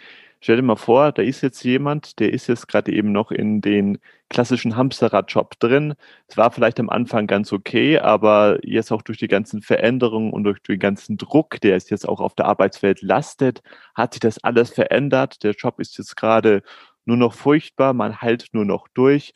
Stell 0.41 0.57
dir 0.57 0.63
mal 0.63 0.77
vor, 0.77 1.11
da 1.11 1.23
ist 1.23 1.41
jetzt 1.41 1.65
jemand, 1.65 2.21
der 2.21 2.33
ist 2.33 2.47
jetzt 2.47 2.69
gerade 2.69 2.93
eben 2.93 3.11
noch 3.11 3.33
in 3.33 3.61
den 3.61 3.99
klassischen 4.29 4.77
Hamsterrad-Job 4.77 5.59
drin. 5.59 5.95
Es 6.29 6.37
war 6.37 6.53
vielleicht 6.53 6.79
am 6.79 6.91
Anfang 6.91 7.27
ganz 7.27 7.53
okay, 7.53 7.99
aber 7.99 8.59
jetzt 8.63 8.93
auch 8.93 9.03
durch 9.03 9.19
die 9.19 9.27
ganzen 9.27 9.63
Veränderungen 9.63 10.33
und 10.33 10.45
durch 10.45 10.63
den 10.63 10.79
ganzen 10.79 11.17
Druck, 11.17 11.61
der 11.61 11.75
es 11.77 11.91
jetzt 11.91 12.09
auch 12.09 12.21
auf 12.21 12.35
der 12.35 12.47
Arbeitswelt 12.47 13.03
lastet, 13.03 13.63
hat 13.95 14.15
sich 14.15 14.21
das 14.21 14.43
alles 14.45 14.71
verändert. 14.71 15.43
Der 15.43 15.53
Job 15.53 15.81
ist 15.81 15.99
jetzt 15.99 16.17
gerade 16.17 16.63
nur 17.05 17.17
noch 17.17 17.35
furchtbar, 17.35 17.93
man 17.93 18.21
hält 18.21 18.47
nur 18.53 18.65
noch 18.65 18.87
durch. 18.95 19.35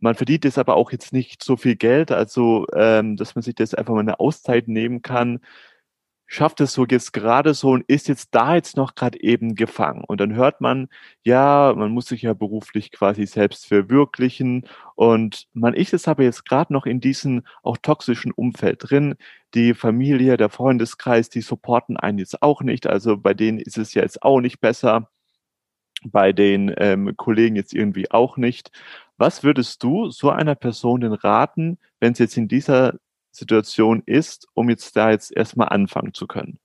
Man 0.00 0.16
verdient 0.16 0.44
jetzt 0.44 0.58
aber 0.58 0.76
auch 0.76 0.92
jetzt 0.92 1.12
nicht 1.12 1.42
so 1.44 1.56
viel 1.56 1.76
Geld, 1.76 2.10
also 2.10 2.66
ähm, 2.74 3.16
dass 3.16 3.36
man 3.36 3.42
sich 3.42 3.54
das 3.54 3.72
einfach 3.74 3.94
mal 3.94 4.00
eine 4.00 4.20
Auszeit 4.20 4.68
nehmen 4.68 5.00
kann, 5.00 5.40
schafft 6.26 6.60
es 6.60 6.72
so 6.72 6.86
jetzt 6.86 7.12
gerade 7.12 7.52
so 7.54 7.70
und 7.70 7.84
ist 7.88 8.08
jetzt 8.08 8.34
da 8.34 8.54
jetzt 8.54 8.76
noch 8.76 8.94
gerade 8.94 9.20
eben 9.22 9.54
gefangen. 9.54 10.02
Und 10.04 10.20
dann 10.20 10.34
hört 10.34 10.60
man, 10.60 10.88
ja, 11.22 11.74
man 11.76 11.92
muss 11.92 12.06
sich 12.06 12.22
ja 12.22 12.32
beruflich 12.34 12.90
quasi 12.90 13.26
selbst 13.26 13.66
verwirklichen 13.66 14.66
und 14.94 15.46
man 15.52 15.74
ist 15.74 15.92
es 15.92 16.08
aber 16.08 16.22
jetzt 16.22 16.46
gerade 16.46 16.72
noch 16.72 16.86
in 16.86 17.00
diesem 17.00 17.42
auch 17.62 17.76
toxischen 17.76 18.32
Umfeld 18.32 18.78
drin. 18.90 19.16
Die 19.54 19.74
Familie, 19.74 20.36
der 20.36 20.48
Freundeskreis, 20.48 21.28
die 21.28 21.42
supporten 21.42 21.96
einen 21.98 22.18
jetzt 22.18 22.42
auch 22.42 22.62
nicht. 22.62 22.86
Also 22.86 23.18
bei 23.18 23.34
denen 23.34 23.58
ist 23.58 23.76
es 23.78 23.92
ja 23.94 24.02
jetzt 24.02 24.22
auch 24.22 24.40
nicht 24.40 24.60
besser. 24.60 25.10
Bei 26.04 26.32
den 26.32 26.74
ähm, 26.78 27.16
Kollegen 27.16 27.56
jetzt 27.56 27.74
irgendwie 27.74 28.10
auch 28.10 28.36
nicht. 28.36 28.72
Was 29.18 29.44
würdest 29.44 29.82
du 29.84 30.10
so 30.10 30.30
einer 30.30 30.54
Person 30.56 31.00
denn 31.02 31.12
raten, 31.12 31.78
wenn 32.00 32.12
es 32.12 32.18
jetzt 32.18 32.36
in 32.36 32.48
dieser 32.48 32.94
Situation 33.32 34.02
ist, 34.06 34.46
um 34.54 34.70
jetzt 34.70 34.96
da 34.96 35.10
jetzt 35.10 35.34
erstmal 35.34 35.68
anfangen 35.70 36.14
zu 36.14 36.26
können? 36.26 36.58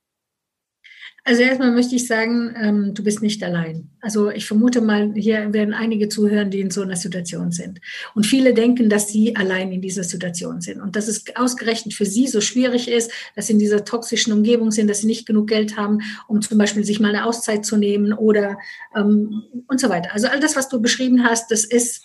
Also 1.24 1.42
erstmal 1.42 1.72
möchte 1.72 1.94
ich 1.94 2.06
sagen, 2.06 2.54
ähm, 2.56 2.94
du 2.94 3.04
bist 3.04 3.20
nicht 3.20 3.42
allein. 3.42 3.90
Also 4.00 4.30
ich 4.30 4.46
vermute 4.46 4.80
mal, 4.80 5.12
hier 5.14 5.52
werden 5.52 5.74
einige 5.74 6.08
zuhören, 6.08 6.50
die 6.50 6.60
in 6.60 6.70
so 6.70 6.80
einer 6.80 6.96
Situation 6.96 7.50
sind. 7.52 7.80
Und 8.14 8.24
viele 8.24 8.54
denken, 8.54 8.88
dass 8.88 9.08
sie 9.08 9.36
allein 9.36 9.70
in 9.70 9.82
dieser 9.82 10.04
Situation 10.04 10.62
sind 10.62 10.80
und 10.80 10.96
dass 10.96 11.06
es 11.06 11.24
ausgerechnet 11.36 11.92
für 11.92 12.06
sie 12.06 12.28
so 12.28 12.40
schwierig 12.40 12.88
ist, 12.88 13.12
dass 13.36 13.48
sie 13.48 13.52
in 13.52 13.58
dieser 13.58 13.84
toxischen 13.84 14.32
Umgebung 14.32 14.70
sind, 14.70 14.88
dass 14.88 15.00
sie 15.00 15.06
nicht 15.06 15.26
genug 15.26 15.48
Geld 15.48 15.76
haben, 15.76 15.98
um 16.28 16.40
zum 16.40 16.56
Beispiel 16.56 16.84
sich 16.84 16.98
mal 16.98 17.14
eine 17.14 17.26
Auszeit 17.26 17.66
zu 17.66 17.76
nehmen 17.76 18.14
oder 18.14 18.56
ähm, 18.96 19.42
und 19.66 19.80
so 19.80 19.90
weiter. 19.90 20.14
Also 20.14 20.28
all 20.28 20.40
das, 20.40 20.56
was 20.56 20.70
du 20.70 20.80
beschrieben 20.80 21.24
hast, 21.24 21.50
das 21.50 21.64
ist 21.64 22.04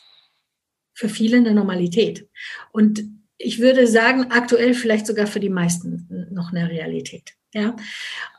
für 0.94 1.08
viele 1.08 1.38
eine 1.38 1.54
Normalität. 1.54 2.28
Und 2.74 3.06
ich 3.44 3.60
würde 3.60 3.88
sagen, 3.88 4.28
aktuell 4.30 4.74
vielleicht 4.74 5.08
sogar 5.08 5.28
für 5.28 5.40
die 5.40 5.50
meisten 5.50 6.28
noch 6.32 6.52
eine 6.52 6.70
Realität. 6.70 7.34
Ja. 7.54 7.76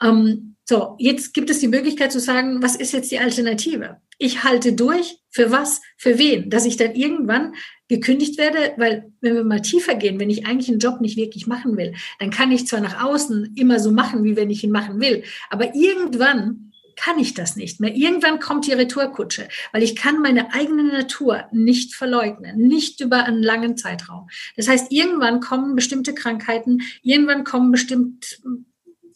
Ähm, 0.02 0.56
so, 0.64 0.96
jetzt 0.98 1.34
gibt 1.34 1.50
es 1.50 1.60
die 1.60 1.68
Möglichkeit 1.68 2.10
zu 2.10 2.20
sagen, 2.20 2.62
was 2.62 2.74
ist 2.74 2.92
jetzt 2.92 3.10
die 3.10 3.18
Alternative? 3.18 3.98
Ich 4.18 4.44
halte 4.44 4.72
durch. 4.72 5.18
Für 5.30 5.50
was? 5.50 5.82
Für 5.96 6.18
wen? 6.18 6.48
Dass 6.48 6.64
ich 6.64 6.76
dann 6.76 6.94
irgendwann 6.94 7.54
gekündigt 7.88 8.38
werde, 8.38 8.72
weil 8.76 9.12
wenn 9.20 9.34
wir 9.34 9.44
mal 9.44 9.60
tiefer 9.60 9.94
gehen, 9.94 10.18
wenn 10.18 10.30
ich 10.30 10.46
eigentlich 10.46 10.68
einen 10.68 10.78
Job 10.78 11.00
nicht 11.00 11.16
wirklich 11.16 11.46
machen 11.46 11.76
will, 11.76 11.94
dann 12.18 12.30
kann 12.30 12.50
ich 12.50 12.66
zwar 12.66 12.80
nach 12.80 13.04
außen 13.04 13.54
immer 13.56 13.78
so 13.78 13.90
machen, 13.90 14.24
wie 14.24 14.36
wenn 14.36 14.50
ich 14.50 14.64
ihn 14.64 14.70
machen 14.70 15.00
will, 15.00 15.22
aber 15.50 15.74
irgendwann 15.74 16.72
kann 16.96 17.18
ich 17.18 17.34
das 17.34 17.56
nicht 17.56 17.80
mehr. 17.80 17.94
Irgendwann 17.94 18.40
kommt 18.40 18.66
die 18.66 18.72
Retourkutsche, 18.72 19.48
weil 19.72 19.82
ich 19.82 19.96
kann 19.96 20.20
meine 20.20 20.52
eigene 20.52 20.84
Natur 20.84 21.44
nicht 21.52 21.94
verleugnen, 21.94 22.56
nicht 22.56 23.00
über 23.00 23.24
einen 23.24 23.42
langen 23.42 23.76
Zeitraum. 23.76 24.28
Das 24.56 24.68
heißt, 24.68 24.90
irgendwann 24.90 25.40
kommen 25.40 25.74
bestimmte 25.76 26.14
Krankheiten, 26.14 26.82
irgendwann 27.02 27.44
kommen 27.44 27.70
bestimmt, 27.70 28.40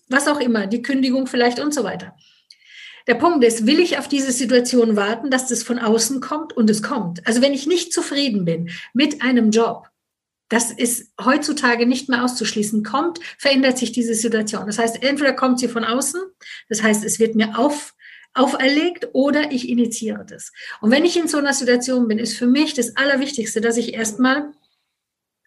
was 0.09 0.29
auch 0.29 0.41
immer, 0.41 0.67
die 0.67 0.83
Kündigung 0.83 1.27
vielleicht 1.27 1.61
und 1.61 1.75
so 1.75 1.85
weiter. 1.85 2.17
Der 3.07 3.15
Punkt 3.15 3.43
ist, 3.43 3.67
will 3.67 3.81
ich 3.81 3.99
auf 3.99 4.07
diese 4.07 4.33
Situation 4.33 4.95
warten, 4.95 5.31
dass 5.31 5.49
das 5.49 5.63
von 5.63 5.79
außen 5.79 6.21
kommt 6.21 6.55
und 6.55 6.69
es 6.69 6.83
kommt. 6.83 7.27
Also 7.27 7.41
wenn 7.41 7.55
ich 7.55 7.67
nicht 7.67 7.93
zufrieden 7.93 8.45
bin 8.45 8.71
mit 8.93 9.23
einem 9.23 9.51
Job, 9.51 9.89
das 10.49 10.71
ist 10.71 11.13
heutzutage 11.23 11.87
nicht 11.87 12.09
mehr 12.09 12.25
auszuschließen. 12.25 12.83
Kommt, 12.83 13.21
verändert 13.39 13.79
sich 13.79 13.93
diese 13.93 14.15
Situation. 14.15 14.67
Das 14.67 14.79
heißt, 14.79 15.03
entweder 15.03 15.33
kommt 15.33 15.61
sie 15.61 15.69
von 15.69 15.85
außen, 15.85 16.21
das 16.69 16.83
heißt, 16.83 17.05
es 17.05 17.19
wird 17.19 17.35
mir 17.35 17.59
auf, 17.59 17.95
auferlegt 18.35 19.09
oder 19.13 19.53
ich 19.53 19.69
initiiere 19.69 20.25
das. 20.25 20.53
Und 20.81 20.91
wenn 20.91 21.05
ich 21.05 21.17
in 21.17 21.29
so 21.29 21.39
einer 21.39 21.55
Situation 21.55 22.09
bin, 22.09 22.19
ist 22.19 22.37
für 22.37 22.47
mich 22.47 22.75
das 22.75 22.97
Allerwichtigste, 22.97 23.61
dass 23.61 23.77
ich 23.77 23.95
erstmal 23.95 24.53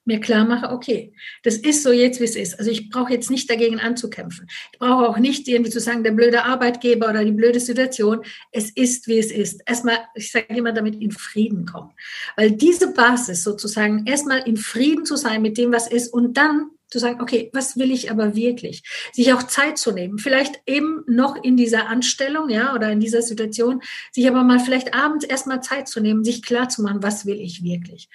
mir 0.05 0.19
klar 0.19 0.45
mache, 0.45 0.69
okay, 0.69 1.13
das 1.43 1.57
ist 1.57 1.83
so 1.83 1.91
jetzt, 1.91 2.19
wie 2.19 2.25
es 2.25 2.35
ist. 2.35 2.57
Also 2.57 2.71
ich 2.71 2.89
brauche 2.89 3.13
jetzt 3.13 3.29
nicht 3.29 3.49
dagegen 3.49 3.79
anzukämpfen. 3.79 4.47
Ich 4.73 4.79
brauche 4.79 5.07
auch 5.07 5.17
nicht 5.17 5.47
irgendwie 5.47 5.71
zu 5.71 5.79
sagen, 5.79 6.03
der 6.03 6.11
blöde 6.11 6.43
Arbeitgeber 6.43 7.09
oder 7.09 7.23
die 7.23 7.31
blöde 7.31 7.59
Situation. 7.59 8.23
Es 8.51 8.71
ist, 8.71 9.07
wie 9.07 9.19
es 9.19 9.31
ist. 9.31 9.61
Erstmal, 9.65 9.99
ich 10.15 10.31
sage 10.31 10.47
immer 10.55 10.71
damit, 10.71 10.95
in 10.95 11.11
Frieden 11.11 11.65
kommen. 11.65 11.91
Weil 12.35 12.51
diese 12.51 12.93
Basis 12.93 13.43
sozusagen, 13.43 14.05
erstmal 14.05 14.47
in 14.47 14.57
Frieden 14.57 15.05
zu 15.05 15.15
sein 15.15 15.41
mit 15.41 15.57
dem, 15.57 15.71
was 15.71 15.87
ist 15.87 16.11
und 16.11 16.35
dann 16.35 16.71
zu 16.91 16.99
sagen, 16.99 17.21
okay, 17.21 17.49
was 17.53 17.77
will 17.77 17.89
ich 17.89 18.11
aber 18.11 18.35
wirklich? 18.35 18.83
Sich 19.13 19.31
auch 19.31 19.43
Zeit 19.43 19.77
zu 19.77 19.93
nehmen, 19.93 20.17
vielleicht 20.17 20.61
eben 20.65 21.03
noch 21.07 21.41
in 21.41 21.55
dieser 21.55 21.87
Anstellung, 21.87 22.49
ja, 22.49 22.75
oder 22.75 22.91
in 22.91 22.99
dieser 22.99 23.21
Situation, 23.21 23.81
sich 24.11 24.27
aber 24.27 24.43
mal 24.43 24.59
vielleicht 24.59 24.93
abends 24.93 25.23
erstmal 25.23 25.63
Zeit 25.63 25.87
zu 25.87 26.01
nehmen, 26.01 26.25
sich 26.25 26.43
klar 26.43 26.67
zu 26.67 26.81
machen, 26.81 27.01
was 27.01 27.25
will 27.25 27.39
ich 27.39 27.63
wirklich? 27.63 28.09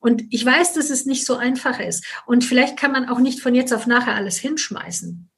Und 0.00 0.24
ich 0.30 0.44
weiß, 0.44 0.72
dass 0.72 0.90
es 0.90 1.06
nicht 1.06 1.24
so 1.26 1.36
einfach 1.36 1.78
ist. 1.78 2.04
Und 2.26 2.44
vielleicht 2.44 2.76
kann 2.76 2.92
man 2.92 3.08
auch 3.08 3.18
nicht 3.18 3.40
von 3.40 3.54
jetzt 3.54 3.72
auf 3.72 3.86
nachher 3.86 4.14
alles 4.14 4.38
hinschmeißen. 4.38 5.30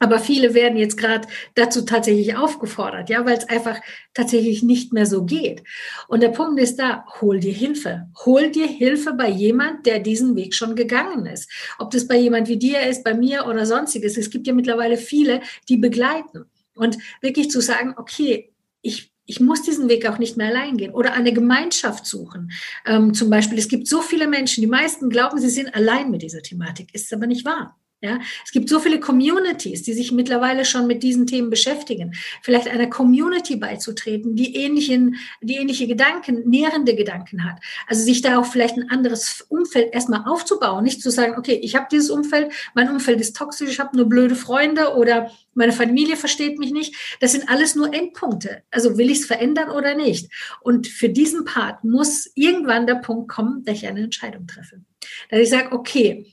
Aber 0.00 0.20
viele 0.20 0.54
werden 0.54 0.78
jetzt 0.78 0.96
gerade 0.96 1.26
dazu 1.56 1.82
tatsächlich 1.82 2.36
aufgefordert, 2.36 3.10
ja, 3.10 3.26
weil 3.26 3.36
es 3.36 3.48
einfach 3.48 3.80
tatsächlich 4.14 4.62
nicht 4.62 4.92
mehr 4.92 5.06
so 5.06 5.24
geht. 5.24 5.64
Und 6.06 6.22
der 6.22 6.28
Punkt 6.28 6.60
ist 6.60 6.78
da, 6.78 7.04
hol 7.20 7.40
dir 7.40 7.52
Hilfe. 7.52 8.06
Hol 8.24 8.50
dir 8.50 8.68
Hilfe 8.68 9.14
bei 9.14 9.28
jemand, 9.28 9.86
der 9.86 9.98
diesen 9.98 10.36
Weg 10.36 10.54
schon 10.54 10.76
gegangen 10.76 11.26
ist. 11.26 11.50
Ob 11.78 11.90
das 11.90 12.06
bei 12.06 12.16
jemand 12.16 12.46
wie 12.46 12.58
dir 12.58 12.82
ist, 12.82 13.02
bei 13.02 13.14
mir 13.14 13.46
oder 13.46 13.66
sonstiges. 13.66 14.16
Es 14.16 14.30
gibt 14.30 14.46
ja 14.46 14.52
mittlerweile 14.52 14.96
viele, 14.96 15.40
die 15.68 15.78
begleiten. 15.78 16.44
Und 16.76 16.96
wirklich 17.20 17.50
zu 17.50 17.60
sagen, 17.60 17.94
okay, 17.96 18.52
ich 18.82 19.12
ich 19.28 19.40
muss 19.40 19.62
diesen 19.62 19.88
Weg 19.88 20.08
auch 20.08 20.18
nicht 20.18 20.36
mehr 20.36 20.48
allein 20.48 20.78
gehen 20.78 20.92
oder 20.92 21.12
eine 21.12 21.32
Gemeinschaft 21.32 22.06
suchen. 22.06 22.50
Ähm, 22.86 23.12
zum 23.12 23.28
Beispiel, 23.28 23.58
es 23.58 23.68
gibt 23.68 23.86
so 23.86 24.00
viele 24.00 24.26
Menschen, 24.26 24.62
die 24.62 24.66
meisten 24.66 25.10
glauben, 25.10 25.38
sie 25.38 25.50
sind 25.50 25.74
allein 25.74 26.10
mit 26.10 26.22
dieser 26.22 26.42
Thematik, 26.42 26.94
ist 26.94 27.12
aber 27.12 27.26
nicht 27.26 27.44
wahr. 27.44 27.78
Ja, 28.00 28.20
es 28.44 28.52
gibt 28.52 28.68
so 28.68 28.78
viele 28.78 29.00
Communities, 29.00 29.82
die 29.82 29.92
sich 29.92 30.12
mittlerweile 30.12 30.64
schon 30.64 30.86
mit 30.86 31.02
diesen 31.02 31.26
Themen 31.26 31.50
beschäftigen. 31.50 32.14
Vielleicht 32.42 32.68
einer 32.68 32.86
Community 32.86 33.56
beizutreten, 33.56 34.36
die 34.36 34.54
ähnlichen, 34.54 35.16
die 35.40 35.56
ähnliche 35.56 35.88
Gedanken, 35.88 36.48
nährende 36.48 36.94
Gedanken 36.94 37.42
hat. 37.42 37.58
Also 37.88 38.04
sich 38.04 38.22
da 38.22 38.38
auch 38.38 38.46
vielleicht 38.46 38.76
ein 38.76 38.88
anderes 38.88 39.44
Umfeld 39.48 39.92
erstmal 39.92 40.22
aufzubauen, 40.26 40.84
nicht 40.84 41.02
zu 41.02 41.10
sagen, 41.10 41.34
okay, 41.36 41.58
ich 41.60 41.74
habe 41.74 41.88
dieses 41.90 42.08
Umfeld, 42.08 42.52
mein 42.72 42.88
Umfeld 42.88 43.20
ist 43.20 43.34
toxisch, 43.34 43.68
ich 43.68 43.80
habe 43.80 43.96
nur 43.96 44.08
blöde 44.08 44.36
Freunde 44.36 44.94
oder 44.94 45.32
meine 45.54 45.72
Familie 45.72 46.16
versteht 46.16 46.60
mich 46.60 46.70
nicht. 46.70 46.94
Das 47.18 47.32
sind 47.32 47.48
alles 47.48 47.74
nur 47.74 47.92
Endpunkte. 47.92 48.62
Also 48.70 48.96
will 48.96 49.10
ich 49.10 49.18
es 49.18 49.26
verändern 49.26 49.70
oder 49.70 49.96
nicht? 49.96 50.30
Und 50.60 50.86
für 50.86 51.08
diesen 51.08 51.44
Part 51.44 51.82
muss 51.82 52.30
irgendwann 52.36 52.86
der 52.86 52.94
Punkt 52.94 53.28
kommen, 53.28 53.64
dass 53.64 53.78
ich 53.78 53.88
eine 53.88 54.02
Entscheidung 54.02 54.46
treffe. 54.46 54.82
Dass 55.30 55.40
ich 55.40 55.50
sage, 55.50 55.72
okay, 55.72 56.32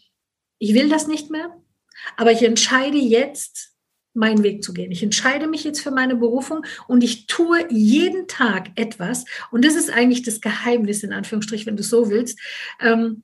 ich 0.66 0.74
will 0.74 0.90
das 0.90 1.08
nicht 1.08 1.30
mehr, 1.30 1.56
aber 2.18 2.32
ich 2.32 2.42
entscheide 2.42 2.98
jetzt, 2.98 3.72
meinen 4.16 4.44
Weg 4.44 4.64
zu 4.64 4.74
gehen. 4.74 4.92
Ich 4.92 5.04
entscheide 5.04 5.46
mich 5.46 5.64
jetzt 5.64 5.82
für 5.82 5.92
meine 5.92 6.16
Berufung 6.16 6.66
und 6.88 7.04
ich 7.04 7.28
tue 7.28 7.68
jeden 7.70 8.28
Tag 8.28 8.70
etwas. 8.76 9.26
Und 9.52 9.64
das 9.66 9.76
ist 9.76 9.92
eigentlich 9.92 10.24
das 10.24 10.42
Geheimnis, 10.42 11.04
in 11.04 11.14
Anführungsstrich, 11.14 11.66
wenn 11.66 11.76
du 11.76 11.84
so 11.84 12.10
willst. 12.10 12.40
Ähm, 12.80 13.24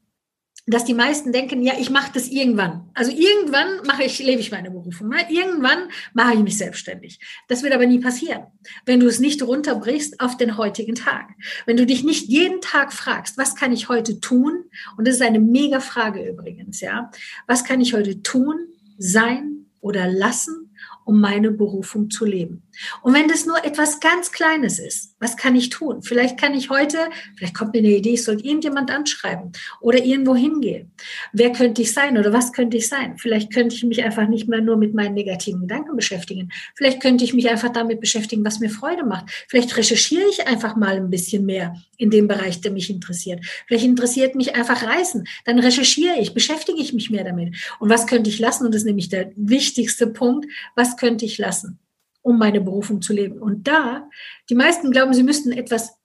dass 0.68 0.86
die 0.86 0.94
meisten 0.94 1.32
denken, 1.32 1.64
ja, 1.64 1.74
ich 1.80 1.90
mache 1.90 2.12
das 2.14 2.28
irgendwann. 2.28 2.90
Also 2.94 3.12
irgendwann 3.12 3.86
mache 3.86 4.04
ich, 4.04 4.20
lebe 4.20 4.42
ich 4.42 4.52
meine 4.52 4.70
Berufung. 4.70 5.12
Irgendwann 5.30 5.90
mache 6.14 6.36
ich 6.36 6.40
mich 6.40 6.58
selbstständig. 6.58 7.20
Das 7.48 7.64
wird 7.64 7.74
aber 7.74 7.88
nie 7.88 8.00
passieren, 8.00 8.44
wenn 8.86 9.00
du 9.00 9.08
es 9.08 9.20
nicht 9.20 9.42
runterbrichst 9.42 10.20
auf 10.20 10.38
den 10.38 10.58
heutigen 10.58 10.96
Tag. 10.96 11.30
Wenn 11.66 11.78
du 11.78 11.86
dich 11.86 12.04
nicht 12.04 12.30
jeden 12.30 12.62
Tag 12.62 12.94
fragst, 12.94 13.38
was 13.38 13.56
kann 13.56 13.74
ich 13.74 13.90
heute 13.90 14.20
tun? 14.20 14.66
Und 14.98 15.08
das 15.08 15.16
ist 15.16 15.22
eine 15.22 15.40
mega 15.40 15.80
Frage 15.80 16.24
übrigens, 16.28 16.80
ja. 16.80 17.12
Was 17.48 17.64
kann 17.64 17.82
ich 17.82 17.94
heute 17.94 18.22
tun, 18.22 18.68
sein 18.98 19.66
oder 19.80 20.08
lassen, 20.08 20.72
um 21.06 21.20
meine 21.20 21.52
Berufung 21.52 22.10
zu 22.10 22.26
leben. 22.26 22.64
Und 23.02 23.14
wenn 23.14 23.28
das 23.28 23.46
nur 23.46 23.64
etwas 23.64 24.00
ganz 24.00 24.32
Kleines 24.32 24.80
ist, 24.80 25.16
was 25.20 25.38
kann 25.38 25.56
ich 25.56 25.70
tun? 25.70 26.02
Vielleicht 26.04 26.40
kann 26.40 26.54
ich 26.54 26.70
heute, 26.70 26.98
vielleicht 27.36 27.56
kommt 27.56 27.74
mir 27.74 27.80
eine 27.80 27.90
Idee, 27.90 28.14
ich 28.14 28.24
sollte 28.24 28.46
irgendjemand 28.46 28.92
anschreiben 28.92 29.52
oder 29.80 30.04
irgendwo 30.04 30.36
hingehen. 30.36 30.92
Wer 31.34 31.52
könnte 31.52 31.82
ich 31.82 31.94
sein 31.94 32.18
oder 32.18 32.34
was 32.34 32.54
könnte 32.54 32.78
ich 32.78 32.88
sein? 32.88 33.18
Vielleicht 33.18 33.54
könnte 33.54 33.76
ich 33.76 33.84
mich 33.84 34.04
einfach 34.04 34.28
nicht 34.28 34.48
mehr 34.48 34.62
nur 34.62 34.78
mit 34.78 34.94
meinen 34.94 35.14
negativen 35.14 35.62
Gedanken 35.62 35.96
beschäftigen. 35.96 36.52
Vielleicht 36.76 37.02
könnte 37.02 37.24
ich 37.24 37.34
mich 37.34 37.50
einfach 37.50 37.70
damit 37.70 38.00
beschäftigen, 38.00 38.44
was 38.46 38.60
mir 38.60 38.70
Freude 38.70 39.06
macht. 39.06 39.30
Vielleicht 39.48 39.76
recherchiere 39.78 40.28
ich 40.30 40.48
einfach 40.48 40.76
mal 40.76 40.96
ein 40.98 41.10
bisschen 41.10 41.46
mehr 41.46 41.76
in 41.98 42.10
dem 42.10 42.28
Bereich, 42.28 42.62
der 42.62 42.72
mich 42.72 42.90
interessiert. 42.90 43.46
Vielleicht 43.68 43.86
interessiert 43.86 44.36
mich 44.36 44.56
einfach 44.56 44.84
Reisen. 44.84 45.28
Dann 45.46 45.60
recherchiere 45.60 46.20
ich, 46.20 46.34
beschäftige 46.34 46.82
ich 46.82 46.94
mich 46.94 47.10
mehr 47.10 47.24
damit. 47.24 47.56
Und 47.80 47.90
was 47.90 48.08
könnte 48.08 48.30
ich 48.30 48.40
lassen? 48.40 48.66
Und 48.66 48.74
das 48.74 48.82
ist 48.82 48.88
nämlich 48.88 49.10
der 49.10 49.32
wichtigste 49.36 50.08
Punkt. 50.08 50.48
Was 50.76 50.98
könnte 50.98 51.26
ich 51.26 51.38
lassen? 51.38 51.80
Um 52.22 52.38
meine 52.38 52.62
Berufung 52.62 53.02
zu 53.02 53.14
leben. 53.14 53.40
Und 53.40 53.68
da, 53.68 54.10
die 54.50 54.56
meisten 54.56 54.92
glauben, 54.92 55.14
sie 55.14 55.24
müssten 55.24 55.52
etwas 55.52 55.98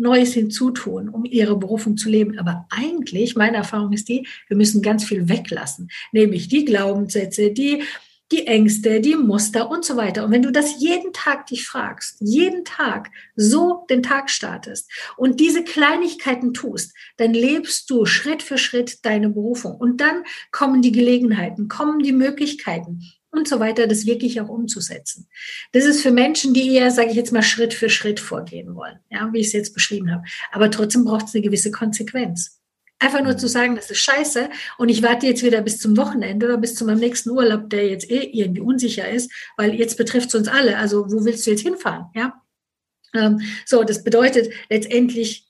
Neues 0.00 0.32
hinzutun, 0.32 1.08
um 1.08 1.24
ihre 1.24 1.56
Berufung 1.56 1.96
zu 1.96 2.08
leben. 2.08 2.38
Aber 2.38 2.66
eigentlich, 2.70 3.36
meine 3.36 3.58
Erfahrung 3.58 3.92
ist 3.92 4.08
die, 4.08 4.26
wir 4.48 4.56
müssen 4.56 4.82
ganz 4.82 5.04
viel 5.04 5.28
weglassen, 5.28 5.90
nämlich 6.12 6.48
die 6.48 6.64
Glaubenssätze, 6.64 7.50
die, 7.50 7.82
die 8.32 8.46
Ängste, 8.46 9.00
die 9.00 9.16
Muster 9.16 9.70
und 9.70 9.84
so 9.84 9.96
weiter. 9.96 10.24
Und 10.24 10.30
wenn 10.30 10.42
du 10.42 10.52
das 10.52 10.80
jeden 10.80 11.12
Tag 11.12 11.46
dich 11.46 11.66
fragst, 11.66 12.16
jeden 12.20 12.64
Tag 12.64 13.10
so 13.36 13.84
den 13.90 14.02
Tag 14.02 14.30
startest 14.30 14.90
und 15.16 15.40
diese 15.40 15.64
Kleinigkeiten 15.64 16.54
tust, 16.54 16.94
dann 17.16 17.34
lebst 17.34 17.90
du 17.90 18.06
Schritt 18.06 18.42
für 18.42 18.56
Schritt 18.56 19.04
deine 19.04 19.28
Berufung. 19.28 19.74
Und 19.74 20.00
dann 20.00 20.24
kommen 20.52 20.80
die 20.80 20.92
Gelegenheiten, 20.92 21.68
kommen 21.68 22.00
die 22.00 22.12
Möglichkeiten 22.12 23.02
und 23.30 23.48
so 23.48 23.60
weiter, 23.60 23.86
das 23.86 24.06
wirklich 24.06 24.40
auch 24.40 24.48
umzusetzen. 24.48 25.28
Das 25.72 25.84
ist 25.84 26.02
für 26.02 26.10
Menschen, 26.10 26.54
die 26.54 26.74
eher, 26.74 26.90
sage 26.90 27.10
ich 27.10 27.16
jetzt 27.16 27.32
mal, 27.32 27.42
Schritt 27.42 27.74
für 27.74 27.88
Schritt 27.88 28.20
vorgehen 28.20 28.74
wollen, 28.74 28.98
ja, 29.10 29.30
wie 29.32 29.40
ich 29.40 29.48
es 29.48 29.52
jetzt 29.52 29.74
beschrieben 29.74 30.12
habe. 30.12 30.24
Aber 30.52 30.70
trotzdem 30.70 31.04
braucht 31.04 31.28
es 31.28 31.34
eine 31.34 31.42
gewisse 31.42 31.70
Konsequenz. 31.70 32.60
Einfach 32.98 33.22
nur 33.22 33.38
zu 33.38 33.48
sagen, 33.48 33.76
das 33.76 33.90
ist 33.90 34.00
scheiße 34.00 34.50
und 34.76 34.90
ich 34.90 35.02
warte 35.02 35.26
jetzt 35.26 35.42
wieder 35.42 35.62
bis 35.62 35.78
zum 35.78 35.96
Wochenende 35.96 36.46
oder 36.46 36.58
bis 36.58 36.74
zu 36.74 36.84
meinem 36.84 37.00
nächsten 37.00 37.30
Urlaub, 37.30 37.70
der 37.70 37.88
jetzt 37.88 38.10
eh 38.10 38.24
irgendwie 38.24 38.60
unsicher 38.60 39.08
ist, 39.08 39.32
weil 39.56 39.74
jetzt 39.74 39.96
betrifft 39.96 40.28
es 40.28 40.34
uns 40.34 40.48
alle. 40.48 40.76
Also 40.76 41.10
wo 41.10 41.24
willst 41.24 41.46
du 41.46 41.50
jetzt 41.50 41.62
hinfahren? 41.62 42.06
Ja. 42.14 42.42
Ähm, 43.14 43.40
so, 43.64 43.84
das 43.84 44.04
bedeutet 44.04 44.52
letztendlich, 44.68 45.46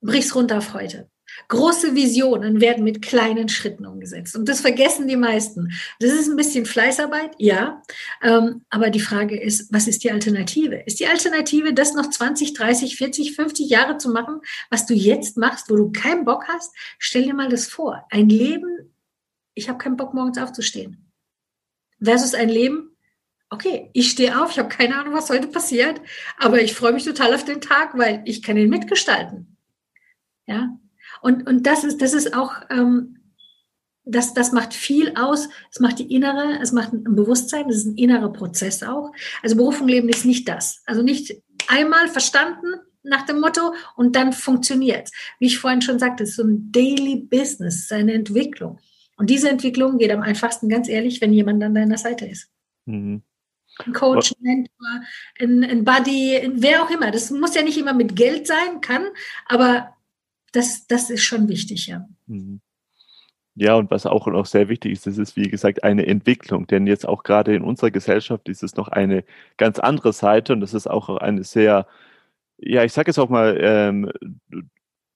brich's 0.00 0.34
runter 0.34 0.58
auf 0.58 0.74
heute. 0.74 1.08
Große 1.48 1.94
Visionen 1.94 2.60
werden 2.60 2.84
mit 2.84 3.02
kleinen 3.02 3.48
Schritten 3.48 3.86
umgesetzt. 3.86 4.36
Und 4.36 4.48
das 4.48 4.60
vergessen 4.60 5.06
die 5.06 5.16
meisten. 5.16 5.72
Das 6.00 6.12
ist 6.12 6.28
ein 6.28 6.36
bisschen 6.36 6.66
Fleißarbeit, 6.66 7.32
ja. 7.38 7.82
Ähm, 8.22 8.64
aber 8.70 8.90
die 8.90 9.00
Frage 9.00 9.40
ist, 9.40 9.72
was 9.72 9.86
ist 9.86 10.04
die 10.04 10.10
Alternative? 10.10 10.76
Ist 10.86 11.00
die 11.00 11.06
Alternative, 11.06 11.72
das 11.72 11.94
noch 11.94 12.10
20, 12.10 12.54
30, 12.54 12.96
40, 12.96 13.36
50 13.36 13.68
Jahre 13.68 13.98
zu 13.98 14.10
machen, 14.10 14.40
was 14.70 14.86
du 14.86 14.94
jetzt 14.94 15.36
machst, 15.36 15.70
wo 15.70 15.76
du 15.76 15.92
keinen 15.92 16.24
Bock 16.24 16.46
hast? 16.48 16.74
Stell 16.98 17.24
dir 17.24 17.34
mal 17.34 17.48
das 17.48 17.66
vor. 17.66 18.04
Ein 18.10 18.28
Leben, 18.28 18.94
ich 19.54 19.68
habe 19.68 19.78
keinen 19.78 19.96
Bock, 19.96 20.14
morgens 20.14 20.38
aufzustehen. 20.38 21.10
Versus 22.02 22.34
ein 22.34 22.48
Leben, 22.48 22.96
okay, 23.50 23.90
ich 23.92 24.10
stehe 24.10 24.42
auf, 24.42 24.50
ich 24.50 24.58
habe 24.58 24.68
keine 24.68 24.96
Ahnung, 24.96 25.14
was 25.14 25.30
heute 25.30 25.48
passiert, 25.48 26.00
aber 26.38 26.60
ich 26.60 26.74
freue 26.74 26.92
mich 26.92 27.04
total 27.04 27.34
auf 27.34 27.44
den 27.44 27.60
Tag, 27.60 27.96
weil 27.96 28.22
ich 28.24 28.42
kann 28.42 28.56
ihn 28.56 28.68
mitgestalten. 28.68 29.56
Ja, 30.46 30.78
und, 31.20 31.46
und 31.46 31.66
das 31.66 31.84
ist, 31.84 32.00
das 32.00 32.14
ist 32.14 32.34
auch, 32.34 32.54
ähm, 32.70 33.16
das, 34.06 34.34
das 34.34 34.52
macht 34.52 34.72
viel 34.72 35.14
aus. 35.16 35.48
Es 35.70 35.80
macht 35.80 35.98
die 35.98 36.14
innere, 36.14 36.58
es 36.62 36.72
macht 36.72 36.92
ein 36.92 37.16
Bewusstsein, 37.16 37.66
das 37.66 37.78
ist 37.78 37.86
ein 37.86 37.96
innerer 37.96 38.32
Prozess 38.32 38.82
auch. 38.82 39.12
Also 39.42 39.56
Berufung 39.56 39.88
leben 39.88 40.08
ist 40.08 40.24
nicht 40.24 40.48
das. 40.48 40.82
Also 40.86 41.02
nicht 41.02 41.34
einmal 41.68 42.08
verstanden 42.08 42.66
nach 43.02 43.26
dem 43.26 43.40
Motto 43.40 43.74
und 43.96 44.16
dann 44.16 44.32
funktioniert. 44.32 45.10
Wie 45.38 45.46
ich 45.46 45.58
vorhin 45.58 45.82
schon 45.82 45.98
sagte, 45.98 46.22
es 46.22 46.30
ist 46.30 46.36
so 46.36 46.44
ein 46.44 46.70
Daily 46.70 47.16
Business, 47.16 47.90
eine 47.90 48.12
Entwicklung. 48.12 48.78
Und 49.16 49.30
diese 49.30 49.48
Entwicklung 49.48 49.98
geht 49.98 50.12
am 50.12 50.22
einfachsten, 50.22 50.68
ganz 50.68 50.88
ehrlich, 50.88 51.20
wenn 51.20 51.32
jemand 51.32 51.62
an 51.62 51.74
deiner 51.74 51.98
Seite 51.98 52.26
ist. 52.26 52.48
Mhm. 52.84 53.22
Ein 53.84 53.92
Coach, 53.92 54.32
ein 54.32 54.42
Mentor, 54.42 55.02
ein, 55.38 55.64
ein 55.64 55.84
Buddy, 55.84 56.50
wer 56.54 56.82
auch 56.82 56.90
immer. 56.90 57.10
Das 57.10 57.30
muss 57.30 57.54
ja 57.54 57.62
nicht 57.62 57.76
immer 57.76 57.92
mit 57.92 58.16
Geld 58.16 58.46
sein, 58.46 58.80
kann, 58.80 59.06
aber 59.46 59.95
das, 60.56 60.86
das 60.86 61.10
ist 61.10 61.22
schon 61.22 61.48
wichtig, 61.48 61.86
ja. 61.86 62.08
Mhm. 62.26 62.60
Ja, 63.58 63.74
und 63.74 63.90
was 63.90 64.04
auch 64.04 64.26
noch 64.26 64.44
sehr 64.44 64.68
wichtig 64.68 64.92
ist, 64.92 65.06
das 65.06 65.16
ist, 65.16 65.36
wie 65.36 65.48
gesagt, 65.48 65.82
eine 65.82 66.06
Entwicklung. 66.06 66.66
Denn 66.66 66.86
jetzt 66.86 67.08
auch 67.08 67.22
gerade 67.22 67.54
in 67.54 67.62
unserer 67.62 67.90
Gesellschaft 67.90 68.48
ist 68.50 68.62
es 68.62 68.76
noch 68.76 68.88
eine 68.88 69.24
ganz 69.56 69.78
andere 69.78 70.12
Seite 70.12 70.52
und 70.52 70.60
das 70.60 70.74
ist 70.74 70.86
auch 70.86 71.08
eine 71.08 71.42
sehr, 71.42 71.86
ja, 72.58 72.84
ich 72.84 72.92
sage 72.92 73.10
es 73.10 73.18
auch 73.18 73.30
mal, 73.30 73.58
ähm, 73.60 74.12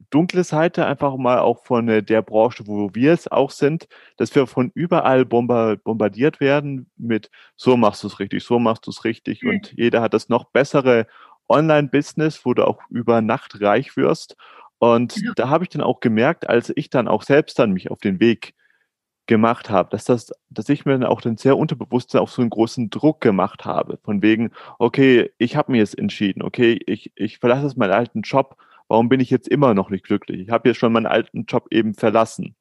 dunkle 0.09 0.43
Seite, 0.43 0.87
einfach 0.87 1.17
mal 1.17 1.39
auch 1.39 1.65
von 1.65 1.89
äh, 1.89 2.03
der 2.03 2.23
Branche, 2.23 2.67
wo 2.67 2.95
wir 2.95 3.13
es 3.13 3.29
auch 3.29 3.51
sind, 3.51 3.89
dass 4.17 4.35
wir 4.35 4.47
von 4.47 4.71
überall 4.75 5.27
bombardiert 5.27 6.41
werden 6.41 6.91
mit 6.97 7.31
so 7.57 7.77
machst 7.77 8.03
du 8.03 8.09
es 8.09 8.19
richtig, 8.21 8.43
so 8.43 8.59
machst 8.59 8.87
du 8.87 8.91
es 8.91 9.05
richtig 9.05 9.43
mhm. 9.43 9.51
und 9.51 9.73
jeder 9.77 10.01
hat 10.01 10.15
das 10.15 10.31
noch 10.31 10.47
bessere 10.47 11.07
Online-Business, 11.51 12.47
wo 12.47 12.55
du 12.55 12.67
auch 12.67 12.81
über 12.89 13.21
Nacht 13.21 13.61
reich 13.61 13.97
wirst. 13.97 14.37
Und 14.81 15.17
ja. 15.17 15.33
da 15.37 15.49
habe 15.49 15.65
ich 15.65 15.71
dann 15.71 15.83
auch 15.83 16.01
gemerkt, 16.01 16.49
als 16.49 16.73
ich 16.75 16.91
dann 16.91 17.07
auch 17.07 17.23
selbst 17.23 17.59
dann 17.59 17.73
mich 17.73 17.91
auf 17.91 18.01
den 18.01 18.19
Weg 18.19 18.55
gemacht 19.27 19.71
habe, 19.71 19.91
dass 19.91 20.05
das, 20.05 20.33
dass 20.49 20.69
ich 20.69 20.85
mir 20.85 20.93
dann 20.93 21.05
auch 21.05 21.21
dann 21.21 21.37
sehr 21.37 21.57
unterbewusst 21.57 22.17
auch 22.17 22.29
so 22.29 22.43
einen 22.43 22.51
großen 22.51 22.91
Druck 22.91 23.21
gemacht 23.21 23.65
habe, 23.65 23.99
von 24.03 24.23
wegen, 24.23 24.51
okay, 24.79 25.31
ich 25.39 25.55
habe 25.55 25.71
mir 25.71 25.79
jetzt 25.79 25.97
entschieden, 25.97 26.43
okay, 26.43 26.81
ich, 26.87 27.13
ich 27.15 27.39
verlasse 27.39 27.67
jetzt 27.67 27.77
meinen 27.77 27.93
alten 27.93 28.23
Job 28.23 28.57
warum 28.91 29.09
bin 29.09 29.21
ich 29.21 29.31
jetzt 29.31 29.49
immer 29.49 29.73
noch 29.73 29.89
nicht 29.89 30.05
glücklich? 30.05 30.41
Ich 30.41 30.51
habe 30.51 30.69
jetzt 30.69 30.79
schon 30.79 30.93
meinen 30.93 31.07
alten 31.07 31.45
Job 31.45 31.69
eben 31.71 31.95
verlassen. 31.95 32.57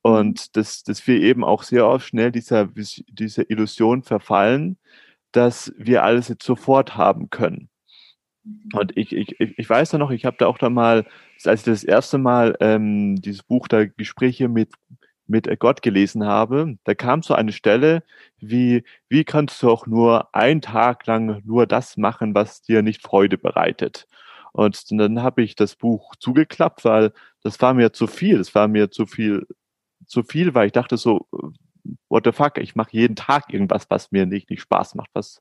Und 0.00 0.40
mhm. 0.40 0.52
dass, 0.52 0.84
dass 0.84 1.06
wir 1.06 1.20
eben 1.20 1.44
auch 1.44 1.64
sehr 1.64 1.86
oft 1.86 2.06
schnell 2.06 2.30
dieser, 2.30 2.68
dieser 3.08 3.50
Illusion 3.50 4.04
verfallen, 4.04 4.78
dass 5.32 5.72
wir 5.76 6.04
alles 6.04 6.28
jetzt 6.28 6.44
sofort 6.44 6.96
haben 6.96 7.28
können. 7.28 7.68
Und 8.72 8.96
ich, 8.96 9.12
ich, 9.12 9.38
ich 9.38 9.70
weiß 9.70 9.92
ja 9.92 9.98
noch, 9.98 10.10
ich 10.10 10.24
habe 10.24 10.36
da 10.38 10.46
auch 10.46 10.58
da 10.58 10.68
mal, 10.68 11.06
als 11.44 11.60
ich 11.60 11.64
das 11.66 11.84
erste 11.84 12.18
Mal 12.18 12.56
ähm, 12.60 13.16
dieses 13.16 13.42
Buch 13.42 13.68
da 13.68 13.84
Gespräche 13.84 14.48
mit, 14.48 14.70
mit 15.26 15.48
Gott 15.60 15.82
gelesen 15.82 16.24
habe, 16.26 16.76
da 16.84 16.94
kam 16.94 17.22
so 17.22 17.34
eine 17.34 17.52
Stelle 17.52 18.02
wie, 18.38 18.84
wie 19.08 19.24
kannst 19.24 19.62
du 19.62 19.70
auch 19.70 19.86
nur 19.86 20.34
einen 20.34 20.60
Tag 20.60 21.06
lang 21.06 21.40
nur 21.44 21.66
das 21.66 21.96
machen, 21.96 22.34
was 22.34 22.62
dir 22.62 22.82
nicht 22.82 23.02
Freude 23.02 23.38
bereitet? 23.38 24.06
Und 24.52 24.90
dann 24.90 25.22
habe 25.22 25.42
ich 25.42 25.54
das 25.54 25.76
Buch 25.76 26.14
zugeklappt, 26.16 26.84
weil 26.84 27.12
das 27.42 27.60
war 27.60 27.74
mir 27.74 27.92
zu 27.92 28.06
viel. 28.06 28.40
Es 28.40 28.54
war 28.54 28.68
mir 28.68 28.90
zu 28.90 29.06
viel, 29.06 29.46
zu 30.06 30.22
viel, 30.22 30.54
weil 30.54 30.66
ich 30.66 30.72
dachte 30.72 30.96
so, 30.96 31.26
what 32.08 32.24
the 32.24 32.32
fuck, 32.32 32.58
ich 32.58 32.74
mache 32.74 32.90
jeden 32.92 33.16
Tag 33.16 33.52
irgendwas, 33.52 33.88
was 33.88 34.12
mir 34.12 34.26
nicht, 34.26 34.50
nicht 34.50 34.62
Spaß 34.62 34.94
macht. 34.96 35.10
Was, 35.14 35.40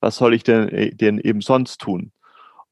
was 0.00 0.16
soll 0.16 0.34
ich 0.34 0.44
denn, 0.44 0.68
äh, 0.68 0.94
denn 0.94 1.18
eben 1.18 1.40
sonst 1.40 1.80
tun? 1.80 2.12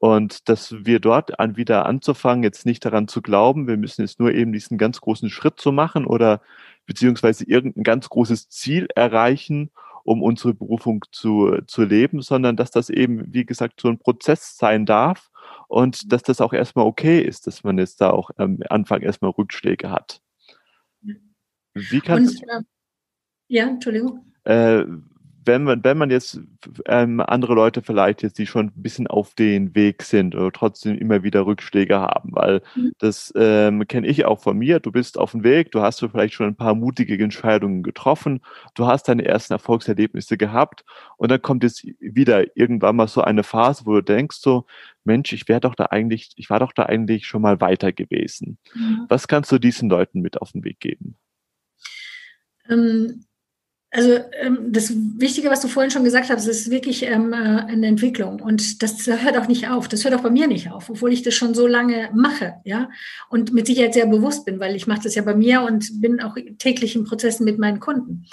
Und 0.01 0.49
dass 0.49 0.75
wir 0.87 0.99
dort 0.99 1.39
an 1.39 1.59
wieder 1.59 1.85
anzufangen, 1.85 2.43
jetzt 2.43 2.65
nicht 2.65 2.83
daran 2.87 3.07
zu 3.07 3.21
glauben, 3.21 3.69
wir 3.69 3.77
müssen 3.77 4.01
jetzt 4.01 4.19
nur 4.19 4.33
eben 4.33 4.51
diesen 4.51 4.79
ganz 4.79 5.03
großen 5.03 5.29
Schritt 5.29 5.61
zu 5.61 5.73
machen 5.73 6.07
oder 6.07 6.41
beziehungsweise 6.87 7.45
irgendein 7.45 7.85
ganz 7.85 8.09
großes 8.09 8.49
Ziel 8.49 8.89
erreichen, 8.97 9.71
um 10.03 10.23
unsere 10.23 10.55
Berufung 10.55 11.05
zu, 11.13 11.59
zu 11.67 11.83
leben, 11.83 12.23
sondern 12.23 12.57
dass 12.57 12.71
das 12.71 12.89
eben, 12.89 13.35
wie 13.35 13.45
gesagt, 13.45 13.79
so 13.79 13.89
ein 13.89 13.99
Prozess 13.99 14.57
sein 14.57 14.87
darf 14.87 15.31
und 15.69 16.11
dass 16.11 16.23
das 16.23 16.41
auch 16.41 16.55
erstmal 16.55 16.87
okay 16.87 17.21
ist, 17.21 17.47
dass 17.47 17.63
man 17.63 17.77
jetzt 17.77 18.01
da 18.01 18.09
auch 18.09 18.31
am 18.39 18.59
Anfang 18.71 19.03
erstmal 19.03 19.33
Rückschläge 19.33 19.91
hat. 19.91 20.23
Wie 21.75 22.01
kannst 22.01 22.43
und, 22.43 22.49
äh, 22.49 22.63
Ja, 23.49 23.69
Entschuldigung. 23.69 24.33
Äh, 24.45 24.85
wenn 25.45 25.65
man, 25.65 25.83
wenn 25.85 25.97
man 25.97 26.11
jetzt 26.11 26.41
ähm, 26.87 27.21
andere 27.21 27.55
Leute 27.55 27.83
vielleicht 27.83 28.23
jetzt, 28.23 28.39
die 28.39 28.47
schon 28.47 28.67
ein 28.67 28.83
bisschen 28.83 29.07
auf 29.07 29.35
den 29.35 29.75
Weg 29.75 30.03
sind 30.03 30.35
oder 30.35 30.53
trotzdem 30.53 30.99
immer 30.99 31.23
wieder 31.23 31.47
Rückschläge 31.47 31.99
haben, 31.99 32.31
weil 32.33 32.63
mhm. 32.75 32.93
das 32.99 33.33
ähm, 33.37 33.87
kenne 33.89 34.07
ich 34.07 34.25
auch 34.25 34.41
von 34.41 34.57
mir. 34.57 34.81
Du 34.81 34.93
bist 34.93 35.19
auf 35.19 35.33
dem 35.33 35.43
Weg, 35.43 35.71
du 35.73 35.81
hast 35.81 36.01
vielleicht 36.01 36.35
schon 36.35 36.47
ein 36.47 36.57
paar 36.57 36.75
mutige 36.75 37.23
Entscheidungen 37.23 37.83
getroffen, 37.83 38.41
du 38.75 38.87
hast 38.87 39.09
deine 39.09 39.25
ersten 39.25 39.55
Erfolgserlebnisse 39.55 40.37
gehabt 40.37 40.85
und 41.17 41.31
dann 41.31 41.41
kommt 41.41 41.63
jetzt 41.63 41.85
wieder 42.01 42.57
irgendwann 42.57 42.97
mal 42.97 43.09
so 43.09 43.23
eine 43.23 43.43
Phase, 43.43 43.87
wo 43.87 43.95
du 43.95 44.03
denkst 44.03 44.39
so, 44.41 44.67
Mensch, 45.05 45.33
ich 45.33 45.49
wäre 45.49 45.61
doch 45.61 45.75
da 45.75 45.87
eigentlich, 45.87 46.33
ich 46.37 46.51
war 46.51 46.61
doch 46.61 46.73
da 46.73 46.85
eigentlich 46.85 47.27
schon 47.27 47.43
mal 47.43 47.61
weiter 47.61 47.93
gewesen. 47.93 48.59
Mhm. 48.75 49.07
Was 49.09 49.27
kannst 49.27 49.51
du 49.51 49.59
diesen 49.59 49.89
Leuten 49.89 50.21
mit 50.21 50.41
auf 50.41 50.53
den 50.53 50.65
Weg 50.65 50.81
geben? 50.81 51.17
Ähm 52.69 53.25
also 53.93 54.21
ähm, 54.41 54.73
das 54.73 54.93
Wichtige, 54.95 55.51
was 55.51 55.61
du 55.61 55.69
vorhin 55.69 55.91
schon 55.91 56.05
gesagt 56.05 56.31
hast, 56.31 56.47
ist 56.47 56.71
wirklich 56.71 57.03
ähm, 57.03 57.33
äh, 57.33 57.37
eine 57.37 57.89
Entwicklung 57.89 58.41
und 58.41 58.83
das 58.83 59.07
hört 59.07 59.37
auch 59.37 59.49
nicht 59.49 59.69
auf. 59.69 59.89
Das 59.89 60.05
hört 60.05 60.15
auch 60.15 60.23
bei 60.23 60.31
mir 60.31 60.47
nicht 60.47 60.71
auf, 60.71 60.91
obwohl 60.91 61.13
ich 61.13 61.23
das 61.23 61.35
schon 61.35 61.55
so 61.55 61.67
lange 61.67 62.09
mache, 62.15 62.55
ja 62.65 62.89
und 63.29 63.53
mit 63.53 63.67
Sicherheit 63.67 63.95
sehr 63.95 64.07
bewusst 64.07 64.45
bin, 64.45 64.61
weil 64.61 64.77
ich 64.77 64.87
mache 64.87 65.03
das 65.03 65.17
ja 65.17 65.23
bei 65.23 65.35
mir 65.35 65.63
und 65.63 66.01
bin 66.01 66.21
auch 66.21 66.37
täglich 66.59 66.95
in 66.95 67.05
Prozessen 67.05 67.45
mit 67.45 67.59
meinen 67.59 67.81
Kunden. 67.81 68.27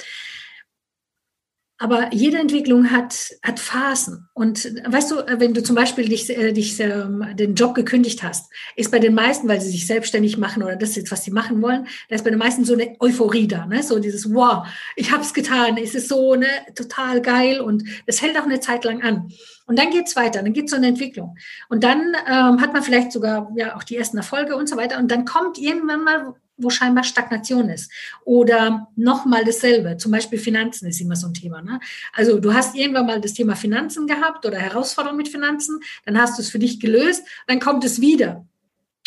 Aber 1.80 2.12
jede 2.12 2.40
Entwicklung 2.40 2.90
hat, 2.90 3.32
hat 3.44 3.60
Phasen. 3.60 4.28
Und 4.34 4.74
weißt 4.86 5.12
du, 5.12 5.16
wenn 5.38 5.54
du 5.54 5.62
zum 5.62 5.76
Beispiel 5.76 6.10
dich, 6.10 6.28
äh, 6.30 6.52
dich 6.52 6.80
ähm, 6.80 7.24
den 7.36 7.54
Job 7.54 7.76
gekündigt 7.76 8.24
hast, 8.24 8.52
ist 8.76 8.92
bei 8.92 8.98
den 8.98 9.14
meisten, 9.14 9.48
weil 9.48 9.62
sie 9.62 9.70
sich 9.70 9.86
selbstständig 9.86 10.38
machen 10.38 10.64
oder 10.64 10.76
das 10.76 10.98
ist, 10.98 11.12
was 11.12 11.24
sie 11.24 11.32
machen 11.32 11.62
wollen, 11.62 11.88
da 12.10 12.16
ist 12.16 12.24
bei 12.24 12.32
den 12.32 12.40
meisten 12.40 12.66
so 12.66 12.74
eine 12.74 12.96
Euphorie 13.00 13.48
da, 13.48 13.68
ne? 13.68 13.84
so 13.84 14.00
dieses, 14.00 14.34
wow, 14.34 14.68
ich 14.96 15.12
habe 15.12 15.22
es 15.22 15.36
getan, 15.36 15.78
es 15.78 15.94
ist 15.94 16.10
so 16.10 16.34
ne, 16.34 16.48
total 16.74 17.22
geil 17.22 17.62
und 17.62 17.84
das 18.08 18.24
hält 18.24 18.40
auch 18.40 18.46
eine 18.46 18.60
Zeit 18.60 18.84
lang 18.84 19.04
an. 19.04 19.32
Und 19.68 19.78
dann 19.78 19.92
geht's 19.92 20.16
weiter, 20.16 20.42
dann 20.42 20.54
geht's 20.54 20.72
so 20.72 20.78
eine 20.78 20.88
Entwicklung. 20.88 21.38
Und 21.70 21.84
dann 21.84 22.16
ähm, 22.26 22.62
hat 22.62 22.74
man 22.74 22.82
vielleicht 22.82 23.12
sogar 23.12 23.52
ja 23.56 23.76
auch 23.76 23.84
die 23.84 23.98
ersten 23.98 24.18
Erfolge 24.18 24.56
und 24.56 24.68
so 24.68 24.78
weiter. 24.78 24.98
Und 24.98 25.12
dann 25.12 25.26
kommt 25.26 25.58
irgendwann 25.58 26.04
mal 26.04 26.34
wo 26.58 26.70
scheinbar 26.70 27.04
Stagnation 27.04 27.70
ist. 27.70 27.92
Oder 28.26 28.88
nochmal 28.96 29.46
dasselbe, 29.46 29.98
zum 29.98 30.12
Beispiel 30.12 30.40
Finanzen 30.40 30.88
ist 30.88 31.00
immer 31.00 31.16
so 31.16 31.28
ein 31.28 31.34
Thema. 31.34 31.62
Ne? 31.62 31.80
Also 32.14 32.40
du 32.40 32.54
hast 32.54 32.76
irgendwann 32.76 33.06
mal 33.06 33.22
das 33.22 33.34
Thema 33.34 33.56
Finanzen 33.56 34.08
gehabt 34.08 34.46
oder 34.46 34.58
Herausforderungen 34.58 35.18
mit 35.18 35.30
Finanzen, 35.30 35.80
dann 36.06 36.20
hast 36.20 36.38
du 36.38 36.42
es 36.42 36.50
für 36.50 36.60
dich 36.60 36.80
gelöst, 36.80 37.24
dann 37.48 37.60
kommt 37.60 37.84
es 37.84 38.02
wieder. 38.02 38.46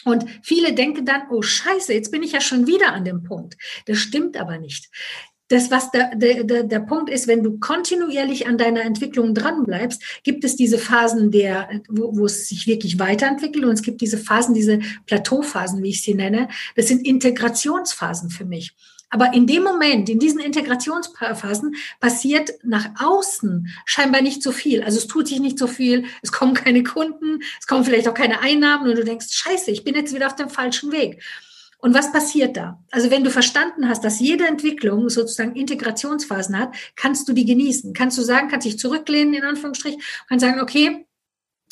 Und 0.05 0.25
viele 0.43 0.73
denken 0.73 1.05
dann, 1.05 1.23
oh 1.31 1.43
scheiße, 1.43 1.93
jetzt 1.93 2.11
bin 2.11 2.23
ich 2.23 2.33
ja 2.33 2.41
schon 2.41 2.67
wieder 2.67 2.95
an 2.95 3.05
dem 3.05 3.23
Punkt. 3.23 3.59
Das 3.85 3.99
stimmt 3.99 4.39
aber 4.39 4.57
nicht 4.57 4.89
das, 5.51 5.71
was 5.71 5.91
der, 5.91 6.15
der, 6.15 6.63
der 6.63 6.81
Punkt 6.81 7.11
ist, 7.11 7.27
wenn 7.27 7.43
du 7.43 7.59
kontinuierlich 7.59 8.47
an 8.47 8.57
deiner 8.57 8.83
Entwicklung 8.83 9.35
dranbleibst, 9.35 10.01
gibt 10.23 10.45
es 10.45 10.55
diese 10.55 10.79
Phasen, 10.79 11.33
der, 11.33 11.69
wo, 11.89 12.17
wo 12.17 12.27
es 12.27 12.49
sich 12.49 12.69
wirklich 12.69 13.01
weiterentwickelt 13.01 13.65
und 13.65 13.73
es 13.73 13.83
gibt 13.83 14.01
diese 14.01 14.17
Phasen, 14.17 14.55
diese 14.55 14.79
Plateauphasen, 15.07 15.83
wie 15.83 15.91
ich 15.91 16.03
sie 16.03 16.15
nenne. 16.15 16.49
Das 16.77 16.87
sind 16.87 17.05
Integrationsphasen 17.05 18.31
für 18.31 18.45
mich. 18.45 18.77
Aber 19.13 19.35
in 19.35 19.49
dem 19.49 19.65
Moment, 19.65 20.09
in 20.09 20.21
diesen 20.21 20.39
Integrationsphasen, 20.39 21.75
passiert 21.99 22.53
nach 22.63 22.89
außen 23.01 23.67
scheinbar 23.85 24.23
nicht 24.23 24.45
so 24.45 24.53
viel. 24.53 24.85
Also 24.85 24.99
es 24.99 25.09
tut 25.09 25.27
sich 25.27 25.41
nicht 25.41 25.59
so 25.59 25.67
viel, 25.67 26.05
es 26.23 26.31
kommen 26.31 26.55
keine 26.55 26.85
Kunden, 26.85 27.43
es 27.59 27.67
kommen 27.67 27.85
vielleicht 27.85 28.07
auch 28.07 28.15
keine 28.15 28.41
Einnahmen 28.41 28.89
und 28.89 28.97
du 28.97 29.05
denkst, 29.05 29.27
scheiße, 29.33 29.73
ich 29.73 29.83
bin 29.83 29.97
jetzt 29.97 30.15
wieder 30.15 30.29
auf 30.29 30.37
dem 30.37 30.49
falschen 30.49 30.93
Weg. 30.93 31.21
Und 31.81 31.95
was 31.95 32.13
passiert 32.13 32.57
da? 32.57 32.83
Also 32.91 33.11
wenn 33.11 33.25
du 33.25 33.31
verstanden 33.31 33.89
hast, 33.89 34.05
dass 34.05 34.21
jede 34.21 34.47
Entwicklung 34.47 35.09
sozusagen 35.09 35.57
Integrationsphasen 35.57 36.59
hat, 36.59 36.75
kannst 36.95 37.29
du 37.29 37.33
die 37.33 37.47
genießen. 37.47 37.95
Kannst 37.95 38.19
du 38.19 38.23
sagen, 38.23 38.49
kannst 38.49 38.67
dich 38.67 38.79
zurücklehnen, 38.79 39.35
in 39.35 39.45
Anführungsstrich, 39.45 39.97
kannst 40.29 40.45
sagen, 40.45 40.61
okay, 40.61 41.07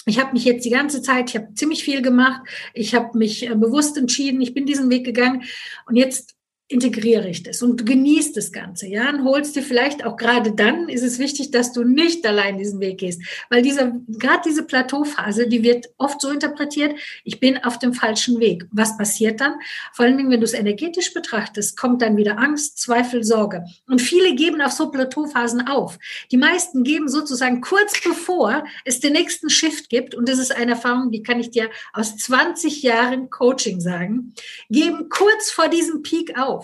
ich 0.07 0.19
habe 0.19 0.33
mich 0.33 0.45
jetzt 0.45 0.65
die 0.65 0.71
ganze 0.71 1.03
Zeit, 1.03 1.29
ich 1.29 1.37
habe 1.37 1.53
ziemlich 1.55 1.85
viel 1.85 2.01
gemacht, 2.01 2.41
ich 2.73 2.95
habe 2.95 3.17
mich 3.19 3.47
äh, 3.47 3.55
bewusst 3.55 3.99
entschieden, 3.99 4.41
ich 4.41 4.55
bin 4.55 4.65
diesen 4.65 4.89
Weg 4.89 5.05
gegangen 5.05 5.43
und 5.87 5.97
jetzt 5.97 6.38
integriere 6.69 7.29
ich 7.29 7.43
das 7.43 7.62
und 7.62 7.81
du 7.81 7.85
genießt 7.85 8.37
das 8.37 8.53
Ganze, 8.53 8.87
ja, 8.87 9.09
und 9.09 9.25
holst 9.25 9.57
dir 9.57 9.62
vielleicht 9.62 10.05
auch 10.05 10.16
gerade 10.16 10.53
dann 10.53 10.89
ist 10.91 11.03
es 11.03 11.19
wichtig, 11.19 11.51
dass 11.51 11.73
du 11.73 11.83
nicht 11.83 12.27
allein 12.27 12.59
diesen 12.59 12.79
Weg 12.81 12.99
gehst, 12.99 13.23
weil 13.49 13.62
dieser, 13.62 13.93
gerade 14.07 14.43
diese 14.45 14.64
Plateauphase, 14.64 15.49
die 15.49 15.62
wird 15.62 15.87
oft 15.97 16.21
so 16.21 16.31
interpretiert, 16.31 16.95
ich 17.25 17.41
bin 17.41 17.57
auf 17.64 17.79
dem 17.79 17.95
falschen 17.95 18.39
Weg. 18.39 18.66
Was 18.71 18.99
passiert 18.99 19.41
dann? 19.41 19.55
Vor 19.95 20.05
allen 20.05 20.19
Dingen, 20.19 20.31
wenn 20.31 20.41
du 20.41 20.45
es 20.45 20.53
energetisch 20.53 21.14
betrachtest, 21.14 21.79
kommt 21.79 22.03
dann 22.03 22.16
wieder 22.19 22.39
Angst, 22.39 22.79
Zweifel, 22.79 23.25
Sorge. 23.25 23.64
Und 23.87 24.03
viele 24.03 24.35
geben 24.35 24.61
auf 24.61 24.73
so 24.73 24.91
Plateauphasen 24.91 25.69
auf. 25.69 25.99
Die 26.31 26.37
meisten 26.37 26.85
geben 26.85 27.09
sozusagen 27.09 27.62
kurz 27.62 27.99
bevor 28.03 28.64
es 28.85 29.01
den 29.01 29.14
nächsten 29.14 29.49
Shift 29.49 29.89
gibt, 29.89 30.14
und 30.14 30.29
das 30.29 30.39
ist 30.39 30.55
eine 30.55 30.73
Erfahrung, 30.73 31.11
die 31.11 31.23
kann 31.23 31.41
ich 31.41 31.51
dir 31.51 31.71
aus 31.93 32.16
20 32.16 32.83
Jahren 32.83 33.31
Coaching 33.31 33.81
sagen, 33.81 34.35
geben 34.69 35.09
kurz 35.09 35.51
vor 35.51 35.69
diesem 35.69 36.03
Peak 36.03 36.39
auf. 36.39 36.58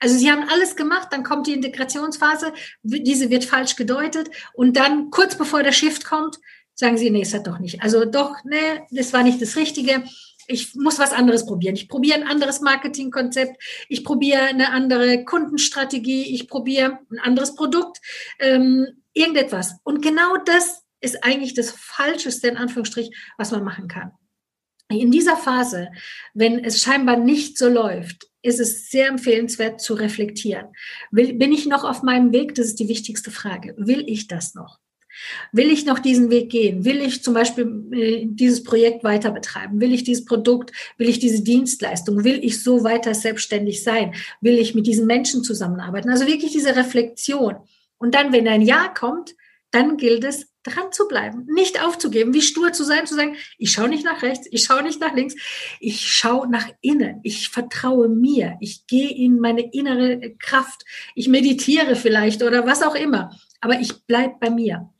Also 0.00 0.16
sie 0.16 0.30
haben 0.30 0.48
alles 0.48 0.76
gemacht, 0.76 1.08
dann 1.10 1.22
kommt 1.22 1.46
die 1.46 1.52
Integrationsphase, 1.52 2.52
diese 2.82 3.30
wird 3.30 3.44
falsch 3.44 3.76
gedeutet 3.76 4.30
und 4.54 4.76
dann 4.76 5.10
kurz 5.10 5.36
bevor 5.36 5.62
der 5.62 5.72
Shift 5.72 6.04
kommt, 6.04 6.38
sagen 6.74 6.98
sie, 6.98 7.10
nee, 7.10 7.22
es 7.22 7.34
hat 7.34 7.46
doch 7.46 7.58
nicht. 7.58 7.82
Also 7.82 8.04
doch, 8.04 8.36
nee, 8.44 8.82
das 8.90 9.12
war 9.12 9.22
nicht 9.22 9.40
das 9.40 9.56
Richtige. 9.56 10.04
Ich 10.46 10.74
muss 10.74 10.98
was 10.98 11.12
anderes 11.12 11.46
probieren. 11.46 11.74
Ich 11.74 11.88
probiere 11.88 12.16
ein 12.18 12.28
anderes 12.28 12.60
Marketingkonzept. 12.60 13.60
Ich 13.88 14.04
probiere 14.04 14.42
eine 14.42 14.70
andere 14.70 15.24
Kundenstrategie. 15.24 16.34
Ich 16.34 16.48
probiere 16.48 17.00
ein 17.10 17.18
anderes 17.18 17.54
Produkt. 17.56 17.98
Ähm, 18.38 19.02
irgendetwas. 19.12 19.76
Und 19.82 20.02
genau 20.02 20.36
das 20.44 20.82
ist 21.00 21.24
eigentlich 21.24 21.54
das 21.54 21.70
Falscheste, 21.70 22.48
in 22.48 22.56
Anführungsstrich, 22.56 23.10
was 23.38 23.50
man 23.50 23.64
machen 23.64 23.88
kann. 23.88 24.12
In 24.88 25.10
dieser 25.10 25.36
Phase, 25.36 25.88
wenn 26.32 26.64
es 26.64 26.80
scheinbar 26.80 27.16
nicht 27.16 27.58
so 27.58 27.68
läuft, 27.68 28.28
ist 28.42 28.60
es 28.60 28.88
sehr 28.88 29.08
empfehlenswert 29.08 29.80
zu 29.80 29.94
reflektieren. 29.94 30.66
Will, 31.10 31.34
bin 31.34 31.52
ich 31.52 31.66
noch 31.66 31.82
auf 31.82 32.02
meinem 32.02 32.32
Weg? 32.32 32.54
Das 32.54 32.66
ist 32.66 32.78
die 32.78 32.88
wichtigste 32.88 33.32
Frage. 33.32 33.74
Will 33.76 34.04
ich 34.06 34.28
das 34.28 34.54
noch? 34.54 34.78
Will 35.50 35.70
ich 35.70 35.86
noch 35.86 35.98
diesen 35.98 36.30
Weg 36.30 36.50
gehen? 36.50 36.84
Will 36.84 37.00
ich 37.00 37.24
zum 37.24 37.34
Beispiel 37.34 37.84
äh, 37.92 38.26
dieses 38.26 38.62
Projekt 38.62 39.02
weiter 39.02 39.32
betreiben? 39.32 39.80
Will 39.80 39.92
ich 39.92 40.04
dieses 40.04 40.24
Produkt? 40.24 40.72
Will 40.98 41.08
ich 41.08 41.18
diese 41.18 41.42
Dienstleistung? 41.42 42.22
Will 42.22 42.38
ich 42.44 42.62
so 42.62 42.84
weiter 42.84 43.14
selbstständig 43.14 43.82
sein? 43.82 44.14
Will 44.40 44.58
ich 44.58 44.74
mit 44.74 44.86
diesen 44.86 45.06
Menschen 45.06 45.42
zusammenarbeiten? 45.42 46.10
Also 46.10 46.26
wirklich 46.26 46.52
diese 46.52 46.76
Reflexion. 46.76 47.56
Und 47.98 48.14
dann, 48.14 48.32
wenn 48.32 48.46
ein 48.46 48.60
Ja 48.60 48.88
kommt, 48.88 49.34
dann 49.70 49.96
gilt 49.96 50.22
es, 50.24 50.48
dran 50.66 50.92
zu 50.92 51.08
bleiben, 51.08 51.46
nicht 51.46 51.82
aufzugeben, 51.82 52.34
wie 52.34 52.42
stur 52.42 52.72
zu 52.72 52.84
sein, 52.84 53.06
zu 53.06 53.14
sagen, 53.14 53.36
ich 53.58 53.72
schaue 53.72 53.88
nicht 53.88 54.04
nach 54.04 54.22
rechts, 54.22 54.46
ich 54.50 54.64
schaue 54.64 54.82
nicht 54.82 55.00
nach 55.00 55.14
links, 55.14 55.34
ich 55.80 56.00
schaue 56.10 56.48
nach 56.48 56.68
innen, 56.80 57.20
ich 57.22 57.48
vertraue 57.48 58.08
mir, 58.08 58.56
ich 58.60 58.86
gehe 58.86 59.10
in 59.10 59.38
meine 59.38 59.72
innere 59.72 60.34
Kraft, 60.38 60.84
ich 61.14 61.28
meditiere 61.28 61.96
vielleicht 61.96 62.42
oder 62.42 62.66
was 62.66 62.82
auch 62.82 62.94
immer, 62.94 63.30
aber 63.60 63.80
ich 63.80 64.04
bleibe 64.06 64.34
bei 64.40 64.50
mir. 64.50 64.90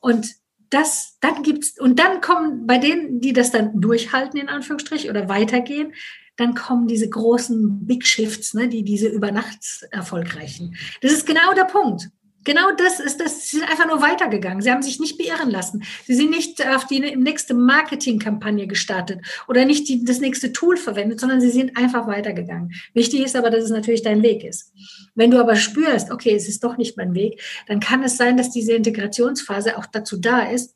Und 0.00 0.26
das, 0.70 1.18
dann 1.20 1.42
gibt's, 1.42 1.78
und 1.78 1.98
dann 1.98 2.20
kommen 2.20 2.66
bei 2.66 2.78
denen, 2.78 3.20
die 3.20 3.34
das 3.34 3.50
dann 3.50 3.80
durchhalten, 3.80 4.40
in 4.40 4.48
Anführungsstrich, 4.48 5.10
oder 5.10 5.28
weitergehen, 5.28 5.92
dann 6.36 6.54
kommen 6.54 6.88
diese 6.88 7.08
großen 7.08 7.86
Big 7.86 8.06
Shifts, 8.06 8.54
ne, 8.54 8.68
die 8.68 8.82
diese 8.82 9.08
Übernachtserfolgreichen. 9.08 10.76
Das 11.02 11.12
ist 11.12 11.26
genau 11.26 11.52
der 11.54 11.64
Punkt. 11.64 12.08
Genau 12.44 12.72
das 12.76 13.00
ist 13.00 13.20
das. 13.20 13.48
Sie 13.48 13.58
sind 13.58 13.70
einfach 13.70 13.86
nur 13.86 14.00
weitergegangen. 14.00 14.62
Sie 14.62 14.70
haben 14.70 14.82
sich 14.82 14.98
nicht 14.98 15.18
beirren 15.18 15.50
lassen. 15.50 15.84
Sie 16.06 16.14
sind 16.14 16.30
nicht 16.30 16.66
auf 16.66 16.86
die 16.86 17.00
nächste 17.00 17.54
Marketingkampagne 17.54 18.66
gestartet 18.66 19.20
oder 19.48 19.64
nicht 19.64 19.88
die, 19.88 20.04
das 20.04 20.20
nächste 20.20 20.52
Tool 20.52 20.76
verwendet, 20.76 21.20
sondern 21.20 21.40
sie 21.40 21.50
sind 21.50 21.76
einfach 21.76 22.06
weitergegangen. 22.06 22.72
Wichtig 22.94 23.20
ist 23.20 23.36
aber, 23.36 23.50
dass 23.50 23.64
es 23.64 23.70
natürlich 23.70 24.02
dein 24.02 24.22
Weg 24.22 24.44
ist. 24.44 24.72
Wenn 25.14 25.30
du 25.30 25.38
aber 25.38 25.56
spürst, 25.56 26.10
okay, 26.10 26.34
es 26.34 26.48
ist 26.48 26.64
doch 26.64 26.76
nicht 26.76 26.96
mein 26.96 27.14
Weg, 27.14 27.40
dann 27.68 27.80
kann 27.80 28.02
es 28.02 28.16
sein, 28.16 28.36
dass 28.36 28.50
diese 28.50 28.72
Integrationsphase 28.72 29.78
auch 29.78 29.86
dazu 29.86 30.16
da 30.16 30.42
ist, 30.42 30.74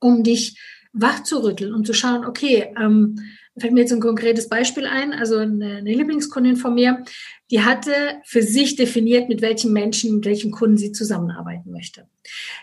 um 0.00 0.22
dich 0.22 0.58
wach 1.00 1.22
zu 1.22 1.42
rütteln 1.42 1.74
und 1.74 1.86
zu 1.86 1.94
schauen, 1.94 2.24
okay, 2.24 2.74
ähm, 2.80 3.16
fällt 3.58 3.72
mir 3.72 3.80
jetzt 3.80 3.92
ein 3.92 4.00
konkretes 4.00 4.48
Beispiel 4.48 4.86
ein. 4.86 5.12
Also 5.12 5.38
eine, 5.38 5.76
eine 5.76 5.92
Lieblingskundin 5.92 6.56
von 6.56 6.74
mir, 6.74 7.04
die 7.50 7.62
hatte 7.62 7.92
für 8.24 8.42
sich 8.42 8.76
definiert, 8.76 9.28
mit 9.28 9.40
welchen 9.40 9.72
Menschen, 9.72 10.16
mit 10.16 10.26
welchen 10.26 10.50
Kunden 10.50 10.76
sie 10.76 10.92
zusammenarbeiten 10.92 11.70
möchte. 11.70 12.06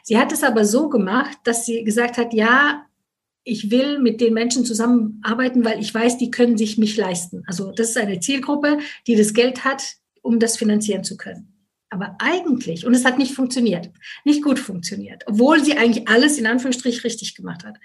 Sie 0.03 0.17
hat 0.17 0.31
es 0.31 0.43
aber 0.43 0.65
so 0.65 0.89
gemacht, 0.89 1.38
dass 1.43 1.65
sie 1.65 1.83
gesagt 1.83 2.17
hat, 2.17 2.33
ja, 2.33 2.86
ich 3.43 3.69
will 3.69 3.99
mit 3.99 4.21
den 4.21 4.33
Menschen 4.33 4.65
zusammenarbeiten, 4.65 5.63
weil 5.63 5.79
ich 5.79 5.93
weiß, 5.93 6.17
die 6.17 6.31
können 6.31 6.57
sich 6.57 6.77
mich 6.77 6.97
leisten. 6.97 7.43
Also 7.45 7.71
das 7.71 7.89
ist 7.89 7.97
eine 7.97 8.19
Zielgruppe, 8.19 8.79
die 9.05 9.15
das 9.15 9.33
Geld 9.33 9.63
hat, 9.63 9.83
um 10.21 10.39
das 10.39 10.57
finanzieren 10.57 11.03
zu 11.03 11.15
können. 11.15 11.51
Aber 11.91 12.15
eigentlich, 12.19 12.86
und 12.86 12.95
es 12.95 13.05
hat 13.05 13.19
nicht 13.19 13.33
funktioniert, 13.33 13.91
nicht 14.25 14.43
gut 14.43 14.57
funktioniert, 14.57 15.23
obwohl 15.27 15.63
sie 15.63 15.77
eigentlich 15.77 16.07
alles 16.07 16.39
in 16.39 16.47
Anführungsstrich 16.47 17.03
richtig 17.03 17.36
gemacht 17.36 17.63
hat. 17.63 17.77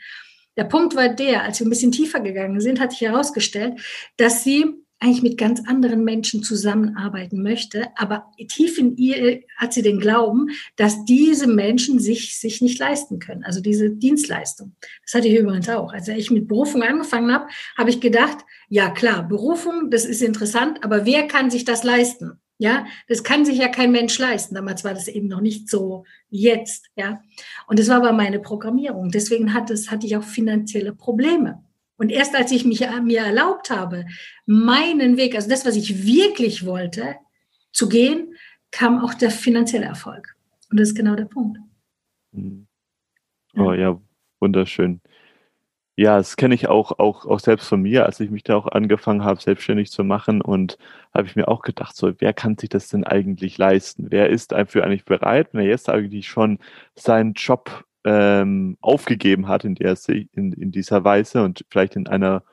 Der 0.56 0.64
Punkt 0.64 0.96
war 0.96 1.08
der, 1.08 1.44
als 1.44 1.60
wir 1.60 1.66
ein 1.66 1.70
bisschen 1.70 1.92
tiefer 1.92 2.20
gegangen 2.20 2.60
sind, 2.60 2.80
hat 2.80 2.92
sich 2.92 3.02
herausgestellt, 3.02 3.80
dass 4.16 4.44
sie 4.44 4.66
eigentlich 5.00 5.22
mit 5.22 5.38
ganz 5.38 5.66
anderen 5.66 6.04
Menschen 6.04 6.42
zusammenarbeiten 6.42 7.42
möchte, 7.42 7.88
aber 7.96 8.30
tief 8.48 8.78
in 8.78 8.96
ihr 8.96 9.40
hat 9.56 9.72
sie 9.72 9.80
den 9.80 9.98
Glauben, 9.98 10.48
dass 10.76 11.06
diese 11.06 11.46
Menschen 11.46 11.98
sich, 11.98 12.38
sich 12.38 12.60
nicht 12.60 12.78
leisten 12.78 13.18
können, 13.18 13.42
also 13.42 13.62
diese 13.62 13.90
Dienstleistung. 13.90 14.76
Das 15.06 15.14
hatte 15.14 15.28
ich 15.28 15.38
übrigens 15.38 15.70
auch. 15.70 15.92
Als 15.94 16.08
ich 16.08 16.30
mit 16.30 16.48
Berufung 16.48 16.82
angefangen 16.82 17.32
habe, 17.32 17.48
habe 17.78 17.88
ich 17.88 18.00
gedacht, 18.00 18.38
ja 18.68 18.90
klar, 18.90 19.26
Berufung, 19.26 19.90
das 19.90 20.04
ist 20.04 20.20
interessant, 20.20 20.84
aber 20.84 21.06
wer 21.06 21.26
kann 21.26 21.50
sich 21.50 21.64
das 21.64 21.82
leisten? 21.82 22.38
Ja, 22.60 22.84
das 23.08 23.24
kann 23.24 23.46
sich 23.46 23.56
ja 23.56 23.68
kein 23.68 23.90
Mensch 23.90 24.18
leisten. 24.18 24.54
Damals 24.54 24.84
war 24.84 24.92
das 24.92 25.08
eben 25.08 25.28
noch 25.28 25.40
nicht 25.40 25.70
so 25.70 26.04
wie 26.28 26.42
jetzt. 26.42 26.90
Ja, 26.94 27.22
und 27.66 27.78
das 27.78 27.88
war 27.88 27.96
aber 27.96 28.12
meine 28.12 28.38
Programmierung. 28.38 29.10
Deswegen 29.10 29.54
hat 29.54 29.70
es, 29.70 29.90
hatte 29.90 30.06
ich 30.06 30.14
auch 30.18 30.22
finanzielle 30.22 30.94
Probleme. 30.94 31.64
Und 31.96 32.10
erst 32.10 32.36
als 32.36 32.52
ich 32.52 32.66
mich 32.66 32.86
mir 33.02 33.20
erlaubt 33.20 33.70
habe, 33.70 34.04
meinen 34.44 35.16
Weg, 35.16 35.34
also 35.34 35.48
das, 35.48 35.64
was 35.64 35.74
ich 35.74 36.04
wirklich 36.04 36.66
wollte, 36.66 37.16
zu 37.72 37.88
gehen, 37.88 38.34
kam 38.70 39.02
auch 39.02 39.14
der 39.14 39.30
finanzielle 39.30 39.86
Erfolg. 39.86 40.36
Und 40.70 40.78
das 40.78 40.90
ist 40.90 40.94
genau 40.94 41.14
der 41.14 41.24
Punkt. 41.24 41.58
Mhm. 42.32 42.66
Oh 43.56 43.72
ja, 43.72 43.98
wunderschön. 44.38 45.00
Ja, 45.96 46.16
das 46.16 46.36
kenne 46.36 46.54
ich 46.54 46.68
auch, 46.68 46.98
auch, 46.98 47.26
auch 47.26 47.40
selbst 47.40 47.68
von 47.68 47.82
mir, 47.82 48.06
als 48.06 48.20
ich 48.20 48.30
mich 48.30 48.42
da 48.42 48.56
auch 48.56 48.66
angefangen 48.66 49.22
habe, 49.22 49.40
selbstständig 49.40 49.90
zu 49.90 50.02
machen. 50.02 50.40
Und 50.40 50.78
habe 51.12 51.26
ich 51.26 51.36
mir 51.36 51.48
auch 51.48 51.62
gedacht, 51.62 51.96
so, 51.96 52.12
wer 52.20 52.32
kann 52.32 52.56
sich 52.56 52.70
das 52.70 52.88
denn 52.88 53.04
eigentlich 53.04 53.58
leisten? 53.58 54.06
Wer 54.10 54.30
ist 54.30 54.52
dafür 54.52 54.84
eigentlich 54.84 55.04
bereit, 55.04 55.48
wenn 55.52 55.60
er 55.60 55.66
jetzt 55.66 55.90
eigentlich 55.90 56.28
schon 56.28 56.58
seinen 56.94 57.34
Job 57.34 57.84
ähm, 58.04 58.78
aufgegeben 58.80 59.46
hat 59.48 59.64
in, 59.64 59.74
der, 59.74 59.96
in, 60.08 60.52
in 60.52 60.70
dieser 60.70 61.04
Weise 61.04 61.42
und 61.42 61.66
vielleicht 61.70 61.96
in 61.96 62.06
einer 62.06 62.44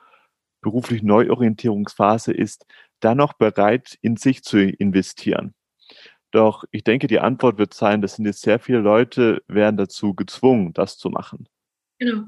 beruflichen 0.61 1.07
Neuorientierungsphase 1.07 2.33
ist, 2.33 2.65
da 2.99 3.15
noch 3.15 3.33
bereit, 3.33 3.97
in 4.01 4.17
sich 4.17 4.43
zu 4.43 4.59
investieren? 4.59 5.53
Doch 6.31 6.65
ich 6.71 6.83
denke, 6.83 7.07
die 7.07 7.19
Antwort 7.19 7.57
wird 7.57 7.73
sein, 7.73 8.01
das 8.01 8.15
sind 8.15 8.25
jetzt 8.25 8.41
sehr 8.41 8.59
viele 8.59 8.79
Leute, 8.79 9.41
werden 9.47 9.77
dazu 9.77 10.13
gezwungen, 10.13 10.73
das 10.73 10.97
zu 10.97 11.09
machen. 11.09 11.47
Genau. 11.99 12.23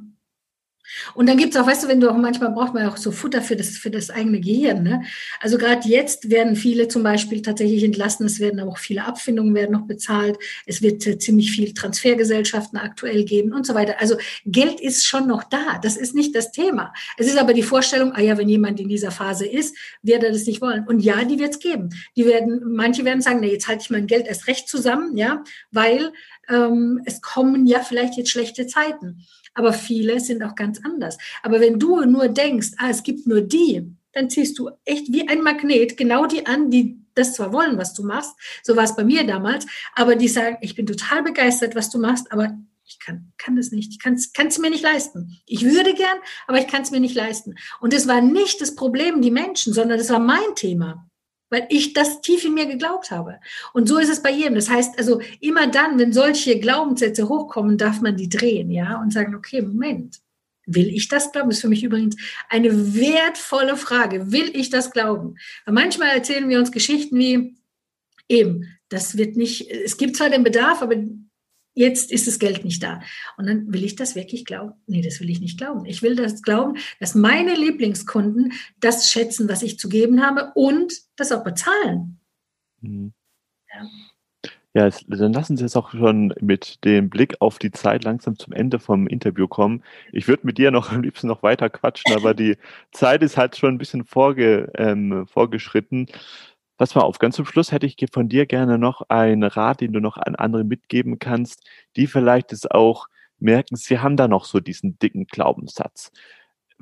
Und 1.14 1.28
dann 1.28 1.38
gibt 1.38 1.54
es 1.54 1.62
auch, 1.62 1.68
weißt 1.68 1.84
du, 1.84 1.88
wenn 1.88 2.00
du 2.00 2.10
auch 2.10 2.18
manchmal 2.18 2.52
braucht 2.52 2.74
man 2.74 2.88
auch 2.88 2.98
so 2.98 3.12
Futter 3.12 3.42
für 3.42 3.56
das, 3.56 3.78
für 3.78 3.92
das 3.92 4.10
eigene 4.10 4.40
Gehirn. 4.40 4.84
Ne? 4.84 5.04
Also 5.40 5.58
gerade 5.58 5.88
jetzt 5.88 6.30
werden 6.30 6.56
viele 6.56 6.88
zum 6.88 7.04
Beispiel 7.04 7.42
tatsächlich 7.42 7.84
entlassen, 7.84 8.26
es 8.26 8.40
werden 8.40 8.60
auch 8.60 8.78
viele 8.78 9.06
Abfindungen 9.06 9.56
werden 9.56 9.72
noch 9.72 9.88
bezahlt, 9.88 10.38
es 10.66 10.82
wird 10.82 11.06
äh, 11.08 11.18
ziemlich 11.18 11.52
viel 11.52 11.74
Transfergesellschaften 11.74 12.80
aktuell 12.80 13.24
geben 13.26 13.54
und 13.54 13.66
so 13.66 13.74
weiter. 13.74 13.96
Also 14.00 14.18
Geld 14.46 14.80
ist 14.80 15.06
schon 15.06 15.28
noch 15.28 15.44
da, 15.44 15.80
das 15.82 15.98
ist 15.98 16.16
nicht 16.16 16.36
das 16.36 16.52
Thema. 16.52 16.94
Es 17.18 17.28
ist 17.28 17.38
aber 17.38 17.54
die 17.54 17.64
Vorstellung, 17.64 18.14
ah 18.14 18.22
ja, 18.22 18.38
wenn 18.38 18.50
jemand 18.50 18.80
in 18.80 18.90
dieser 18.90 19.12
Phase 19.12 19.46
ist, 19.46 19.76
wird 20.02 20.24
er 20.24 20.32
das 20.32 20.46
nicht 20.46 20.62
wollen. 20.62 20.88
Und 20.88 21.02
ja, 21.02 21.24
die 21.24 21.40
wird 21.40 21.54
es 21.54 21.60
geben. 21.60 21.90
Die 22.16 22.26
werden, 22.26 22.62
manche 22.74 23.06
werden 23.06 23.22
sagen, 23.22 23.40
nee, 23.40 23.52
jetzt 23.52 23.68
halte 23.68 23.84
ich 23.84 23.90
mein 23.90 24.08
Geld 24.08 24.28
erst 24.28 24.48
recht 24.48 24.68
zusammen, 24.68 25.18
ja, 25.18 25.44
weil 25.72 26.12
ähm, 26.50 27.02
es 27.06 27.22
kommen 27.22 27.66
ja 27.66 27.80
vielleicht 27.82 28.18
jetzt 28.18 28.32
schlechte 28.32 28.68
Zeiten 28.68 29.26
aber 29.54 29.74
viele 29.74 30.20
sind 30.20 30.44
auch 30.44 30.56
ganz 30.56 30.80
anders. 30.84 31.18
Aber 31.44 31.60
wenn 31.60 31.80
du 31.80 32.04
nur 32.06 32.28
denkst, 32.28 32.72
ah, 32.78 32.90
es 32.90 33.04
gibt 33.04 33.28
nur 33.28 33.42
die, 33.42 33.86
dann 34.14 34.30
ziehst 34.30 34.58
du 34.58 34.70
echt 34.86 35.12
wie 35.12 35.28
ein 35.28 35.42
Magnet 35.42 35.98
genau 35.98 36.26
die 36.26 36.46
an, 36.46 36.72
die 36.72 37.00
das 37.16 37.34
zwar 37.34 37.52
wollen, 37.54 37.78
was 37.78 37.94
du 37.94 38.04
machst, 38.04 38.34
so 38.64 38.76
war 38.76 38.84
es 38.84 38.96
bei 38.96 39.04
mir 39.04 39.26
damals, 39.26 39.66
aber 39.94 40.16
die 40.16 40.28
sagen, 40.28 40.58
ich 40.62 40.76
bin 40.76 40.86
total 40.86 41.24
begeistert, 41.24 41.76
was 41.76 41.90
du 41.90 42.00
machst, 42.00 42.32
aber 42.32 42.58
ich 42.86 43.00
kann, 43.00 43.32
kann 43.38 43.56
das 43.56 43.72
nicht, 43.72 43.92
ich 43.92 44.00
kann 44.00 44.16
es 44.16 44.58
mir 44.58 44.70
nicht 44.70 44.84
leisten. 44.84 45.38
Ich 45.46 45.64
würde 45.64 45.94
gern, 45.94 46.18
aber 46.48 46.58
ich 46.58 46.68
kann 46.68 46.82
es 46.82 46.92
mir 46.92 47.00
nicht 47.00 47.16
leisten. 47.16 47.56
Und 47.80 47.94
es 47.94 48.08
war 48.08 48.22
nicht 48.22 48.62
das 48.62 48.74
Problem, 48.74 49.22
die 49.22 49.32
Menschen, 49.32 49.74
sondern 49.74 50.00
es 50.00 50.10
war 50.10 50.20
mein 50.20 50.56
Thema 50.56 51.09
weil 51.50 51.68
ich 51.70 51.94
das 51.94 52.22
tief 52.22 52.46
in 52.46 52.54
mir 52.54 52.66
geglaubt 52.66 53.12
habe. 53.12 53.40
Und 53.74 53.88
so 53.88 53.98
ist 53.98 54.10
es 54.10 54.22
bei 54.22 54.32
jedem. 54.32 54.56
Das 54.56 54.70
heißt 54.70 54.98
also, 54.98 55.22
immer 55.40 55.68
dann, 55.68 55.98
wenn 56.00 56.14
solche 56.14 56.60
Glaubenssätze 56.60 57.28
hochkommen, 57.28 57.78
darf 57.78 58.02
man 58.02 58.18
die 58.18 58.30
drehen, 58.30 58.72
ja, 58.72 59.02
und 59.02 59.14
sagen, 59.14 59.36
okay, 59.36 59.62
Moment, 59.62 60.20
will 60.66 60.90
ich 60.90 61.08
das 61.08 61.32
glauben? 61.32 61.50
Das 61.50 61.58
ist 61.58 61.62
für 61.62 61.70
mich 61.70 61.84
übrigens 61.84 62.16
eine 62.50 62.96
wertvolle 62.96 63.76
Frage. 63.76 64.32
Will 64.32 64.52
ich 64.54 64.70
das 64.70 64.92
glauben? 64.92 65.36
Weil 65.66 65.74
manchmal 65.74 66.10
erzählen 66.10 66.48
wir 66.48 66.60
uns 66.60 66.72
Geschichten 66.72 67.18
wie, 67.18 67.56
eben, 68.28 68.78
das 68.90 69.18
wird 69.18 69.36
nicht, 69.36 69.70
es 69.70 69.98
gibt 69.98 70.18
zwar 70.18 70.30
den 70.30 70.44
Bedarf, 70.44 70.82
aber 70.82 70.96
jetzt 71.80 72.12
ist 72.12 72.28
das 72.28 72.40
Geld 72.40 72.66
nicht 72.66 72.84
da. 72.84 73.00
Und 73.38 73.48
dann 73.48 73.74
will 73.74 73.86
ich 73.86 73.96
das 73.96 74.14
wirklich 74.14 74.44
glauben? 74.44 74.74
Nee, 74.86 75.02
das 75.02 75.22
will 75.22 75.30
ich 75.30 75.40
nicht 75.40 75.58
glauben. 75.58 75.86
Ich 75.86 76.02
will 76.02 76.16
das 76.16 76.42
glauben, 76.42 76.78
dass 77.00 77.16
meine 77.16 77.56
Lieblingskunden 77.56 78.52
das 78.82 79.10
schätzen, 79.10 79.48
was 79.48 79.64
ich 79.64 79.80
zu 79.80 79.88
geben 79.88 80.22
habe 80.22 80.52
und 80.56 80.94
das 81.16 81.32
auch 81.32 81.44
bezahlen. 81.44 82.20
Mhm. 82.82 83.14
Ja. 83.74 83.88
Ja, 84.76 84.86
es, 84.86 85.04
dann 85.08 85.34
lassen 85.34 85.58
Sie 85.58 85.64
jetzt 85.64 85.76
auch 85.76 85.92
schon 85.92 86.32
mit 86.42 86.86
dem 86.86 87.10
Blick 87.10 87.38
auf 87.40 87.58
die 87.58 87.72
Zeit 87.72 88.04
langsam 88.04 88.38
zum 88.38 88.54
Ende 88.54 88.78
vom 88.78 89.08
Interview 89.08 89.48
kommen. 89.48 89.84
Ich 90.12 90.28
würde 90.28 90.46
mit 90.46 90.60
dir 90.60 90.70
noch 90.70 90.92
am 90.92 91.02
liebsten 91.02 91.26
noch 91.26 91.42
weiter 91.42 91.72
quatschen, 91.72 92.16
aber 92.16 92.36
die 92.36 92.56
Zeit 92.92 93.24
ist 93.24 93.36
halt 93.36 93.58
schon 93.58 93.74
ein 93.74 93.78
bisschen 93.80 94.06
vorge, 94.06 94.72
ähm, 94.76 95.26
vorgeschritten. 95.26 96.06
Pass 96.80 96.96
mal 96.96 97.02
auf, 97.02 97.20
ganz 97.20 97.36
zum 97.36 97.46
Schluss 97.46 97.74
hätte 97.74 97.86
ich 97.86 97.98
von 98.10 98.30
dir 98.30 98.46
gerne 98.46 98.78
noch 98.78 99.02
einen 99.10 99.44
Rat, 99.44 99.82
den 99.82 99.92
du 99.92 100.00
noch 100.00 100.16
an 100.16 100.36
andere 100.36 100.64
mitgeben 100.64 101.20
kannst, 101.20 101.70
die 101.98 102.08
vielleicht 102.08 102.54
es 102.54 102.72
auch 102.72 103.08
merken, 103.38 103.76
sie 103.76 104.00
haben 104.00 104.16
da 104.16 104.30
noch 104.30 104.46
so 104.46 104.62
diesen 104.62 104.98
dicken 104.98 105.26
Glaubenssatz. 105.28 106.14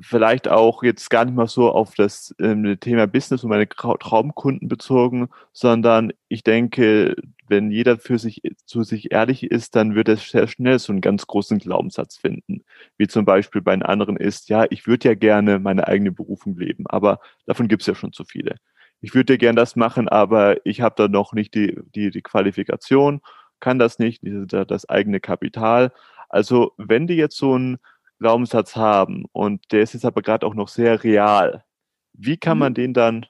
Vielleicht 0.00 0.46
auch 0.46 0.84
jetzt 0.84 1.10
gar 1.10 1.24
nicht 1.24 1.34
mal 1.34 1.48
so 1.48 1.72
auf 1.72 1.96
das 1.96 2.32
äh, 2.38 2.76
Thema 2.76 3.08
Business 3.08 3.42
und 3.42 3.50
meine 3.50 3.68
Traumkunden 3.68 4.68
bezogen, 4.68 5.30
sondern 5.52 6.12
ich 6.28 6.44
denke, 6.44 7.16
wenn 7.48 7.72
jeder 7.72 7.98
für 7.98 8.20
sich 8.20 8.42
zu 8.66 8.84
sich 8.84 9.10
ehrlich 9.10 9.42
ist, 9.50 9.74
dann 9.74 9.96
wird 9.96 10.08
er 10.08 10.16
sehr 10.16 10.46
schnell 10.46 10.78
so 10.78 10.92
einen 10.92 11.00
ganz 11.00 11.26
großen 11.26 11.58
Glaubenssatz 11.58 12.16
finden. 12.18 12.62
Wie 12.98 13.08
zum 13.08 13.24
Beispiel 13.24 13.62
bei 13.62 13.72
einem 13.72 13.82
anderen 13.82 14.16
ist, 14.16 14.48
ja, 14.48 14.64
ich 14.70 14.86
würde 14.86 15.08
ja 15.08 15.14
gerne 15.16 15.58
meine 15.58 15.88
eigene 15.88 16.12
Berufung 16.12 16.56
leben, 16.56 16.86
aber 16.86 17.18
davon 17.46 17.66
gibt 17.66 17.82
es 17.82 17.88
ja 17.88 17.96
schon 17.96 18.12
zu 18.12 18.24
viele 18.24 18.54
ich 19.00 19.14
würde 19.14 19.34
dir 19.34 19.38
gern 19.38 19.56
das 19.56 19.76
machen, 19.76 20.08
aber 20.08 20.64
ich 20.66 20.80
habe 20.80 20.94
da 20.96 21.08
noch 21.08 21.32
nicht 21.32 21.54
die, 21.54 21.78
die, 21.94 22.10
die 22.10 22.22
Qualifikation. 22.22 23.20
kann 23.60 23.78
das 23.78 23.98
nicht, 23.98 24.22
das 24.22 24.88
eigene 24.88 25.20
Kapital. 25.20 25.92
Also 26.28 26.72
wenn 26.76 27.06
die 27.06 27.14
jetzt 27.14 27.36
so 27.36 27.54
einen 27.54 27.78
Glaubenssatz 28.20 28.76
haben 28.76 29.24
und 29.32 29.72
der 29.72 29.82
ist 29.82 29.94
jetzt 29.94 30.04
aber 30.04 30.22
gerade 30.22 30.46
auch 30.46 30.54
noch 30.54 30.68
sehr 30.68 31.02
real, 31.04 31.64
wie 32.12 32.36
kann 32.36 32.58
man 32.58 32.72
mhm. 32.72 32.74
den 32.74 32.94
dann 32.94 33.26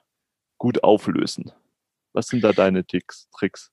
gut 0.57 0.83
auflösen? 0.83 1.51
Was 2.13 2.27
sind 2.27 2.43
da 2.43 2.51
deine 2.51 2.85
Ticks, 2.85 3.29
Tricks? 3.31 3.71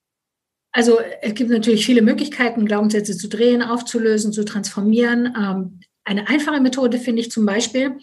Also 0.72 1.00
es 1.22 1.34
gibt 1.34 1.50
natürlich 1.50 1.86
viele 1.86 2.02
Möglichkeiten, 2.02 2.66
Glaubenssätze 2.66 3.16
zu 3.16 3.28
drehen, 3.28 3.62
aufzulösen, 3.62 4.32
zu 4.32 4.44
transformieren. 4.44 5.34
Ähm, 5.34 5.80
eine 6.04 6.28
einfache 6.28 6.60
Methode 6.60 6.98
finde 6.98 7.22
ich 7.22 7.30
zum 7.30 7.46
Beispiel, 7.46 7.98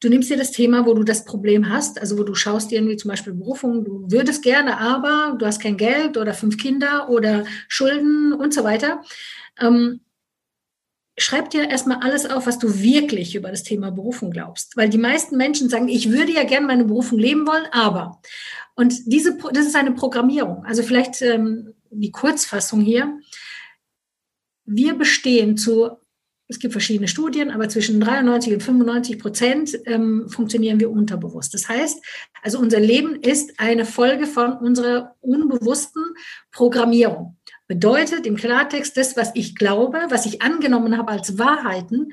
du 0.00 0.08
nimmst 0.08 0.30
dir 0.30 0.36
das 0.36 0.52
Thema, 0.52 0.86
wo 0.86 0.94
du 0.94 1.04
das 1.04 1.24
Problem 1.24 1.70
hast, 1.70 2.00
also 2.00 2.18
wo 2.18 2.22
du 2.22 2.34
schaust 2.34 2.70
dir 2.70 2.76
irgendwie 2.76 2.96
zum 2.96 3.10
Beispiel 3.10 3.32
Berufung, 3.32 3.84
du 3.84 4.10
würdest 4.10 4.42
gerne, 4.42 4.78
aber 4.78 5.36
du 5.38 5.46
hast 5.46 5.60
kein 5.60 5.76
Geld 5.76 6.16
oder 6.16 6.34
fünf 6.34 6.58
Kinder 6.58 7.08
oder 7.08 7.44
Schulden 7.68 8.32
und 8.32 8.52
so 8.52 8.64
weiter. 8.64 9.02
Ähm, 9.58 10.00
schreib 11.18 11.50
dir 11.50 11.68
erstmal 11.68 11.98
alles 12.02 12.28
auf, 12.28 12.46
was 12.46 12.58
du 12.58 12.80
wirklich 12.80 13.34
über 13.34 13.50
das 13.50 13.62
Thema 13.62 13.90
Berufung 13.90 14.30
glaubst. 14.30 14.76
Weil 14.76 14.90
die 14.90 14.98
meisten 14.98 15.36
Menschen 15.36 15.68
sagen, 15.70 15.88
ich 15.88 16.10
würde 16.10 16.32
ja 16.32 16.44
gerne 16.44 16.66
meine 16.66 16.84
Berufung 16.84 17.18
leben 17.18 17.46
wollen, 17.46 17.66
aber. 17.72 18.20
Und 18.74 18.94
diese, 19.06 19.38
das 19.52 19.66
ist 19.66 19.76
eine 19.76 19.92
Programmierung. 19.92 20.64
Also 20.66 20.82
vielleicht 20.82 21.22
ähm, 21.22 21.72
die 21.90 22.10
Kurzfassung 22.10 22.82
hier. 22.82 23.18
Wir 24.66 24.94
bestehen 24.94 25.56
zu, 25.56 25.96
es 26.48 26.58
gibt 26.58 26.72
verschiedene 26.72 27.08
Studien, 27.08 27.50
aber 27.50 27.68
zwischen 27.68 28.00
93 28.00 28.54
und 28.54 28.62
95 28.62 29.18
Prozent 29.18 29.78
ähm, 29.86 30.28
funktionieren 30.28 30.78
wir 30.78 30.90
unterbewusst. 30.90 31.54
Das 31.54 31.68
heißt, 31.68 32.04
also 32.42 32.58
unser 32.58 32.78
Leben 32.78 33.16
ist 33.16 33.58
eine 33.58 33.84
Folge 33.84 34.26
von 34.26 34.52
unserer 34.52 35.16
unbewussten 35.20 36.02
Programmierung. 36.52 37.36
Bedeutet 37.66 38.26
im 38.26 38.36
Klartext, 38.36 38.96
das, 38.96 39.16
was 39.16 39.32
ich 39.34 39.56
glaube, 39.56 39.98
was 40.08 40.24
ich 40.24 40.40
angenommen 40.40 40.96
habe 40.96 41.10
als 41.10 41.36
Wahrheiten, 41.36 42.12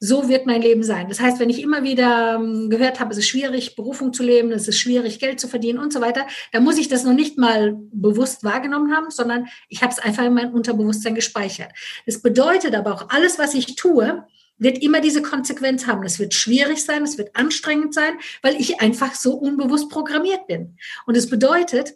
so 0.00 0.28
wird 0.28 0.46
mein 0.46 0.60
Leben 0.60 0.82
sein. 0.82 1.08
Das 1.08 1.20
heißt, 1.20 1.38
wenn 1.38 1.50
ich 1.50 1.62
immer 1.62 1.82
wieder 1.82 2.34
ähm, 2.34 2.68
gehört 2.68 3.00
habe, 3.00 3.12
es 3.12 3.18
ist 3.18 3.28
schwierig, 3.28 3.76
Berufung 3.76 4.12
zu 4.12 4.22
leben, 4.22 4.52
es 4.52 4.68
ist 4.68 4.78
schwierig, 4.78 5.18
Geld 5.18 5.40
zu 5.40 5.48
verdienen 5.48 5.78
und 5.78 5.92
so 5.92 6.00
weiter, 6.00 6.26
dann 6.52 6.64
muss 6.64 6.78
ich 6.78 6.88
das 6.88 7.04
noch 7.04 7.14
nicht 7.14 7.38
mal 7.38 7.76
bewusst 7.92 8.44
wahrgenommen 8.44 8.94
haben, 8.94 9.10
sondern 9.10 9.46
ich 9.68 9.82
habe 9.82 9.92
es 9.92 9.98
einfach 9.98 10.24
in 10.24 10.34
mein 10.34 10.52
Unterbewusstsein 10.52 11.14
gespeichert. 11.14 11.70
Das 12.06 12.20
bedeutet 12.20 12.74
aber 12.74 12.92
auch, 12.92 13.08
alles, 13.10 13.38
was 13.38 13.54
ich 13.54 13.76
tue, 13.76 14.24
wird 14.58 14.82
immer 14.82 15.00
diese 15.00 15.22
Konsequenz 15.22 15.86
haben. 15.86 16.04
Es 16.04 16.18
wird 16.18 16.34
schwierig 16.34 16.84
sein, 16.84 17.02
es 17.02 17.18
wird 17.18 17.34
anstrengend 17.34 17.94
sein, 17.94 18.14
weil 18.42 18.60
ich 18.60 18.80
einfach 18.80 19.14
so 19.14 19.34
unbewusst 19.34 19.90
programmiert 19.90 20.46
bin. 20.46 20.76
Und 21.06 21.16
es 21.16 21.28
bedeutet, 21.28 21.94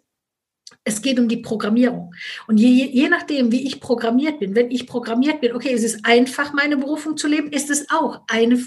es 0.85 1.03
geht 1.03 1.19
um 1.19 1.29
die 1.29 1.39
Programmierung. 1.39 2.15
Und 2.47 2.59
je, 2.59 2.69
je 2.69 3.09
nachdem, 3.09 3.53
wie 3.53 3.67
ich 3.67 3.81
programmiert 3.81 4.41
bin, 4.41 4.55
wenn 4.55 4.71
ich 4.71 4.87
programmiert 4.87 5.41
bin, 5.41 5.55
okay, 5.55 5.73
es 5.73 5.83
ist 5.83 6.05
einfach, 6.05 6.53
meine 6.53 6.77
Berufung 6.77 7.17
zu 7.17 7.29
leben, 7.29 7.53
ist 7.53 7.71
es 7.71 7.91
auch 7.91 8.23
eine, 8.29 8.63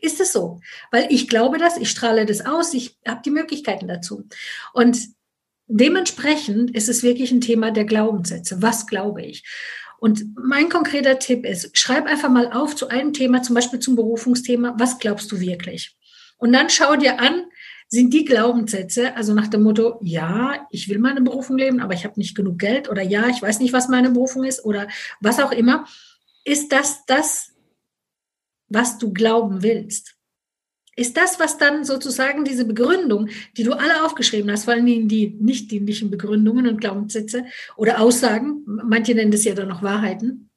ist 0.00 0.20
es 0.20 0.32
so. 0.32 0.60
Weil 0.90 1.06
ich 1.10 1.28
glaube 1.28 1.58
das, 1.58 1.76
ich 1.76 1.90
strahle 1.90 2.26
das 2.26 2.44
aus, 2.44 2.74
ich 2.74 2.96
habe 3.06 3.22
die 3.24 3.30
Möglichkeiten 3.30 3.88
dazu. 3.88 4.24
Und 4.72 4.98
dementsprechend 5.66 6.74
ist 6.74 6.88
es 6.88 7.02
wirklich 7.02 7.30
ein 7.30 7.40
Thema 7.40 7.70
der 7.70 7.84
Glaubenssätze. 7.84 8.62
Was 8.62 8.86
glaube 8.86 9.22
ich? 9.22 9.44
Und 9.98 10.24
mein 10.36 10.68
konkreter 10.68 11.18
Tipp 11.18 11.44
ist, 11.44 11.76
schreib 11.76 12.06
einfach 12.06 12.30
mal 12.30 12.52
auf 12.52 12.76
zu 12.76 12.88
einem 12.88 13.12
Thema, 13.12 13.42
zum 13.42 13.54
Beispiel 13.54 13.80
zum 13.80 13.96
Berufungsthema, 13.96 14.74
was 14.78 14.98
glaubst 14.98 15.30
du 15.32 15.40
wirklich? 15.40 15.96
Und 16.36 16.52
dann 16.52 16.70
schau 16.70 16.94
dir 16.94 17.18
an, 17.18 17.46
sind 17.88 18.12
die 18.12 18.24
Glaubenssätze, 18.24 19.16
also 19.16 19.32
nach 19.32 19.48
dem 19.48 19.62
Motto, 19.62 19.98
ja, 20.02 20.66
ich 20.70 20.88
will 20.88 20.98
meine 20.98 21.22
Berufung 21.22 21.56
leben, 21.56 21.80
aber 21.80 21.94
ich 21.94 22.04
habe 22.04 22.20
nicht 22.20 22.36
genug 22.36 22.58
Geld 22.58 22.88
oder 22.88 23.02
ja, 23.02 23.28
ich 23.28 23.40
weiß 23.40 23.60
nicht, 23.60 23.72
was 23.72 23.88
meine 23.88 24.10
Berufung 24.10 24.44
ist 24.44 24.64
oder 24.64 24.88
was 25.20 25.40
auch 25.40 25.52
immer, 25.52 25.86
ist 26.44 26.70
das 26.70 27.06
das, 27.06 27.54
was 28.68 28.98
du 28.98 29.12
glauben 29.12 29.62
willst? 29.62 30.14
Ist 30.96 31.16
das, 31.16 31.38
was 31.40 31.56
dann 31.56 31.84
sozusagen 31.84 32.44
diese 32.44 32.64
Begründung, 32.64 33.28
die 33.56 33.62
du 33.62 33.72
alle 33.72 34.04
aufgeschrieben 34.04 34.50
hast, 34.50 34.64
vor 34.64 34.74
allem 34.74 35.08
die 35.08 35.36
nicht 35.40 35.70
dienlichen 35.70 36.10
Begründungen 36.10 36.66
und 36.66 36.80
Glaubenssätze 36.80 37.44
oder 37.76 38.00
Aussagen, 38.00 38.64
manche 38.66 39.14
nennen 39.14 39.30
das 39.30 39.44
ja 39.44 39.54
dann 39.54 39.68
noch 39.68 39.82
Wahrheiten, 39.82 40.50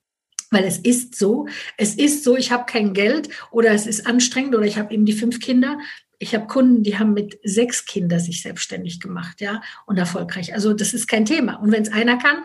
weil 0.49 0.65
es 0.65 0.79
ist 0.79 1.15
so, 1.15 1.47
es 1.77 1.95
ist 1.95 2.23
so, 2.23 2.35
ich 2.35 2.51
habe 2.51 2.65
kein 2.65 2.93
Geld 2.93 3.29
oder 3.51 3.71
es 3.71 3.87
ist 3.87 4.05
anstrengend 4.05 4.55
oder 4.55 4.65
ich 4.65 4.77
habe 4.77 4.93
eben 4.93 5.05
die 5.05 5.13
fünf 5.13 5.39
Kinder, 5.39 5.77
ich 6.21 6.35
habe 6.35 6.45
Kunden, 6.45 6.83
die 6.83 6.99
haben 6.99 7.13
mit 7.13 7.39
sechs 7.43 7.85
Kindern 7.85 8.19
sich 8.19 8.43
selbstständig 8.43 8.99
gemacht, 8.99 9.41
ja, 9.41 9.61
und 9.87 9.97
erfolgreich. 9.97 10.53
Also 10.53 10.73
das 10.73 10.93
ist 10.93 11.07
kein 11.07 11.25
Thema. 11.25 11.55
Und 11.55 11.71
wenn 11.71 11.81
es 11.81 11.91
einer 11.91 12.17
kann, 12.17 12.43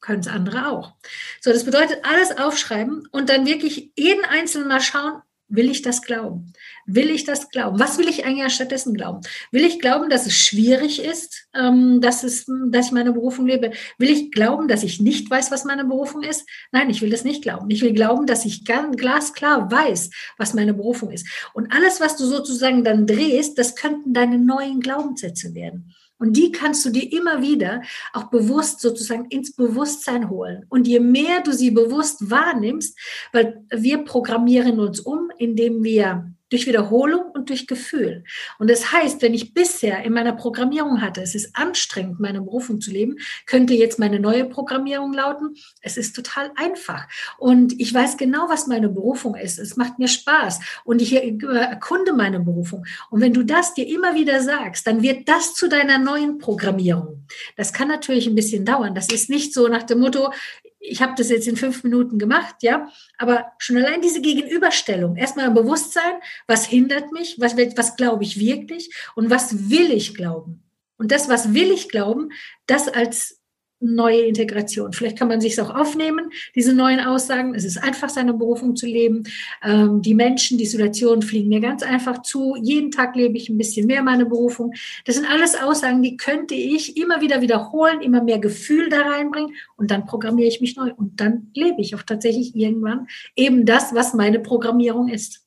können 0.00 0.20
es 0.20 0.26
andere 0.26 0.68
auch. 0.68 0.96
So, 1.40 1.52
das 1.52 1.64
bedeutet 1.64 2.00
alles 2.02 2.36
aufschreiben 2.36 3.06
und 3.12 3.28
dann 3.30 3.46
wirklich 3.46 3.92
jeden 3.96 4.24
einzelnen 4.24 4.68
mal 4.68 4.80
schauen, 4.80 5.22
Will 5.50 5.70
ich 5.70 5.80
das 5.80 6.02
glauben? 6.02 6.52
Will 6.84 7.10
ich 7.10 7.24
das 7.24 7.48
glauben? 7.48 7.80
Was 7.80 7.96
will 7.96 8.06
ich 8.08 8.26
eigentlich 8.26 8.52
stattdessen 8.52 8.92
glauben? 8.92 9.20
Will 9.50 9.64
ich 9.64 9.80
glauben, 9.80 10.10
dass 10.10 10.26
es 10.26 10.36
schwierig 10.36 11.02
ist, 11.02 11.48
ähm, 11.54 12.02
dass, 12.02 12.22
es, 12.22 12.44
dass 12.70 12.86
ich 12.86 12.92
meine 12.92 13.12
Berufung 13.12 13.46
lebe? 13.46 13.72
Will 13.96 14.10
ich 14.10 14.30
glauben, 14.30 14.68
dass 14.68 14.82
ich 14.82 15.00
nicht 15.00 15.30
weiß, 15.30 15.50
was 15.50 15.64
meine 15.64 15.86
Berufung 15.86 16.22
ist? 16.22 16.46
Nein, 16.70 16.90
ich 16.90 17.00
will 17.00 17.08
das 17.08 17.24
nicht 17.24 17.42
glauben. 17.42 17.70
Ich 17.70 17.80
will 17.80 17.94
glauben, 17.94 18.26
dass 18.26 18.44
ich 18.44 18.66
ganz 18.66 18.96
glasklar 18.98 19.70
weiß, 19.70 20.10
was 20.36 20.52
meine 20.52 20.74
Berufung 20.74 21.10
ist. 21.10 21.26
Und 21.54 21.72
alles, 21.72 21.98
was 21.98 22.16
du 22.16 22.26
sozusagen 22.26 22.84
dann 22.84 23.06
drehst, 23.06 23.56
das 23.56 23.74
könnten 23.74 24.12
deine 24.12 24.38
neuen 24.38 24.80
Glaubenssätze 24.80 25.54
werden. 25.54 25.94
Und 26.18 26.36
die 26.36 26.50
kannst 26.50 26.84
du 26.84 26.90
dir 26.90 27.12
immer 27.12 27.42
wieder 27.42 27.82
auch 28.12 28.24
bewusst 28.24 28.80
sozusagen 28.80 29.26
ins 29.26 29.54
Bewusstsein 29.54 30.28
holen. 30.28 30.66
Und 30.68 30.88
je 30.88 31.00
mehr 31.00 31.42
du 31.42 31.52
sie 31.52 31.70
bewusst 31.70 32.30
wahrnimmst, 32.30 32.98
weil 33.32 33.64
wir 33.70 33.98
programmieren 33.98 34.80
uns 34.80 35.00
um, 35.00 35.30
indem 35.38 35.84
wir 35.84 36.32
durch 36.50 36.66
Wiederholung 36.66 37.30
und 37.32 37.50
durch 37.50 37.66
Gefühl. 37.66 38.24
Und 38.58 38.70
das 38.70 38.92
heißt, 38.92 39.22
wenn 39.22 39.34
ich 39.34 39.54
bisher 39.54 40.02
in 40.04 40.12
meiner 40.12 40.32
Programmierung 40.32 41.00
hatte, 41.00 41.20
es 41.20 41.34
ist 41.34 41.54
anstrengend, 41.54 42.20
meine 42.20 42.40
Berufung 42.40 42.80
zu 42.80 42.90
leben, 42.90 43.16
könnte 43.46 43.74
jetzt 43.74 43.98
meine 43.98 44.20
neue 44.20 44.44
Programmierung 44.44 45.12
lauten, 45.12 45.56
es 45.82 45.96
ist 45.96 46.14
total 46.14 46.50
einfach. 46.56 47.06
Und 47.38 47.78
ich 47.80 47.92
weiß 47.92 48.16
genau, 48.16 48.48
was 48.48 48.66
meine 48.66 48.88
Berufung 48.88 49.34
ist. 49.34 49.58
Es 49.58 49.76
macht 49.76 49.98
mir 49.98 50.08
Spaß. 50.08 50.60
Und 50.84 51.02
ich 51.02 51.14
erkunde 51.14 52.12
meine 52.12 52.40
Berufung. 52.40 52.84
Und 53.10 53.20
wenn 53.20 53.32
du 53.32 53.42
das 53.42 53.74
dir 53.74 53.86
immer 53.86 54.14
wieder 54.14 54.42
sagst, 54.42 54.86
dann 54.86 55.02
wird 55.02 55.28
das 55.28 55.54
zu 55.54 55.68
deiner 55.68 55.98
neuen 55.98 56.38
Programmierung. 56.38 57.26
Das 57.56 57.72
kann 57.72 57.88
natürlich 57.88 58.26
ein 58.26 58.34
bisschen 58.34 58.64
dauern. 58.64 58.94
Das 58.94 59.08
ist 59.08 59.30
nicht 59.30 59.52
so 59.52 59.68
nach 59.68 59.82
dem 59.82 60.00
Motto, 60.00 60.32
ich 60.80 61.02
habe 61.02 61.14
das 61.16 61.28
jetzt 61.28 61.48
in 61.48 61.56
fünf 61.56 61.82
Minuten 61.84 62.18
gemacht, 62.18 62.56
ja, 62.62 62.88
aber 63.16 63.52
schon 63.58 63.76
allein 63.76 64.00
diese 64.00 64.20
Gegenüberstellung, 64.20 65.16
erstmal 65.16 65.46
ein 65.46 65.54
Bewusstsein, 65.54 66.14
was 66.46 66.66
hindert 66.66 67.12
mich, 67.12 67.36
was, 67.38 67.56
was 67.56 67.96
glaube 67.96 68.24
ich 68.24 68.38
wirklich 68.38 68.94
und 69.14 69.30
was 69.30 69.70
will 69.70 69.90
ich 69.90 70.14
glauben. 70.14 70.62
Und 70.96 71.12
das, 71.12 71.28
was 71.28 71.54
will 71.54 71.70
ich 71.70 71.88
glauben, 71.88 72.30
das 72.66 72.88
als 72.88 73.37
neue 73.80 74.22
Integration. 74.22 74.92
Vielleicht 74.92 75.18
kann 75.18 75.28
man 75.28 75.40
sich 75.40 75.60
auch 75.60 75.74
aufnehmen, 75.74 76.30
diese 76.54 76.74
neuen 76.74 77.00
Aussagen. 77.00 77.54
Es 77.54 77.64
ist 77.64 77.78
einfach, 77.78 78.08
seine 78.08 78.34
Berufung 78.34 78.76
zu 78.76 78.86
leben. 78.86 79.24
Ähm, 79.62 80.02
die 80.02 80.14
Menschen, 80.14 80.58
die 80.58 80.66
Situationen 80.66 81.22
fliegen 81.22 81.48
mir 81.48 81.60
ganz 81.60 81.82
einfach 81.82 82.22
zu. 82.22 82.56
Jeden 82.60 82.90
Tag 82.90 83.14
lebe 83.14 83.36
ich 83.36 83.48
ein 83.48 83.58
bisschen 83.58 83.86
mehr 83.86 84.02
meine 84.02 84.26
Berufung. 84.26 84.74
Das 85.04 85.14
sind 85.14 85.26
alles 85.26 85.54
Aussagen, 85.54 86.02
die 86.02 86.16
könnte 86.16 86.54
ich 86.54 86.96
immer 86.96 87.20
wieder 87.20 87.40
wiederholen, 87.40 88.00
immer 88.00 88.22
mehr 88.22 88.38
Gefühl 88.38 88.88
da 88.88 89.02
reinbringen 89.02 89.54
und 89.76 89.90
dann 89.90 90.06
programmiere 90.06 90.48
ich 90.48 90.60
mich 90.60 90.76
neu 90.76 90.92
und 90.96 91.20
dann 91.20 91.50
lebe 91.54 91.80
ich 91.80 91.94
auch 91.94 92.02
tatsächlich 92.02 92.56
irgendwann 92.56 93.06
eben 93.36 93.64
das, 93.64 93.94
was 93.94 94.14
meine 94.14 94.40
Programmierung 94.40 95.08
ist. 95.08 95.44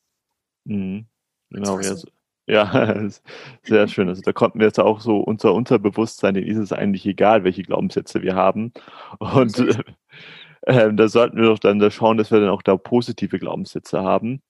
Mhm. 0.65 1.05
Genau, 1.49 1.79
ja. 1.79 1.95
Ja, 2.51 2.67
sehr 3.63 3.87
schön. 3.87 4.09
Also 4.09 4.21
da 4.23 4.33
konnten 4.33 4.59
wir 4.59 4.67
jetzt 4.67 4.79
auch 4.79 4.99
so 4.99 5.19
unser 5.19 5.53
Unterbewusstsein, 5.53 6.33
denen 6.33 6.47
ist 6.47 6.57
es 6.57 6.73
eigentlich 6.73 7.05
egal, 7.05 7.45
welche 7.45 7.63
Glaubenssätze 7.63 8.21
wir 8.21 8.35
haben. 8.35 8.73
Und 9.19 9.57
äh, 9.59 9.83
äh, 10.63 10.93
da 10.93 11.07
sollten 11.07 11.37
wir 11.37 11.45
doch 11.45 11.59
dann 11.59 11.79
da 11.79 11.89
schauen, 11.89 12.17
dass 12.17 12.29
wir 12.29 12.41
dann 12.41 12.49
auch 12.49 12.61
da 12.61 12.75
positive 12.75 13.39
Glaubenssätze 13.39 14.03
haben. 14.03 14.41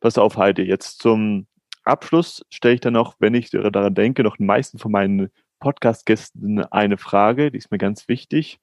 Pass 0.00 0.18
auf, 0.18 0.36
Heidi, 0.36 0.64
jetzt 0.64 1.00
zum 1.00 1.46
Abschluss 1.84 2.44
stelle 2.50 2.74
ich 2.74 2.80
dann 2.80 2.92
noch, 2.92 3.16
wenn 3.20 3.34
ich 3.34 3.48
daran 3.50 3.94
denke, 3.94 4.22
noch 4.22 4.36
den 4.36 4.46
meisten 4.46 4.78
von 4.78 4.92
meinen 4.92 5.30
Podcast-Gästen 5.60 6.62
eine 6.64 6.98
Frage, 6.98 7.50
die 7.50 7.58
ist 7.58 7.70
mir 7.70 7.78
ganz 7.78 8.06
wichtig. 8.08 8.60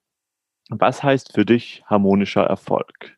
Was 0.69 1.01
heißt 1.01 1.34
für 1.34 1.45
dich 1.45 1.84
harmonischer 1.88 2.43
Erfolg? 2.43 3.16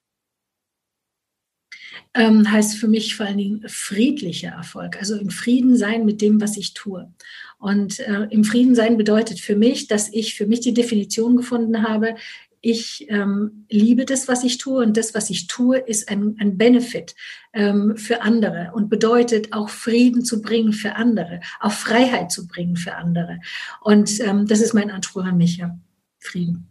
Ähm, 2.13 2.51
heißt 2.51 2.77
für 2.77 2.87
mich 2.87 3.15
vor 3.15 3.25
allen 3.25 3.37
Dingen 3.37 3.63
friedlicher 3.67 4.49
Erfolg, 4.49 4.97
also 4.97 5.15
im 5.15 5.29
Frieden 5.29 5.77
sein 5.77 6.05
mit 6.05 6.21
dem, 6.21 6.41
was 6.41 6.57
ich 6.57 6.73
tue. 6.73 7.11
Und 7.59 7.99
äh, 7.99 8.27
im 8.29 8.43
Frieden 8.43 8.73
sein 8.73 8.97
bedeutet 8.97 9.39
für 9.39 9.55
mich, 9.55 9.87
dass 9.87 10.11
ich 10.11 10.35
für 10.35 10.47
mich 10.47 10.61
die 10.61 10.73
Definition 10.73 11.35
gefunden 11.35 11.87
habe, 11.87 12.15
ich 12.61 13.09
ähm, 13.09 13.65
liebe 13.69 14.05
das, 14.05 14.27
was 14.27 14.43
ich 14.43 14.57
tue 14.57 14.83
und 14.83 14.97
das, 14.97 15.13
was 15.13 15.29
ich 15.29 15.47
tue, 15.47 15.77
ist 15.77 16.09
ein, 16.09 16.35
ein 16.39 16.57
Benefit 16.57 17.15
ähm, 17.53 17.95
für 17.95 18.21
andere 18.21 18.71
und 18.73 18.89
bedeutet 18.89 19.53
auch 19.53 19.69
Frieden 19.69 20.25
zu 20.25 20.41
bringen 20.41 20.73
für 20.73 20.95
andere, 20.95 21.39
auch 21.61 21.71
Freiheit 21.71 22.31
zu 22.31 22.47
bringen 22.47 22.75
für 22.75 22.95
andere. 22.95 23.39
Und 23.81 24.19
ähm, 24.19 24.45
das 24.45 24.59
ist 24.59 24.73
mein 24.73 24.91
Anspruch 24.91 25.23
an 25.23 25.37
mich, 25.37 25.57
ja. 25.57 25.77
Frieden. 26.21 26.67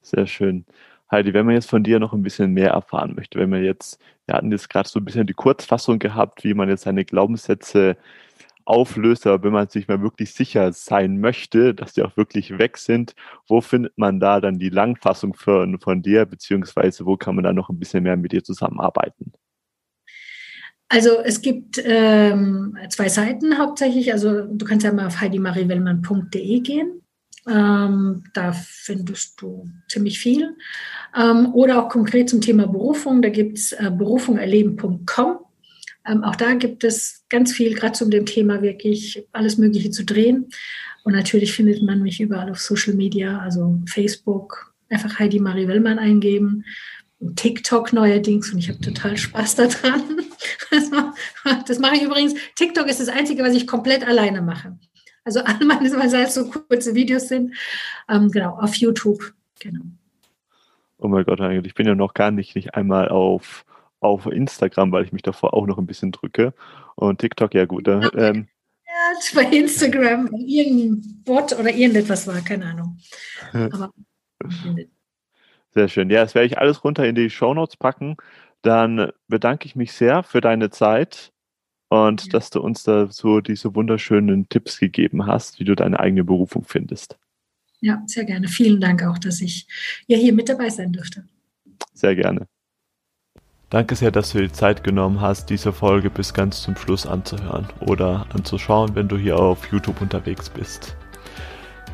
Sehr 0.00 0.28
schön. 0.28 0.64
Heidi, 1.10 1.34
wenn 1.34 1.46
man 1.46 1.56
jetzt 1.56 1.68
von 1.68 1.82
dir 1.82 1.98
noch 1.98 2.12
ein 2.12 2.22
bisschen 2.22 2.52
mehr 2.52 2.70
erfahren 2.70 3.14
möchte, 3.16 3.38
wenn 3.38 3.50
man 3.50 3.64
jetzt, 3.64 4.00
wir 4.26 4.36
hatten 4.36 4.52
jetzt 4.52 4.70
gerade 4.70 4.88
so 4.88 5.00
ein 5.00 5.04
bisschen 5.04 5.26
die 5.26 5.34
Kurzfassung 5.34 5.98
gehabt, 5.98 6.44
wie 6.44 6.54
man 6.54 6.68
jetzt 6.68 6.82
seine 6.82 7.04
Glaubenssätze 7.04 7.96
auflöst, 8.64 9.26
aber 9.26 9.42
wenn 9.42 9.52
man 9.52 9.68
sich 9.68 9.88
mal 9.88 10.00
wirklich 10.02 10.32
sicher 10.32 10.72
sein 10.72 11.18
möchte, 11.18 11.74
dass 11.74 11.94
die 11.94 12.02
auch 12.02 12.16
wirklich 12.16 12.58
weg 12.58 12.76
sind, 12.76 13.16
wo 13.48 13.60
findet 13.60 13.98
man 13.98 14.20
da 14.20 14.40
dann 14.40 14.58
die 14.58 14.68
Langfassung 14.68 15.34
von, 15.34 15.80
von 15.80 16.02
dir, 16.02 16.26
beziehungsweise 16.26 17.04
wo 17.06 17.16
kann 17.16 17.34
man 17.34 17.44
da 17.44 17.52
noch 17.52 17.70
ein 17.70 17.78
bisschen 17.78 18.04
mehr 18.04 18.16
mit 18.16 18.30
dir 18.30 18.44
zusammenarbeiten? 18.44 19.32
Also 20.88 21.20
es 21.20 21.40
gibt 21.40 21.80
ähm, 21.84 22.76
zwei 22.88 23.08
Seiten 23.08 23.58
hauptsächlich. 23.58 24.12
Also 24.12 24.42
du 24.42 24.64
kannst 24.64 24.84
ja 24.84 24.92
mal 24.92 25.06
auf 25.06 25.20
heidimariewellmann.de 25.20 26.60
gehen. 26.60 27.02
Ähm, 27.48 28.24
da 28.34 28.52
findest 28.52 29.40
du 29.40 29.68
ziemlich 29.88 30.18
viel. 30.18 30.56
Ähm, 31.16 31.54
oder 31.54 31.82
auch 31.82 31.88
konkret 31.88 32.28
zum 32.28 32.40
Thema 32.40 32.66
Berufung, 32.66 33.22
da 33.22 33.30
gibt 33.30 33.58
es 33.58 33.72
äh, 33.72 33.90
berufungerleben.com. 33.90 35.38
Ähm, 36.06 36.24
auch 36.24 36.36
da 36.36 36.54
gibt 36.54 36.84
es 36.84 37.24
ganz 37.28 37.52
viel, 37.52 37.74
gerade 37.74 37.92
zum 37.92 38.10
dem 38.10 38.26
Thema 38.26 38.62
wirklich 38.62 39.26
alles 39.32 39.58
Mögliche 39.58 39.90
zu 39.90 40.04
drehen. 40.04 40.48
Und 41.04 41.14
natürlich 41.14 41.52
findet 41.52 41.82
man 41.82 42.02
mich 42.02 42.20
überall 42.20 42.50
auf 42.50 42.60
Social 42.60 42.94
Media, 42.94 43.38
also 43.38 43.80
Facebook, 43.86 44.74
einfach 44.90 45.18
Heidi 45.18 45.40
Marie 45.40 45.66
Wellmann 45.66 45.98
eingeben. 45.98 46.64
TikTok 47.36 47.92
neuerdings 47.92 48.50
und 48.50 48.58
ich 48.58 48.68
habe 48.70 48.80
total 48.80 49.16
Spaß 49.16 49.56
daran. 49.56 50.02
Das, 50.70 50.88
das 51.66 51.78
mache 51.80 51.96
ich 51.96 52.02
übrigens. 52.02 52.34
TikTok 52.54 52.86
ist 52.86 53.00
das 53.00 53.08
Einzige, 53.08 53.42
was 53.42 53.54
ich 53.54 53.66
komplett 53.66 54.06
alleine 54.06 54.40
mache. 54.40 54.78
Also 55.24 55.40
meine, 55.66 55.90
weil 55.92 56.22
es 56.22 56.34
so 56.34 56.50
kurze 56.50 56.94
Videos 56.94 57.28
sind. 57.28 57.54
Ähm, 58.08 58.30
genau, 58.30 58.56
auf 58.58 58.74
YouTube. 58.74 59.32
Genau. 59.60 59.82
Oh 60.98 61.08
mein 61.08 61.24
Gott, 61.24 61.40
ich 61.40 61.74
bin 61.74 61.86
ja 61.86 61.94
noch 61.94 62.14
gar 62.14 62.30
nicht, 62.30 62.54
nicht 62.54 62.74
einmal 62.74 63.08
auf, 63.08 63.64
auf 64.00 64.26
Instagram, 64.26 64.92
weil 64.92 65.04
ich 65.04 65.12
mich 65.12 65.22
davor 65.22 65.54
auch 65.54 65.66
noch 65.66 65.78
ein 65.78 65.86
bisschen 65.86 66.12
drücke. 66.12 66.52
Und 66.94 67.20
TikTok, 67.20 67.54
ja 67.54 67.64
gut. 67.64 67.88
Okay. 67.88 68.10
Ähm, 68.16 68.48
ja, 68.86 69.18
bei 69.34 69.44
Instagram, 69.56 70.28
irgendein 70.34 71.22
Bot 71.24 71.52
oder 71.58 71.70
irgendetwas 71.70 72.26
war, 72.26 72.40
keine 72.42 72.66
Ahnung. 72.66 72.98
Aber 73.52 73.92
sehr 75.72 75.88
schön. 75.88 76.10
Ja, 76.10 76.22
das 76.22 76.34
werde 76.34 76.46
ich 76.46 76.58
alles 76.58 76.82
runter 76.82 77.06
in 77.06 77.14
die 77.14 77.30
Show 77.30 77.54
Notes 77.54 77.76
packen. 77.76 78.16
Dann 78.62 79.12
bedanke 79.28 79.66
ich 79.66 79.76
mich 79.76 79.92
sehr 79.92 80.22
für 80.22 80.40
deine 80.40 80.70
Zeit 80.70 81.32
und 81.90 82.26
ja. 82.26 82.30
dass 82.30 82.50
du 82.50 82.60
uns 82.60 82.84
da 82.84 83.08
so 83.10 83.40
diese 83.40 83.74
wunderschönen 83.74 84.48
Tipps 84.48 84.78
gegeben 84.78 85.26
hast, 85.26 85.58
wie 85.58 85.64
du 85.64 85.74
deine 85.74 86.00
eigene 86.00 86.24
Berufung 86.24 86.64
findest. 86.64 87.18
Ja, 87.80 88.02
sehr 88.06 88.24
gerne. 88.24 88.48
Vielen 88.48 88.80
Dank 88.80 89.02
auch, 89.02 89.18
dass 89.18 89.40
ich 89.40 89.66
ja 90.06 90.16
hier 90.16 90.32
mit 90.32 90.48
dabei 90.48 90.70
sein 90.70 90.92
durfte. 90.92 91.24
Sehr 91.92 92.14
gerne. 92.14 92.46
Danke 93.70 93.94
sehr, 93.94 94.10
dass 94.10 94.32
du 94.32 94.40
die 94.40 94.52
Zeit 94.52 94.84
genommen 94.84 95.20
hast, 95.20 95.50
diese 95.50 95.72
Folge 95.72 96.10
bis 96.10 96.34
ganz 96.34 96.62
zum 96.62 96.76
Schluss 96.76 97.06
anzuhören 97.06 97.68
oder 97.80 98.26
anzuschauen, 98.34 98.94
wenn 98.94 99.08
du 99.08 99.16
hier 99.16 99.38
auf 99.38 99.70
YouTube 99.70 100.00
unterwegs 100.00 100.48
bist. 100.48 100.96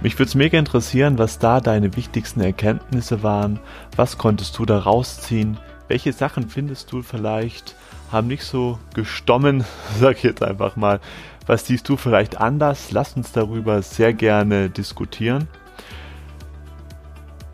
Mich 0.02 0.18
würde 0.18 0.28
es 0.28 0.34
mega 0.34 0.58
interessieren, 0.58 1.18
was 1.18 1.38
da 1.38 1.60
deine 1.60 1.96
wichtigsten 1.96 2.40
Erkenntnisse 2.40 3.22
waren. 3.22 3.60
Was 3.94 4.18
konntest 4.18 4.58
du 4.58 4.66
da 4.66 4.78
rausziehen? 4.78 5.58
Welche 5.88 6.12
Sachen 6.12 6.48
findest 6.48 6.92
du 6.92 7.02
vielleicht 7.02 7.74
haben 8.12 8.28
nicht 8.28 8.44
so 8.44 8.78
gestommen, 8.94 9.64
sag 10.00 10.18
ich 10.18 10.22
jetzt 10.22 10.42
einfach 10.42 10.76
mal. 10.76 11.00
Was 11.46 11.66
siehst 11.66 11.88
du 11.88 11.96
vielleicht 11.96 12.40
anders? 12.40 12.90
Lass 12.90 13.16
uns 13.16 13.32
darüber 13.32 13.80
sehr 13.82 14.12
gerne 14.12 14.68
diskutieren. 14.68 15.46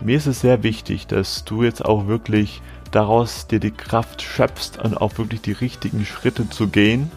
Mir 0.03 0.16
ist 0.16 0.26
es 0.26 0.40
sehr 0.40 0.62
wichtig, 0.62 1.07
dass 1.07 1.44
du 1.44 1.62
jetzt 1.62 1.84
auch 1.84 2.07
wirklich 2.07 2.62
daraus 2.90 3.46
dir 3.46 3.61
die 3.61 3.70
Kraft 3.70 4.22
schöpfst 4.22 4.78
und 4.82 4.96
auch 4.96 5.18
wirklich 5.18 5.42
die 5.42 5.53
richtigen 5.53 6.05
Schritte 6.05 6.48
zu 6.48 6.68
gehen, 6.68 7.11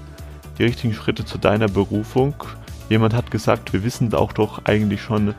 die 0.58 0.64
richtigen 0.64 0.94
Schritte 0.94 1.26
zu 1.26 1.38
deiner 1.38 1.68
Berufung 1.68 2.36
Jemand 2.90 3.16
hat 3.16 3.32
gesagt, 3.32 3.74
wir 3.74 3.84
wissen 3.84 4.14
auch 4.14 4.32
doch 4.32 4.66
eigentlich 4.66 5.02
schon, 5.02 5.34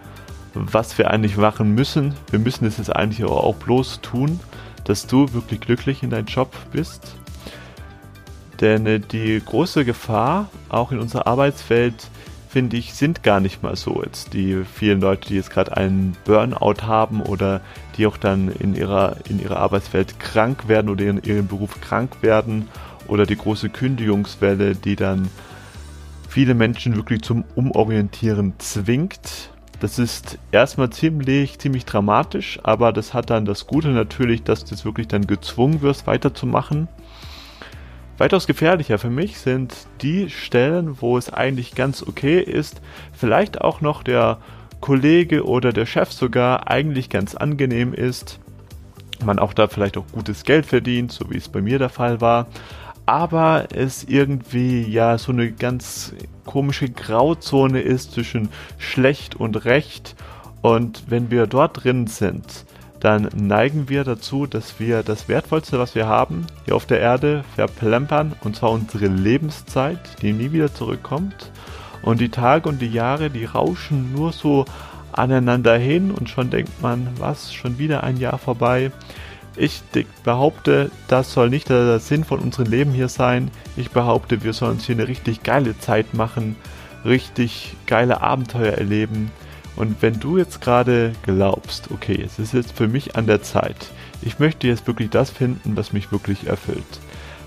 was 0.54 0.98
wir 0.98 1.10
eigentlich 1.10 1.36
machen 1.36 1.74
müssen. 1.74 2.14
Wir 2.30 2.40
müssen 2.40 2.66
es 2.66 2.78
jetzt 2.78 2.94
eigentlich 2.94 3.24
auch 3.24 3.54
bloß 3.54 4.00
tun, 4.00 4.40
dass 4.84 5.06
du 5.06 5.32
wirklich 5.32 5.60
glücklich 5.60 6.02
in 6.02 6.10
deinem 6.10 6.26
Job 6.26 6.52
bist. 6.72 7.16
Denn 8.60 8.86
äh, 8.86 9.00
die 9.00 9.40
große 9.44 9.84
Gefahr, 9.84 10.50
auch 10.68 10.92
in 10.92 10.98
unserer 10.98 11.26
Arbeitswelt, 11.26 12.08
finde 12.48 12.76
ich, 12.78 12.94
sind 12.94 13.22
gar 13.22 13.40
nicht 13.40 13.62
mal 13.62 13.76
so 13.76 14.02
jetzt. 14.02 14.32
Die 14.32 14.64
vielen 14.64 15.00
Leute, 15.00 15.28
die 15.28 15.34
jetzt 15.34 15.50
gerade 15.50 15.76
einen 15.76 16.16
Burnout 16.24 16.82
haben 16.82 17.20
oder 17.20 17.60
die 17.96 18.06
auch 18.06 18.16
dann 18.16 18.48
in 18.48 18.74
ihrer, 18.74 19.16
in 19.28 19.40
ihrer 19.40 19.58
Arbeitswelt 19.58 20.18
krank 20.18 20.68
werden 20.68 20.88
oder 20.88 21.04
in 21.04 21.22
ihrem 21.22 21.48
Beruf 21.48 21.80
krank 21.80 22.22
werden 22.22 22.68
oder 23.08 23.26
die 23.26 23.36
große 23.36 23.68
Kündigungswelle, 23.68 24.74
die 24.74 24.96
dann 24.96 25.28
viele 26.28 26.54
Menschen 26.54 26.96
wirklich 26.96 27.22
zum 27.22 27.44
Umorientieren 27.54 28.54
zwingt. 28.58 29.50
Das 29.80 29.98
ist 29.98 30.38
erstmal 30.50 30.88
ziemlich, 30.90 31.58
ziemlich 31.58 31.84
dramatisch, 31.84 32.58
aber 32.62 32.92
das 32.92 33.12
hat 33.12 33.28
dann 33.28 33.44
das 33.44 33.66
Gute 33.66 33.88
natürlich, 33.88 34.42
dass 34.42 34.64
du 34.64 34.74
wirklich 34.84 35.08
dann 35.08 35.26
gezwungen 35.26 35.82
wirst, 35.82 36.06
weiterzumachen. 36.06 36.88
Weitaus 38.18 38.46
gefährlicher 38.46 38.98
für 38.98 39.10
mich 39.10 39.38
sind 39.38 39.74
die 40.00 40.30
Stellen, 40.30 41.00
wo 41.00 41.18
es 41.18 41.32
eigentlich 41.32 41.74
ganz 41.74 42.02
okay 42.02 42.40
ist, 42.40 42.80
vielleicht 43.12 43.60
auch 43.60 43.80
noch 43.80 44.02
der 44.02 44.38
Kollege 44.80 45.44
oder 45.44 45.72
der 45.72 45.86
Chef 45.86 46.12
sogar 46.12 46.70
eigentlich 46.70 47.10
ganz 47.10 47.34
angenehm 47.34 47.92
ist, 47.92 48.40
man 49.24 49.38
auch 49.38 49.52
da 49.52 49.68
vielleicht 49.68 49.96
auch 49.96 50.06
gutes 50.12 50.44
Geld 50.44 50.66
verdient, 50.66 51.12
so 51.12 51.30
wie 51.30 51.36
es 51.36 51.48
bei 51.48 51.60
mir 51.60 51.78
der 51.78 51.88
Fall 51.88 52.20
war, 52.20 52.46
aber 53.06 53.68
es 53.74 54.04
irgendwie 54.04 54.82
ja 54.82 55.16
so 55.16 55.32
eine 55.32 55.52
ganz 55.52 56.14
komische 56.44 56.88
Grauzone 56.90 57.80
ist 57.80 58.12
zwischen 58.12 58.48
schlecht 58.78 59.36
und 59.36 59.64
recht. 59.64 60.16
Und 60.60 61.04
wenn 61.08 61.30
wir 61.30 61.46
dort 61.46 61.84
drin 61.84 62.08
sind, 62.08 62.65
dann 63.06 63.28
neigen 63.36 63.88
wir 63.88 64.02
dazu, 64.02 64.46
dass 64.46 64.80
wir 64.80 65.04
das 65.04 65.28
Wertvollste, 65.28 65.78
was 65.78 65.94
wir 65.94 66.08
haben, 66.08 66.44
hier 66.64 66.74
auf 66.74 66.86
der 66.86 66.98
Erde 66.98 67.44
verplempern, 67.54 68.34
und 68.42 68.56
zwar 68.56 68.72
unsere 68.72 69.06
Lebenszeit, 69.06 70.00
die 70.22 70.32
nie 70.32 70.50
wieder 70.50 70.74
zurückkommt. 70.74 71.52
Und 72.02 72.20
die 72.20 72.30
Tage 72.30 72.68
und 72.68 72.82
die 72.82 72.90
Jahre, 72.90 73.30
die 73.30 73.44
rauschen 73.44 74.12
nur 74.12 74.32
so 74.32 74.64
aneinander 75.12 75.76
hin 75.78 76.10
und 76.10 76.28
schon 76.28 76.50
denkt 76.50 76.82
man, 76.82 77.06
was, 77.18 77.54
schon 77.54 77.78
wieder 77.78 78.02
ein 78.02 78.16
Jahr 78.16 78.38
vorbei. 78.38 78.90
Ich 79.54 79.82
behaupte, 80.24 80.90
das 81.06 81.32
soll 81.32 81.48
nicht 81.48 81.68
der 81.68 82.00
Sinn 82.00 82.24
von 82.24 82.40
unserem 82.40 82.68
Leben 82.68 82.90
hier 82.90 83.08
sein. 83.08 83.52
Ich 83.76 83.92
behaupte, 83.92 84.42
wir 84.42 84.52
sollen 84.52 84.72
uns 84.72 84.86
hier 84.86 84.96
eine 84.96 85.06
richtig 85.06 85.44
geile 85.44 85.78
Zeit 85.78 86.12
machen, 86.12 86.56
richtig 87.04 87.76
geile 87.86 88.20
Abenteuer 88.20 88.72
erleben. 88.72 89.30
Und 89.76 90.00
wenn 90.00 90.18
du 90.18 90.38
jetzt 90.38 90.60
gerade 90.60 91.12
glaubst, 91.22 91.90
okay, 91.90 92.20
es 92.24 92.38
ist 92.38 92.54
jetzt 92.54 92.72
für 92.72 92.88
mich 92.88 93.14
an 93.14 93.26
der 93.26 93.42
Zeit, 93.42 93.90
ich 94.22 94.38
möchte 94.38 94.66
jetzt 94.66 94.86
wirklich 94.86 95.10
das 95.10 95.30
finden, 95.30 95.76
was 95.76 95.92
mich 95.92 96.10
wirklich 96.10 96.46
erfüllt, 96.46 97.00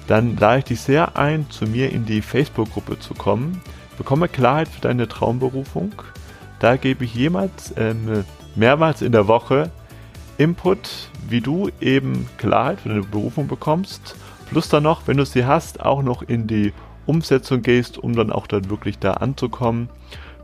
dann 0.08 0.38
lade 0.38 0.60
ich 0.60 0.66
dich 0.66 0.82
sehr 0.82 1.18
ein, 1.18 1.50
zu 1.50 1.66
mir 1.66 1.92
in 1.92 2.06
die 2.06 2.22
Facebook-Gruppe 2.22 3.00
zu 3.00 3.14
kommen. 3.14 3.62
Bekomme 3.98 4.28
Klarheit 4.28 4.68
für 4.68 4.82
deine 4.82 5.08
Traumberufung. 5.08 5.92
Da 6.60 6.78
gebe 6.78 7.06
ich 7.06 7.14
jemals 7.14 7.74
ähm, 7.78 8.24
mehrmals 8.56 9.02
in 9.02 9.12
der 9.12 9.28
Woche 9.28 9.72
Input, 10.38 11.10
wie 11.28 11.42
du 11.42 11.70
eben 11.82 12.28
Klarheit 12.38 12.82
für 12.82 12.90
deine 12.90 13.02
Berufung 13.02 13.48
bekommst. 13.48 14.16
Plus 14.50 14.70
dann 14.70 14.84
noch, 14.84 15.08
wenn 15.08 15.18
du 15.18 15.26
sie 15.26 15.46
hast, 15.46 15.82
auch 15.82 16.02
noch 16.02 16.22
in 16.24 16.48
die 16.48 16.74
Umsetzung 17.06 17.62
gehst, 17.62 17.98
um 17.98 18.16
dann 18.16 18.32
auch 18.32 18.48
dann 18.48 18.70
wirklich 18.70 19.00
da 19.00 19.14
anzukommen. 19.14 19.90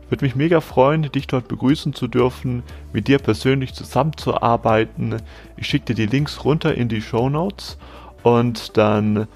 Würde 0.10 0.24
mich 0.24 0.36
mega 0.36 0.62
freuen, 0.62 1.03
dich 1.12 1.28
dort 1.28 1.47
begrüßen 1.47 1.93
zu 1.93 2.08
dürfen, 2.08 2.64
mit 2.93 3.08
dir 3.08 3.20
persönlich 3.20 3.74
zusammenzuarbeiten. 3.74 5.22
Ich 5.58 5.68
schicke 5.68 5.93
dir 5.93 5.95
die 5.95 6.12
Links 6.12 6.43
runter 6.43 6.76
in 6.76 6.89
die 6.89 7.01
Show 7.01 7.30
Notes 7.30 7.78
und 8.24 8.78
dann 8.78 9.28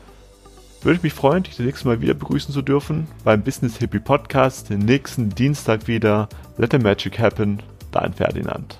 würde 0.82 0.98
ich 0.98 1.04
mich 1.04 1.14
freuen, 1.14 1.44
dich 1.44 1.58
das 1.58 1.66
nächste 1.66 1.88
Mal 1.88 2.02
wieder 2.02 2.14
begrüßen 2.14 2.54
zu 2.54 2.62
dürfen 2.62 3.08
beim 3.24 3.42
Business 3.42 3.78
Hippie 3.78 4.00
Podcast, 4.00 4.70
den 4.70 4.80
nächsten 4.80 5.30
Dienstag 5.30 5.88
wieder. 5.88 6.30
Let 6.58 6.72
the 6.72 6.80
Magic 6.80 7.20
Happen, 7.20 7.62
dein 7.92 8.14
Ferdinand. 8.14 8.78